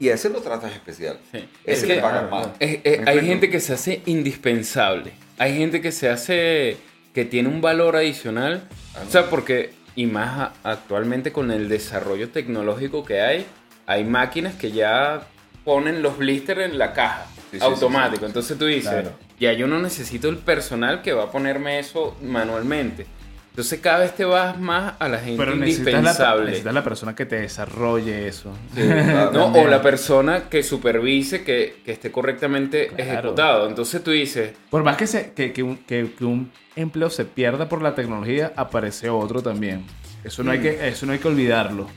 [0.00, 1.38] y a ese lo tratas especial Sí.
[1.64, 5.12] ese Es le que- pagan más Es- es- ¿Me hay gente que se hace indispensable.
[5.38, 6.76] Hay gente que se hace.
[7.14, 8.62] que tiene un valor adicional.
[8.94, 9.72] Ah, O sea, porque.
[9.96, 13.44] Y más actualmente con el desarrollo tecnológico que hay,
[13.86, 15.26] hay máquinas que ya
[15.64, 17.26] ponen los blisters en la caja.
[17.50, 18.20] Sí, automático.
[18.20, 18.26] sí.
[18.26, 19.12] Entonces tú dices, Claro.
[19.40, 23.06] ya yo no necesito el personal que va a ponerme eso manualmente.
[23.50, 27.14] Entonces cada vez te vas más a la gente Pero necesitas la, necesitas la persona
[27.14, 28.52] que te desarrolle eso.
[28.74, 29.32] claro.
[29.32, 29.44] ¿no?
[29.44, 29.66] También.
[29.66, 33.02] O la persona que supervise que, que esté correctamente Claro.
[33.12, 33.68] ejecutado.
[33.68, 37.24] Entonces tú dices, Por más que, se, que, que un, que- que un empleo se
[37.24, 39.84] pierda por la tecnología, aparece otro también.
[40.22, 40.62] Eso no, hay, Mm.
[40.62, 41.88] que, eso no hay que olvidarlo.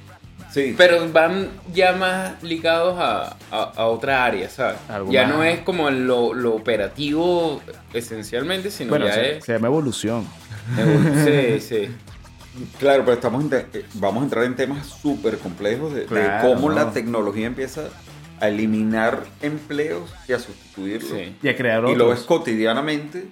[0.52, 0.76] Sí.
[0.78, 4.78] Pero van ya más ligados a, a- a otra área, ¿sabes?
[4.88, 5.36] Algo ya más.
[5.36, 7.60] no es como lo, lo operativo
[7.92, 9.46] esencialmente, sino Bueno, ya se, es...
[9.46, 10.28] se llama evolución.
[11.26, 11.90] Sí, sí.
[12.80, 16.06] Claro, pero estamos eh, vamos a entrar en temas súper complejos de,
[16.42, 16.76] cómo ¿no?
[16.76, 17.90] la tecnología empieza
[18.40, 21.10] a eliminar empleos y a sustituirlos.
[21.12, 21.36] Sí.
[21.42, 22.10] Y a crear Y lo otros.
[22.10, 23.26] ves cotidianamente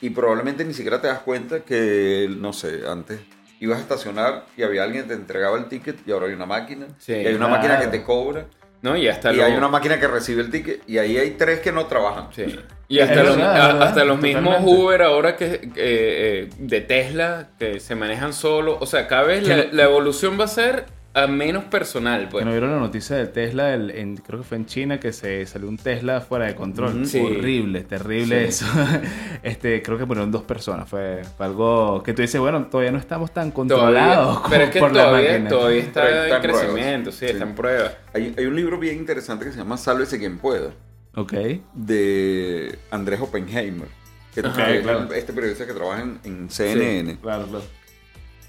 [0.00, 3.20] y probablemente ni siquiera te das cuenta que, no sé, antes
[3.60, 6.46] ibas a estacionar y había alguien que te entregaba el ticket y ahora hay una
[6.46, 6.86] máquina.
[6.98, 7.50] Sí, y hay una claro.
[7.50, 8.46] máquina que te cobra.
[8.82, 11.32] No, y hasta y lo- hay una máquina que recibe el ticket y ahí hay
[11.32, 12.28] tres que no trabajan.
[12.34, 12.44] Sí.
[12.88, 14.56] Y hasta, los, verdad, a- es verdad, hasta los mismos.
[14.64, 18.78] Uber ahora que, que, eh, de Tesla que se manejan solo.
[18.80, 22.42] O sea, cada vez la evolución va a ser a menos personal, pues.
[22.42, 25.12] Que no vieron la noticia del Tesla, el- en- creo que fue en China, que
[25.12, 27.04] se salió un Tesla fuera de control.
[27.06, 27.18] Sí.
[27.18, 28.64] Horrible, terrible eso.
[29.42, 30.88] este, creo que murieron dos personas.
[30.88, 34.70] Fue, fue algo que tú dices, bueno, todavía no estamos tan controlados Todavía, pero es
[34.70, 37.24] que por todavía, todavía está, Pero está en crecimiento, sí, Sí.
[37.26, 37.92] está en prueba.
[38.14, 40.70] Hay, hay un libro bien interesante que se llama Sálvese quien pueda,
[41.16, 41.32] Ok.
[41.74, 43.88] de Andrés Oppenheimer.
[44.32, 45.12] Que es claro.
[45.12, 47.18] este periodista que trabaja en, en CNN.
[47.20, 47.64] Claro, claro.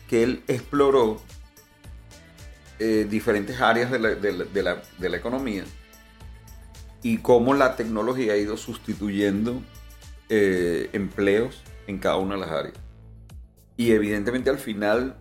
[0.08, 1.20] que él exploró
[2.84, 5.64] eh, diferentes áreas de la, de la- de la- de la economía
[7.04, 9.62] y cómo la tecnología ha ido sustituyendo
[10.30, 12.74] eh, empleos en cada una de las áreas.
[13.78, 15.16] Y evidentemente al final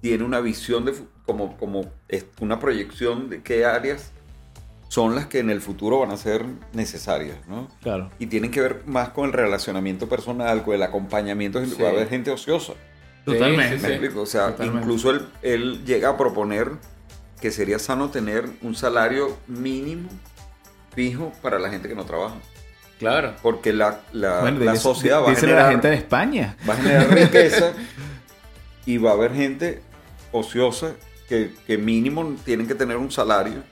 [0.00, 0.94] tiene una visión de
[1.26, 1.92] como, como
[2.40, 4.12] una proyección de qué áreas
[4.88, 7.68] son las que en el futuro van a ser necesarias, ¿no?
[7.82, 8.10] Claro.
[8.18, 11.62] Y tienen que ver más con el relacionamiento personal, con el acompañamiento.
[11.62, 11.74] Sí.
[11.82, 12.72] Va a haber gente ociosa.
[13.32, 13.76] Totalmente.
[13.76, 13.94] Sí, ¿Me sí.
[13.94, 14.20] explico?
[14.22, 14.80] O sea, Totalmente.
[14.82, 16.72] incluso él, él llega a proponer
[17.40, 20.08] que sería sano tener un salario mínimo
[20.94, 22.34] fijo para la gente que no trabaja.
[22.98, 23.34] Claro.
[23.42, 26.56] Porque la, la, Bueno, la sociedad va a, a la generar, gente de España.
[26.68, 27.72] va a generar riqueza
[28.86, 29.82] y va a haber gente
[30.32, 30.94] ociosa
[31.28, 33.62] que, que mínimo tienen que tener un salario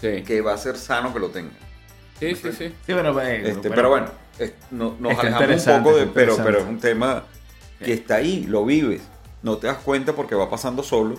[0.00, 1.52] Sí, que va a ser sano que lo tengan.
[2.18, 2.50] sí, sí.
[2.56, 2.74] sí.
[2.86, 4.06] Sí, bueno, eh, Este, Pero bueno,
[4.38, 7.24] es- no- nos alejamos un poco de, pero, pero es un tema
[7.84, 9.02] que está ahí, lo vives.
[9.42, 11.16] No te das cuenta porque va pasando solo.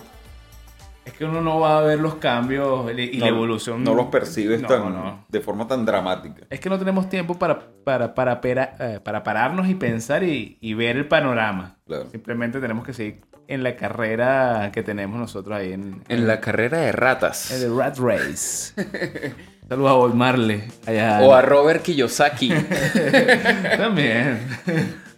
[1.04, 3.82] Es que uno no va a ver los cambios y no, la evolución.
[3.82, 5.24] No los percibes No, tan, no.
[5.28, 6.42] de forma tan dramática.
[6.48, 10.58] Es que no tenemos tiempo para, para, para, pera- eh, para pararnos y pensar y,
[10.60, 11.78] y ver el panorama.
[11.88, 12.06] Claro.
[12.12, 16.78] Simplemente tenemos que seguir en la carrera que tenemos nosotros ahí en, En la carrera
[16.78, 17.50] de ratas.
[17.50, 18.72] en el Rat Race.
[19.68, 20.62] Saludos a Bob Marley.
[20.86, 21.18] Allá.
[21.22, 22.50] O a Robert Kiyosaki.
[23.76, 24.38] También.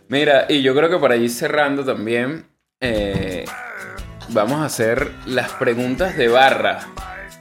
[0.09, 2.47] Mira, y yo creo que para ir cerrando también,
[2.81, 3.45] eh,
[4.29, 6.81] vamos a hacer las preguntas de barra.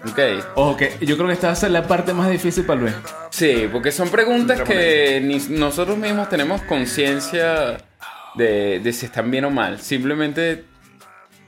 [0.05, 0.19] Ok.
[0.55, 2.93] Ojo, que yo creo que esta va a ser la parte más difícil para Luis.
[3.29, 7.77] Sí, porque son preguntas que ni nosotros mismos tenemos conciencia
[8.35, 9.79] de, de si están bien o mal.
[9.79, 10.65] Simplemente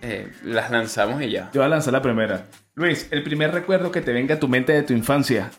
[0.01, 1.49] eh, las lanzamos y ya.
[1.53, 2.45] Yo voy a lanzar la primera.
[2.75, 5.51] Luis, el primer recuerdo que te venga a tu mente de tu infancia.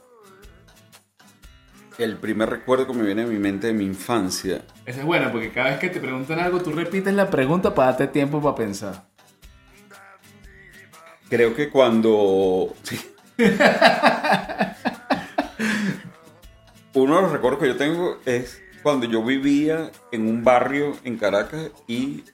[1.98, 4.60] El primer recuerdo que me viene a mi mente de mi infancia.
[4.85, 7.89] Esa es buena porque cada vez que te preguntan algo, tú repites la pregunta para
[7.93, 9.06] darte tiempo para pensar.
[11.31, 12.74] Creo que cuando.
[12.82, 13.01] sí.
[16.94, 21.16] Uno de los recuerdos que yo tengo es cuando yo vivía en un barrio en
[21.18, 22.24] Caracas y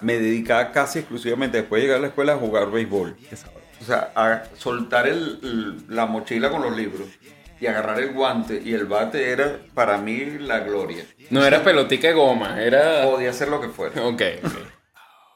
[0.00, 3.16] me dedicaba casi exclusivamente después de llegar a la escuela a jugar béisbol.
[3.80, 7.06] O sea, a soltar el- la mochila con los libros
[7.60, 11.04] y agarrar el guante y el bate era para mí la gloria.
[11.30, 13.02] No era pelotica de goma, era...
[13.04, 14.02] Podía hacer lo que fuera.
[14.06, 14.52] Ok, ok.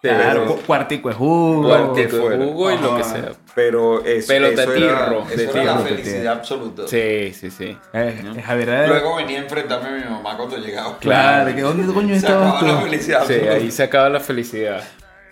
[0.01, 1.69] Claro, Pero- cu- cuartico de jugo.
[1.69, 2.37] Cuartico de fuera.
[2.45, 3.33] jugo y lo que sea.
[3.55, 6.33] Pero eso, Pelota eso de era, tirro, eso de era tirro, la de felicidad tirro.
[6.33, 6.89] absoluta.
[6.89, 7.79] Sí, sí, sí.
[7.93, 10.99] Eh, Javier era- Luego venía a enfrentarme a mi mamá cuando llegaba.
[10.99, 12.85] Claro, que ¿dónde coño Se estabas acababa la tú?
[12.87, 13.19] felicidad.
[13.29, 13.55] Sí, absoluta.
[13.55, 14.83] ahí se acaba la felicidad.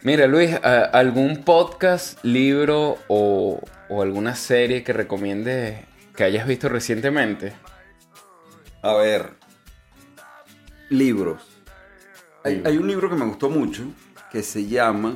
[0.03, 5.81] Mira, Luis, ¿a- ¿algún podcast, libro o, o alguna serie que recomiendes
[6.21, 7.55] que hayas visto recientemente?
[8.83, 9.31] A ver.
[10.91, 11.41] Libros.
[12.45, 13.85] Hay, hay un libro que me gustó mucho
[14.31, 15.15] que se llama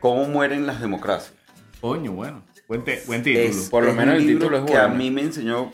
[0.00, 1.32] ¿Cómo mueren las democracias?
[1.80, 2.42] Coño, bueno.
[2.66, 3.38] Buen, título.
[3.38, 4.94] Es- Por lo menos el libro título es que a bueno.
[4.96, 5.70] mí me enseñó.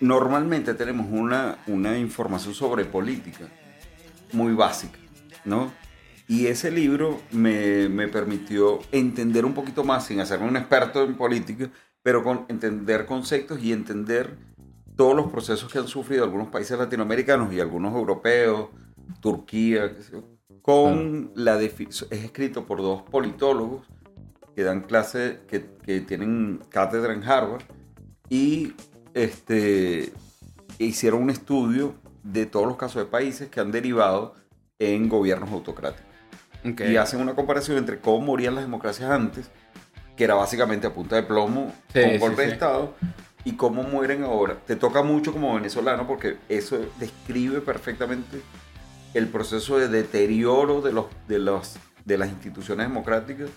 [0.00, 3.46] Normalmente tenemos una, una información sobre política
[4.32, 4.98] muy básica,
[5.46, 5.72] ¿no?
[6.28, 11.16] Y ese libro me, me permitió entender un poquito más, sin hacerme un experto en
[11.16, 11.70] política,
[12.06, 14.36] pero con entender conceptos y entender
[14.94, 18.68] todos los procesos que han sufrido algunos países latinoamericanos y algunos europeos,
[19.18, 19.92] Turquía,
[20.62, 23.88] con la es escrito por dos politólogos
[24.54, 27.64] que dan clase, que, que tienen cátedra en Harvard,
[28.30, 28.74] y
[29.12, 30.12] este,
[30.78, 34.34] hicieron un estudio de todos los casos de países que han derivado
[34.78, 36.06] en gobiernos autocráticos.
[36.64, 36.82] Ok.
[36.82, 39.50] y hacen una comparación entre cómo morían las democracias antes,
[40.16, 42.52] que era básicamente a punta de plomo, Sí, con sí, golpe de.
[42.52, 42.94] Estado,
[43.44, 44.56] y cómo mueren ahora.
[44.66, 48.40] Te toca mucho como venezolano porque eso describe perfectamente
[49.14, 53.48] el proceso de deterioro de, los, de, los, de las instituciones democráticas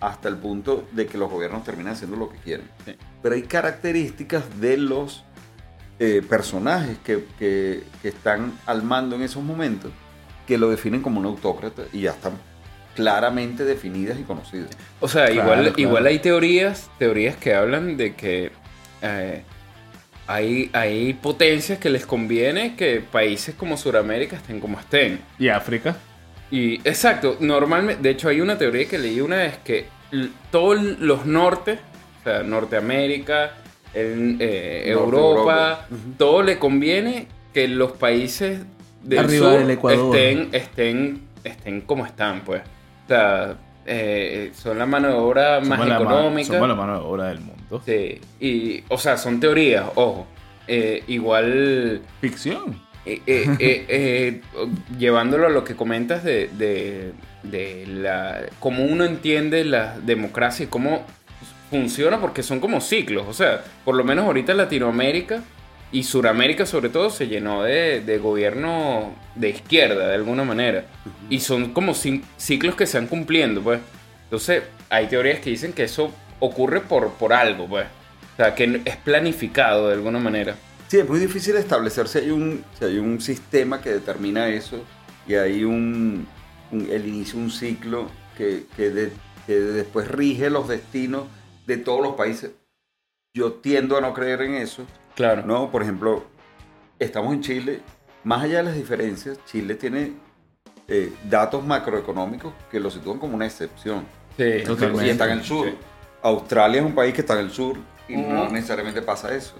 [0.00, 2.68] hasta el punto de que los gobiernos terminan haciendo lo que quieren.
[2.84, 2.94] Sí.
[3.22, 5.24] Pero hay características de los
[5.98, 9.90] eh, personajes que, que- que están al mando en esos momentos
[10.46, 12.32] que lo definen como un autócrata y ya están
[12.96, 14.70] claramente definidas y conocidas.
[15.00, 15.74] O sea, Claro, igual, claro.
[15.76, 18.50] igual hay teorías, teorías que hablan de que
[19.02, 19.42] eh,
[20.26, 25.20] hay, hay potencias que les conviene que países como Sudamérica estén como estén.
[25.38, 25.96] ¿Y África?
[26.50, 29.86] Y exacto, normalmente, de hecho hay una teoría que leí una vez que
[30.50, 31.78] todos los nortes,
[32.20, 33.52] o sea, Norteamérica,
[33.94, 35.88] el, eh, Norte Europa, Europa.
[36.16, 38.60] Todo le conviene que los países
[39.02, 40.16] del Arriba sur del Ecuador.
[40.16, 42.62] estén, estén, estén como están, pues.
[43.06, 43.56] O sea,
[43.86, 46.52] eh, son la mano de obra más Somos económica.
[46.52, 47.82] somos la mano de obra del mundo.
[47.86, 50.26] Sí, y, o sea, son teorías, ojo.
[50.68, 52.80] Eh, igual Ficción.
[53.04, 54.40] eh, eh,
[54.98, 57.12] llevándolo a lo que comentas de, de,
[57.44, 61.06] de la cómo uno entiende la democracia y cómo
[61.70, 63.26] funciona, porque son como ciclos.
[63.28, 65.42] O sea, por lo menos ahorita Latinoamérica
[65.98, 70.84] y Suramérica sobre todo se llenó de, de gobierno de izquierda de alguna manera.
[71.30, 73.80] Y son como ciclos que se han cumpliendo, pues.
[74.24, 77.86] Entonces, hay teorías que dicen que eso ocurre por, por algo, pues.
[78.34, 80.54] O sea, que es planificado de alguna manera.
[80.88, 84.84] Sí, es muy difícil establecer si hay un, si hay un sistema que determina eso
[85.26, 86.26] y hay un,
[86.72, 89.12] un- el inicio de un ciclo que, que, de-
[89.46, 91.24] que después rige los destinos
[91.66, 92.50] de todos los países.
[93.36, 94.84] Yo tiendo a no creer en eso,
[95.14, 95.42] Claro.
[95.44, 95.70] ¿no?
[95.70, 96.24] Por ejemplo,
[96.98, 97.80] estamos en Chile,
[98.24, 100.14] más allá de las diferencias, Chile tiene
[100.88, 104.04] eh, datos macroeconómicos que lo sitúan como una excepción.
[104.38, 105.06] Sí, Totalmente.
[105.06, 105.66] Y está en el sur.
[105.68, 105.74] Sí.
[106.22, 107.76] Australia es un país que está en el sur
[108.08, 109.54] y no necesariamente pasa eso.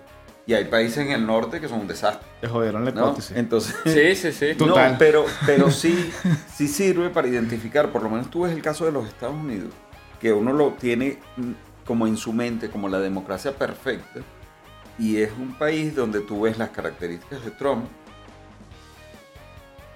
[0.47, 2.27] Y hay países en el norte que son un desastre.
[2.41, 3.09] Te jodieron la ¿no?
[3.09, 3.37] hipótesis.
[3.37, 4.47] Entonces, Sí, sí, sí.
[4.59, 4.97] No, Total.
[4.99, 6.11] pero, pero sí,
[6.55, 9.69] sí sirve para identificar, por lo menos tú ves el caso de los Estados Unidos,
[10.19, 11.19] que uno lo tiene
[11.87, 14.21] como en su mente, como la democracia perfecta,
[14.99, 17.85] y es un país donde tú ves las características de Trump,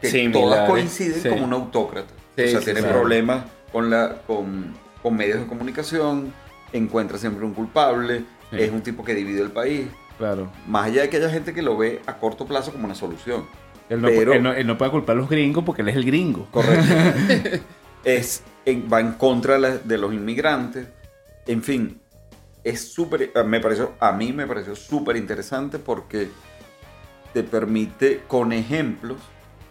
[0.00, 1.28] que Similares, todas coinciden sí.
[1.28, 2.12] como un autócrata.
[2.36, 4.72] Sí, o sea, sí, tiene problemas con, la, con,
[5.02, 6.32] con medios de comunicación,
[6.72, 8.56] encuentra siempre un culpable, Sí.
[8.60, 9.86] es un tipo que divide el país,
[10.18, 10.50] Claro.
[10.66, 13.46] más allá de que haya gente que lo ve a corto plazo como una solución.
[13.88, 15.96] Él no, Pero- él no- él no puede culpar a los gringos porque él es
[15.96, 16.46] el gringo.
[16.50, 16.84] Correcto.
[18.04, 20.86] es, en- va en contra de los inmigrantes.
[21.46, 22.00] En fin,
[22.64, 26.28] es súper, eh, me pareció, a mí me pareció súper interesante porque
[27.32, 29.18] te permite con ejemplos,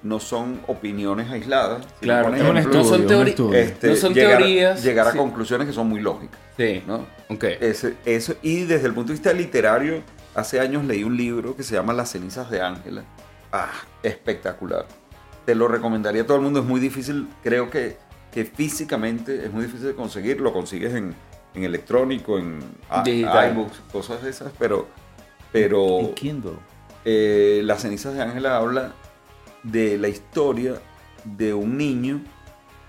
[0.02, 2.78] no son opiniones aisladas, Claro, no son este,
[3.90, 5.18] no son llegar, teorías, llegar a sí.
[5.18, 6.40] conclusiones que son muy lógicas.
[6.56, 6.82] Sí.
[6.88, 7.06] ¿no?
[7.30, 7.44] Ok.
[7.60, 10.02] Ese- eso, y desde el punto de vista literario,
[10.36, 13.04] hace años leí un libro que se llama Las cenizas de Ángela.
[13.52, 13.72] Ah,
[14.04, 14.86] espectacular.
[15.46, 16.60] Te lo recomendaría a todo el mundo.
[16.62, 17.98] Es muy difícil, creo que,
[18.32, 20.40] que físicamente es muy difícil de conseguir.
[20.40, 21.14] Lo consigues en,
[21.54, 22.60] en electrónico, en
[23.04, 23.52] Digital.
[23.54, 24.88] iBooks, cosas de esas, pero,
[25.52, 26.54] pero En Kindle.
[27.06, 28.94] eh, Las cenizas de Ángela habla
[29.64, 30.76] de la historia
[31.24, 32.22] de un niño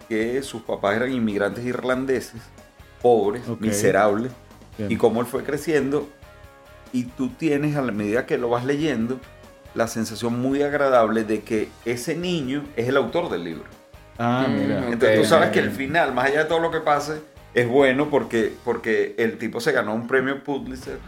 [0.08, 2.42] que sus papás eran inmigrantes irlandeses,
[3.02, 4.32] pobres, miserables,
[4.76, 4.90] Bien.
[4.90, 6.08] y cómo él fue creciendo.
[6.92, 9.20] Y tú tienes, a la medida que lo vas leyendo,
[9.74, 13.64] la sensación muy agradable de que ese niño es el autor del libro.
[14.18, 14.88] Ah, mira.
[14.88, 17.20] Entonces tú sabes que el final, más allá de todo lo que pase,
[17.54, 20.98] es bueno porque, porque el tipo se ganó un premio Pulitzer.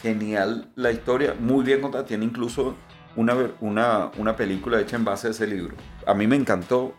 [0.00, 2.04] Genial la historia, muy bien contada.
[2.04, 2.74] Tiene incluso
[3.16, 5.74] una, una, una película hecha en base a ese libro.
[6.06, 6.94] A mí me encantó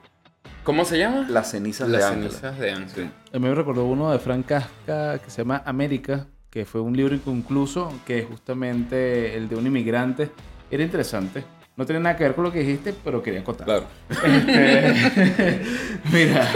[0.64, 1.28] ¿Cómo se llama?
[1.30, 2.30] Las cenizas de Las Ángela.
[2.30, 3.12] cenizas de Ángela.
[3.12, 3.36] Sí.
[3.36, 6.98] A mí me recordó uno de Frank Kafka que se llama América, que fue un
[6.98, 10.32] libro inconcluso, que es justamente el de un inmigrante.
[10.72, 11.44] Era interesante.
[11.78, 13.66] No tiene nada que ver con lo que dijiste, pero quería contar.
[13.66, 13.86] Claro.
[14.10, 15.62] Este,
[16.12, 16.49] mira,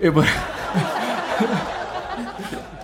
[0.00, 0.24] eh, por,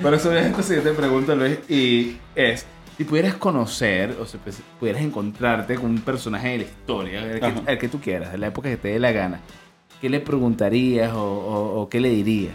[0.03, 2.67] por eso es esta siguiente pregunta, Luis, y es,
[2.97, 7.41] si pudieras conocer, o si pues, pudieras encontrarte con un personaje de la historia, el
[7.41, 9.41] que, el que tú quieras, de la época que te dé la gana,
[10.01, 12.55] ¿qué le preguntarías o, o- o qué le dirías?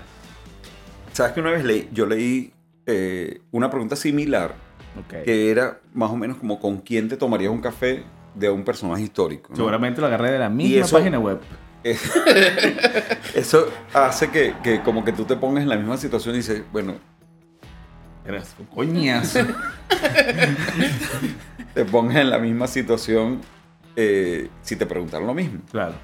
[1.14, 2.52] ¿Sabes que una vez leí, yo leí
[2.86, 4.54] eh, una pregunta similar
[5.00, 5.24] Ok.
[5.26, 8.04] que era más o menos como con quién te tomarías un café
[8.36, 9.50] de un personaje histórico.
[9.50, 9.56] ¿no?
[9.56, 11.40] Seguramente lo agarré de la misma eso- página web.
[13.34, 16.64] Eso hace que, que como que tú te pongas en la misma situación y dices,
[16.72, 16.96] bueno,
[18.28, 19.40] Eras un coñazo.
[21.74, 23.42] te pongas en la misma situación
[23.96, 25.62] eh, si te preguntaron lo mismo.
[25.72, 25.96] claro.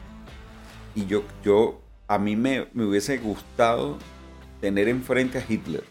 [0.95, 3.97] Y yo, yo a mí me, me hubiese gustado
[4.61, 5.83] tener enfrente a Hitler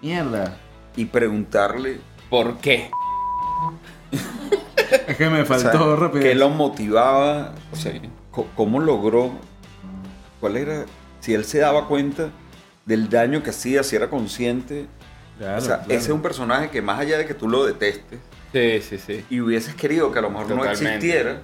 [0.00, 0.56] Mierda.
[0.96, 2.00] y preguntarle
[2.30, 2.90] ¿Por qué?
[5.08, 6.24] Es que me o sea, faltó rapidez.
[6.24, 7.92] qué lo motivaba, o sea,
[8.54, 9.32] cómo logró,
[10.40, 10.84] cuál era,
[11.20, 12.30] si él se daba cuenta
[12.84, 14.86] del daño que hacía, si era consciente.
[15.38, 15.92] Claro, o sea, claro.
[15.92, 18.18] ese es un personaje que más allá de que tú lo detestes
[18.52, 19.24] Sí, sí, sí.
[19.28, 21.42] y hubieses querido que a lo mejor no existiera,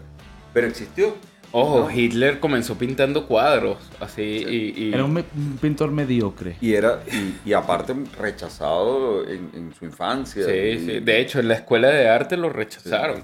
[0.54, 1.14] pero existió.
[1.54, 1.90] Ojo, ¿no?
[1.90, 4.72] Hitler comenzó pintando cuadros, así, y...
[4.84, 6.56] y- Era un, me- un pintor mediocre.
[6.62, 10.46] Y era, y, y aparte rechazado en, en su infancia.
[10.46, 11.00] Sí, Y sí.
[11.00, 13.22] De hecho, en la escuela de arte lo rechazaron.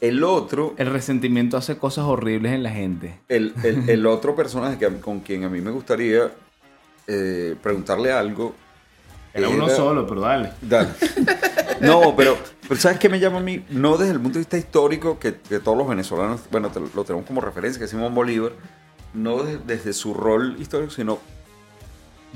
[0.00, 3.18] El otro, El resentimiento hace cosas horribles en la gente.
[3.28, 6.30] el, el- el otro personaje que con quien a mí me gustaría
[7.08, 8.54] eh, preguntarle algo.
[9.34, 10.52] Era uno solo, pero dale.
[10.60, 10.88] Dale.
[11.80, 12.36] No, pero,
[12.66, 13.64] pero ¿sabes qué me llama a mí?
[13.70, 17.04] No desde el punto de vista histórico, que, que todos los venezolanos, bueno, te- lo
[17.04, 18.52] tenemos como referencia, que es Simón Bolívar,
[19.14, 21.18] no de- desde su rol histórico, sino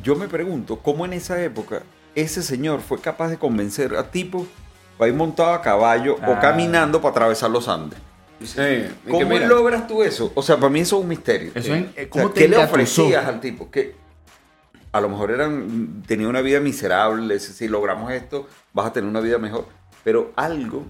[0.02, 1.82] yo me pregunto cómo en esa época
[2.14, 4.46] ese señor fue capaz de convencer a tipos
[4.98, 6.38] para ir montado a caballo o Ah.
[6.40, 7.98] caminando para atravesar los Andes.
[8.44, 8.58] Sí,
[9.08, 10.32] ¿Cómo logras tú eso?
[10.34, 11.52] O sea, para mí eso es un misterio.
[11.54, 13.70] Eso es- O sea, ¿cómo te ¿Qué le ofrecías al tipo?
[13.70, 13.94] Que
[14.92, 19.08] a lo mejor eran, tenía una vida miserable, si si logramos esto, vas a tener
[19.08, 19.66] una vida mejor.
[20.04, 20.84] Pero algo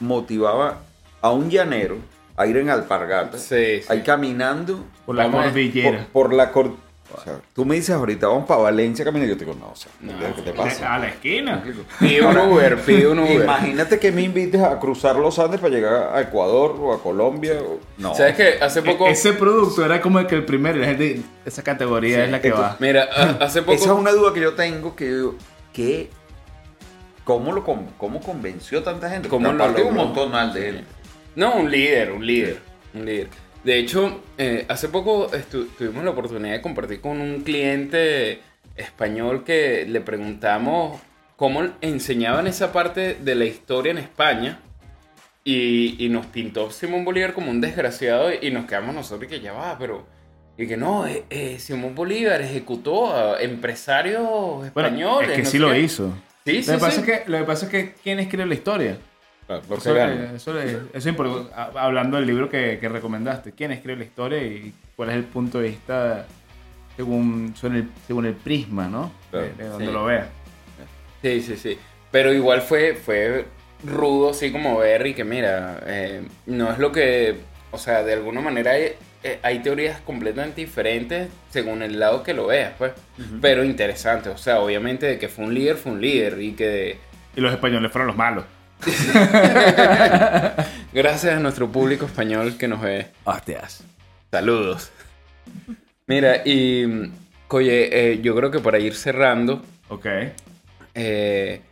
[0.00, 0.78] motivaba
[1.20, 1.96] a un llanero
[2.36, 3.86] a ir en alpargatas, Sí, sí.
[3.88, 6.06] a ir caminando Por la Vamos a- cordillera.
[6.12, 6.76] por, por la cor-
[7.14, 9.76] o sea, tú me dices ahorita, vamos para Valencia caminando, yo te digo, no, o
[9.76, 10.94] sea, No, ¿qué te pasa?
[10.94, 11.62] A la esquina.
[11.98, 13.42] Pide un Uber, pide un Uber.
[13.42, 17.54] Imagínate que me invites a cruzar los Andes para llegar a Ecuador o a Colombia.
[17.60, 18.14] o- No.
[18.14, 18.54] ¿Sabes qué?
[18.62, 19.06] Hace poco...
[19.06, 22.40] E- Ese producto era como el que el primero, la gente, esa categoría es la
[22.40, 22.76] que entonces- va.
[22.78, 23.04] Mira,
[23.40, 23.72] hace poco...
[23.72, 25.34] Esa es una duda que yo tengo, que, yo-
[25.72, 26.10] que
[27.24, 29.28] ¿cómo, lo, con- ¿cómo convenció tanta gente?
[29.28, 30.84] ¿Cómo lo aparte un montón más de él.
[31.36, 32.58] No, un líder, un líder,
[32.94, 33.28] un líder.
[33.64, 35.30] De hecho, eh, hace poco
[35.76, 38.40] tuvimos la oportunidad de compartir con un cliente
[38.76, 41.00] español que le preguntamos
[41.36, 44.60] cómo enseñaban esa parte de la historia en España
[45.44, 49.40] y, y nos pintó Simón Bolívar como un desgraciado y nos quedamos nosotros y que
[49.40, 50.06] ya va, pero...
[50.56, 55.30] Y que no, eh, eh, Simón Bolívar ejecutó a empresarios Bueno, españoles.
[55.30, 55.80] es que no sí lo qué.
[55.80, 56.12] hizo.
[56.44, 57.10] Sí, sí, lo, que pasa sí.
[57.10, 58.98] Es que, lo que pasa es que ¿quién escribe la historia?
[59.48, 61.50] Los Eso, eh, eso, es- eso es importante.
[61.54, 65.24] Ha- Hablando del libro que, que recomendaste, ¿quién escribe la historia y cuál es el
[65.24, 66.26] punto de vista
[66.96, 69.10] según, según, el, según el prisma, ¿no?
[69.30, 69.92] Claro, de, de donde sí.
[69.92, 70.26] lo veas.
[71.22, 71.78] Sí, sí, sí.
[72.10, 73.46] Pero igual fue, fue
[73.84, 77.36] rudo, así como ver y que mira, eh, no es lo que,
[77.70, 78.92] o sea, de alguna manera hay,
[79.22, 82.92] eh, hay teorías completamente diferentes según el lado que lo veas, pues.
[83.40, 86.98] Pero interesante, o sea, obviamente de que fue un líder, fue un líder y que
[87.36, 88.44] Y los españoles fueron los malos.
[90.92, 93.08] gracias a nuestro público español que nos ve.
[93.24, 93.82] Hostias.
[94.30, 94.90] Saludos.
[96.06, 97.10] Mira, y,
[97.48, 100.06] oye, eh, yo creo que para ir cerrando, Ok.
[100.94, 101.62] Eh,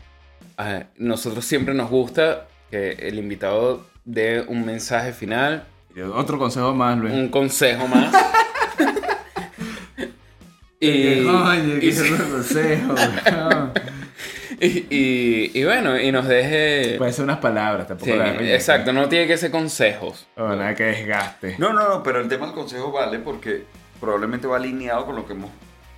[0.96, 5.64] nosotros siempre nos gusta que el invitado dé un mensaje final,
[5.94, 7.12] Y Otro consejo más, Luis.
[7.12, 8.14] un consejo más.
[10.80, 12.94] y, Oye, y, qué buen consejo.
[14.60, 16.96] Y- y- y bueno, y nos deje...
[16.98, 20.26] Puede ser unas palabras, tampoco Sí, la exacto, no tiene que ser consejos.
[20.36, 21.56] Oh, nada que desgaste.
[21.58, 23.64] No, no, no, pero el tema del consejo vale porque
[24.00, 25.50] probablemente va alineado con lo que hemos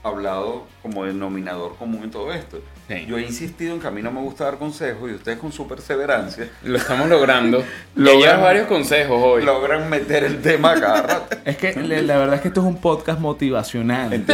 [0.04, 2.60] hablado como denominador común en todo esto.
[2.88, 3.04] Sí.
[3.06, 5.52] Yo he insistido en que a mí no me gusta dar consejos y ustedes con
[5.52, 7.62] su perseverancia Lo estamos logrando.
[7.96, 9.44] Logran- varios consejos hoy.
[9.44, 11.36] logran meter el tema a cada rato.
[11.44, 14.24] Es que la verdad es que esto es un podcast motivacional.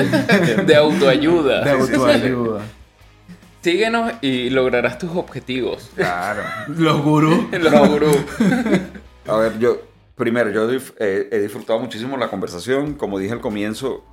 [0.67, 1.65] De autoayuda.
[1.65, 2.61] De autoayuda.
[3.65, 5.91] Síguenos y lograrás tus objetivos.
[5.97, 6.43] Claro.
[6.69, 7.51] Los gurús.
[7.51, 8.19] Los gurús.
[9.27, 9.79] A ver, yo,
[10.15, 12.93] primero, yo eh, he disfrutado muchísimo la conversación.
[12.93, 14.05] Como dije al comienzo,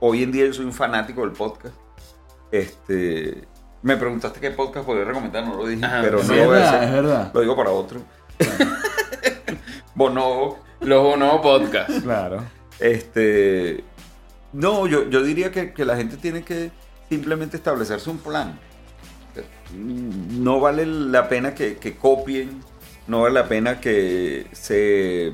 [0.00, 1.74] hoy en día yo soy un fanático del podcast.
[2.50, 3.46] Este,
[3.82, 6.46] me preguntaste qué podcast podría recomendar, no lo dije, Ajá, pero no lo voy a
[6.48, 7.02] verdad, es hacer.
[7.02, 7.30] verdad.
[7.34, 8.00] Lo digo para otro.
[9.94, 10.58] Bonobo.
[10.80, 12.02] Los Bonobo Podcast.
[12.02, 12.42] Claro.
[12.80, 13.84] Este,
[14.54, 16.70] no, yo, yo diría que, que la gente tiene que
[17.10, 18.58] simplemente establecerse un plan.
[19.74, 22.60] No vale la pena que, que copien,
[23.06, 25.32] no vale la pena que se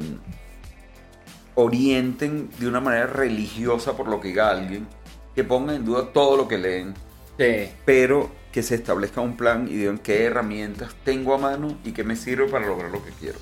[1.55, 4.87] orienten de una manera religiosa por lo que diga alguien,
[5.35, 6.95] que pongan en duda todo lo que leen,
[7.39, 7.71] Sí.
[7.85, 12.05] pero que se establezca un plan y digan qué herramientas tengo a mano y qué
[12.05, 13.39] me sirve para lograr lo que quiero.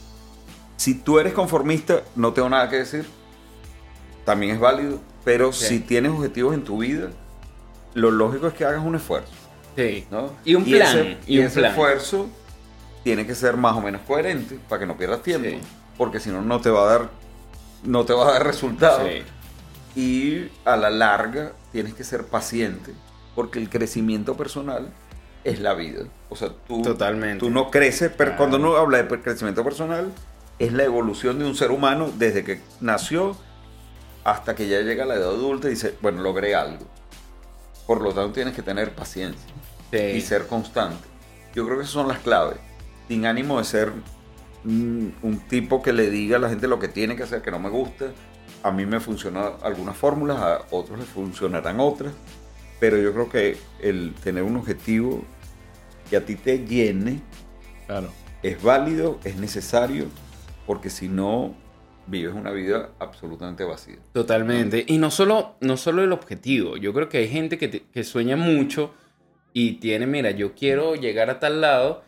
[0.77, 3.05] Si tú eres conformista, no tengo nada que decir,
[4.24, 5.66] también es válido, pero Sí.
[5.66, 7.11] si tienes objetivos en tu vida,
[7.95, 9.32] lo lógico es que hagas un esfuerzo.
[9.76, 10.06] Sí.
[10.10, 10.32] ¿no?
[10.44, 11.70] Y un plan, ese, y un ese plan.
[11.72, 12.28] esfuerzo
[13.05, 15.59] tiene que ser más o menos coherente para que no pierdas tiempo, Sí.
[15.97, 17.10] porque si no, no te va a dar,
[17.84, 19.09] no te va a dar resultados.
[19.09, 19.22] Sí.
[20.01, 22.92] Y a la larga tienes que ser paciente
[23.34, 24.92] porque el crecimiento personal
[25.44, 26.05] es la vida.
[26.28, 27.38] O sea, tú, Totalmente.
[27.40, 28.36] tú no creces, pero Claro.
[28.36, 30.12] cuando uno habla de crecimiento personal,
[30.59, 33.36] es la evolución de un ser humano desde que nació
[34.24, 36.84] hasta que ya llega a la edad adulta y dice, bueno, logré algo.
[37.86, 39.40] Por lo tanto, tienes que tener paciencia
[39.91, 39.99] Sí.
[39.99, 41.07] y ser constante.
[41.55, 42.59] Yo creo que esas son las claves.
[43.09, 43.93] Sin ánimo de ser
[44.65, 47.59] un tipo que le diga a la gente lo que tiene que hacer, que no
[47.59, 48.07] me gusta.
[48.62, 52.12] A mí me funcionan algunas fórmulas, a otros les funcionarán otras.
[52.79, 55.23] Pero yo creo que el tener un objetivo
[56.09, 57.21] que a ti te llene
[57.87, 58.11] Claro.
[58.43, 60.07] es válido, es necesario,
[60.67, 61.55] porque si no,
[62.07, 63.97] vives una vida absolutamente vacía.
[64.12, 64.85] Totalmente.
[64.87, 66.77] Y no solo, no solo el objetivo.
[66.77, 68.93] Yo creo que hay gente que, te- que sueña mucho
[69.52, 72.02] y tiene, mira, yo quiero llegar a tal lado,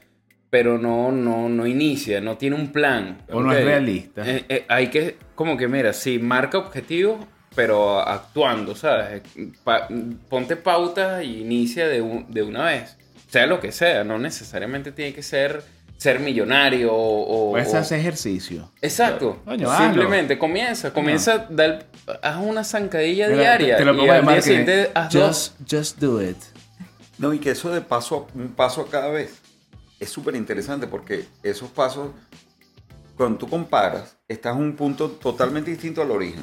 [0.50, 3.22] pero no, no, no inicia, no tiene un plan.
[3.30, 4.22] O no es realista.
[4.28, 7.24] Eh, eh, hay que, como que, mira, sí, marca objetivos,
[7.54, 9.22] pero actuando, ¿sabes?
[9.64, 9.88] Pa-
[10.28, 12.96] ponte pautas y inicia de, un- de una vez.
[13.28, 15.62] Sea lo que sea, no necesariamente tiene que ser
[15.96, 17.48] ser millonario o...
[17.48, 18.68] o- Puedes hacer ejercicio.
[18.82, 19.40] Exacto.
[19.44, 19.84] Coño, hazlo.
[19.86, 21.78] Simplemente comienza, comienza, da el-
[22.22, 23.76] haz una zancadilla Mira, diaria.
[23.76, 25.54] Te lo y pongo de al día siguiente haz dos.
[25.60, 26.36] Just, just do it.
[27.22, 29.38] No, y que eso de paso, un paso a cada vez
[30.00, 32.10] es súper interesante porque esos pasos,
[33.16, 36.42] cuando tú comparas, estás en un punto totalmente distinto al origen.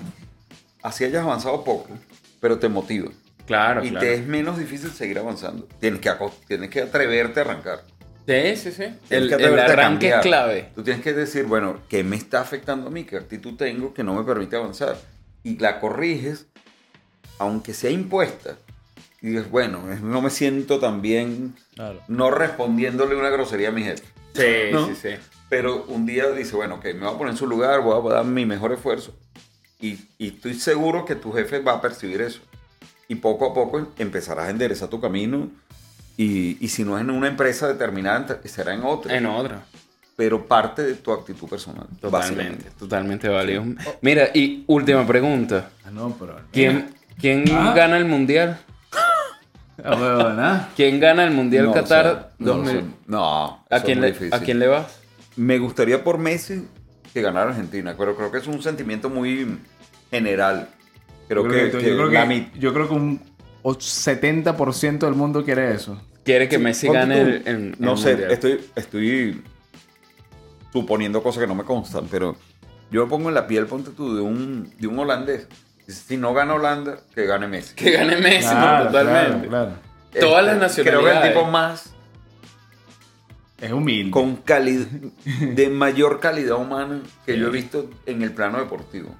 [0.82, 1.90] Así hayas avanzado poco,
[2.40, 3.12] pero te motiva.
[3.46, 4.06] Claro, y claro.
[4.06, 5.68] te es menos difícil seguir avanzando.
[5.82, 6.14] Tienes que,
[6.48, 7.84] tienes que atreverte a arrancar.
[8.26, 8.86] Sí, sí, sí.
[9.10, 10.70] El, el arranque es clave.
[10.76, 13.04] Tú tienes que decir, bueno, ¿qué me está afectando a mí?
[13.04, 14.98] ¿Qué actitud tengo que no me permite avanzar?
[15.44, 16.46] Y la corriges,
[17.38, 18.56] aunque sea impuesta.
[19.22, 22.00] Y dices, bueno, no me siento tan bien Claro.
[22.08, 24.04] no respondiéndole una grosería a mi jefe.
[24.34, 24.88] Sí, ¿No?
[24.88, 25.10] sí, sí.
[25.50, 28.16] Pero un día dice, bueno, ok, me voy a poner en su lugar, voy a
[28.16, 29.14] dar mi mejor esfuerzo.
[29.82, 32.40] Y, y estoy seguro que tu jefe va a percibir eso.
[33.08, 35.50] Y poco a poco empezarás a enderezar tu camino.
[36.16, 39.18] Y, y si no es en una empresa determinada, será en otra.
[39.18, 39.64] En otra.
[40.16, 41.88] Pero parte de tu actitud personal.
[42.00, 43.64] Totalmente, totalmente válido.
[44.02, 45.72] Mira, y última pregunta.
[45.86, 46.40] Ah, no, pero.
[46.52, 47.74] ¿Quién, quién Ah.
[47.76, 48.60] gana el mundial?
[50.76, 52.76] ¿Quién gana el mundial No, Qatar o sea, no, 2000?
[52.78, 54.16] o sea, no, ¿A quién, le.
[54.32, 55.00] ¿A quién le vas?
[55.36, 56.68] Me gustaría por Messi
[57.14, 59.58] que ganara Argentina, pero creo que es un sentimiento muy
[60.12, 60.70] general.
[61.28, 63.22] Creo Yo que, creo que yo creo que- yo creo que un
[63.62, 66.02] o- 70% del mundo quiere eso.
[66.24, 68.32] Quiere que Sí, Messi gane el, el- No el sé, mundial.
[68.32, 69.44] estoy, estoy
[70.72, 72.36] suponiendo cosas que no me constan, pero
[72.92, 75.48] yo me pongo en la piel, ponte tú, de un, de un holandés.
[75.90, 77.74] Si no gana Holanda, que gane Messi.
[77.76, 79.48] Que gane Messi, no, totalmente.
[79.48, 79.72] claro, claro.
[80.20, 81.34] Todas las Este, Creo que el nacionalidades.
[81.34, 81.94] tipo más
[83.60, 84.12] Es humilde.
[84.12, 84.86] con calidad,
[85.26, 89.16] de mayor calidad humana que yo he visto en el plano deportivo.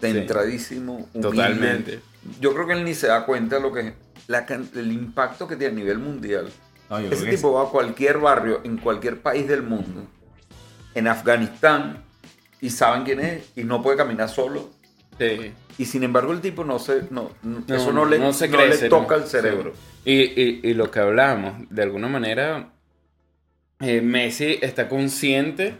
[0.00, 1.20] Centradísimo, humilde.
[1.20, 2.00] Totalmente.
[2.40, 3.94] Yo creo que él ni se da cuenta de lo que
[4.26, 6.48] la el impacto que tiene a nivel mundial.
[6.90, 10.06] No, Ese que tipo va a cualquier barrio, en cualquier país del mundo,
[10.94, 12.02] en Afganistán,
[12.60, 14.70] y saben quién es, y no puede caminar solo.
[15.18, 15.52] Sí.
[15.78, 18.50] Y sin embargo el tipo no se, no, no- No, eso no le, no se
[18.50, 19.22] crece, le toca ¿no?
[19.22, 19.72] el cerebro.
[20.04, 22.70] Y, y- y lo que hablamos, de alguna manera,
[23.80, 25.74] eh, Messi está consciente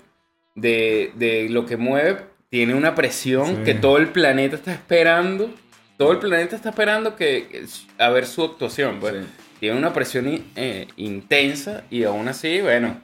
[0.55, 2.19] de, de lo que mueve,
[2.49, 3.63] tiene una presión Sí.
[3.65, 5.51] que todo el planeta está esperando.
[5.97, 7.65] Todo el planeta está esperando que,
[7.99, 8.99] a ver su actuación.
[9.01, 9.15] Pues.
[9.15, 9.21] Sí.
[9.61, 13.01] Tiene una presión eh, intensa y aún así, bueno.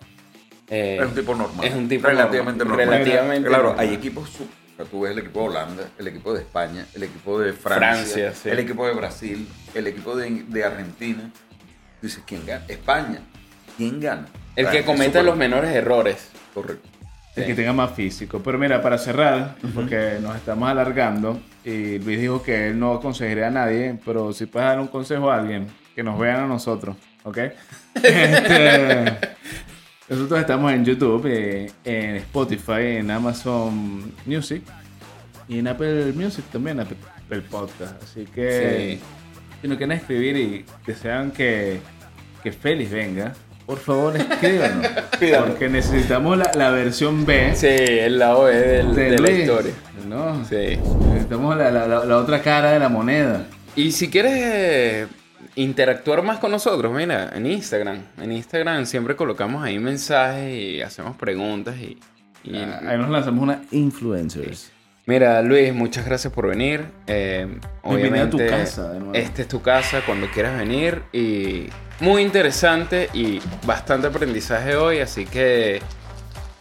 [0.71, 1.67] eh, Es un tipo normal.
[1.67, 2.87] es un tipo relativamente normal.
[2.87, 2.99] normal.
[3.05, 3.87] Relativamente Claro, normal.
[3.89, 4.31] hay equipos.
[4.75, 7.53] O sea, Tú ves el equipo de Holanda, el equipo de España, el equipo de
[7.53, 8.49] Francia, Francia, sí.
[8.49, 11.31] el equipo de Brasil, el equipo de, de Argentina.
[12.01, 12.65] Tú dices, ¿quién gana?
[12.69, 13.21] España.
[13.77, 14.27] ¿Quién gana?
[14.57, 16.29] el que cometa los menores errores.
[16.53, 16.89] Correcto.
[17.37, 18.41] El que tenga más físico.
[18.45, 23.49] Pero mira, para cerrar, porque nos estamos alargando, y Luis dijo que él no aconsejaría
[23.49, 26.97] a nadie, pero si puedes dar un consejo a alguien, que nos vean a nosotros,
[27.25, 27.39] ¿ok?
[27.95, 29.19] Este,
[30.09, 34.63] nosotros estamos en YouTube, eh, en Spotify, en Amazon Music
[35.49, 38.03] y en Apple Music también, Apple, Apple Podcast.
[38.03, 39.05] Así que Sí.
[39.63, 41.81] si nos quieren escribir y desean que,
[42.43, 43.33] que Félix venga,
[43.67, 44.87] por favor escríbanos.
[45.47, 49.73] Porque necesitamos la, la versión B Sí, el lado B del- de, la historia.
[50.07, 50.45] ¿no?
[50.45, 50.79] Sí.
[51.13, 53.47] Necesitamos la, la- la- la otra cara de la moneda.
[53.75, 55.09] Y si quieres
[55.57, 57.99] interactuar más con nosotros, mira, en Instagram.
[58.21, 61.77] En Instagram siempre colocamos ahí mensajes y hacemos preguntas.
[61.77, 61.99] Y,
[62.45, 64.71] y- Ah, Ahí nos lanzamos una influencers.
[65.07, 66.85] Mira, Luis, muchas gracias por venir.
[67.07, 67.47] Eh,
[67.85, 69.15] Bienvenido a tu obviamente, casa, de nuevo.
[69.15, 71.03] Esta es tu casa cuando quieras venir.
[71.13, 71.67] Y
[72.01, 75.01] muy interesante y bastante aprendizaje hoy.
[75.01, 75.83] Así que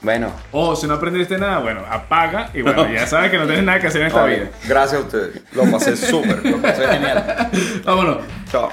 [0.01, 3.63] Bueno, O si no aprendiste nada, bueno, apaga y bueno, ya sabes que no tienes
[3.63, 4.49] nada que hacer en esta vida.
[4.67, 5.41] Gracias a ustedes.
[5.53, 6.45] Lo pasé súper.
[6.45, 7.49] Lo pasé genial.
[7.85, 8.17] Vámonos.
[8.51, 8.69] Chao.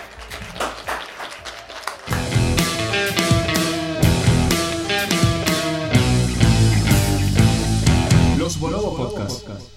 [8.61, 9.70] Los Bonobo Podcast.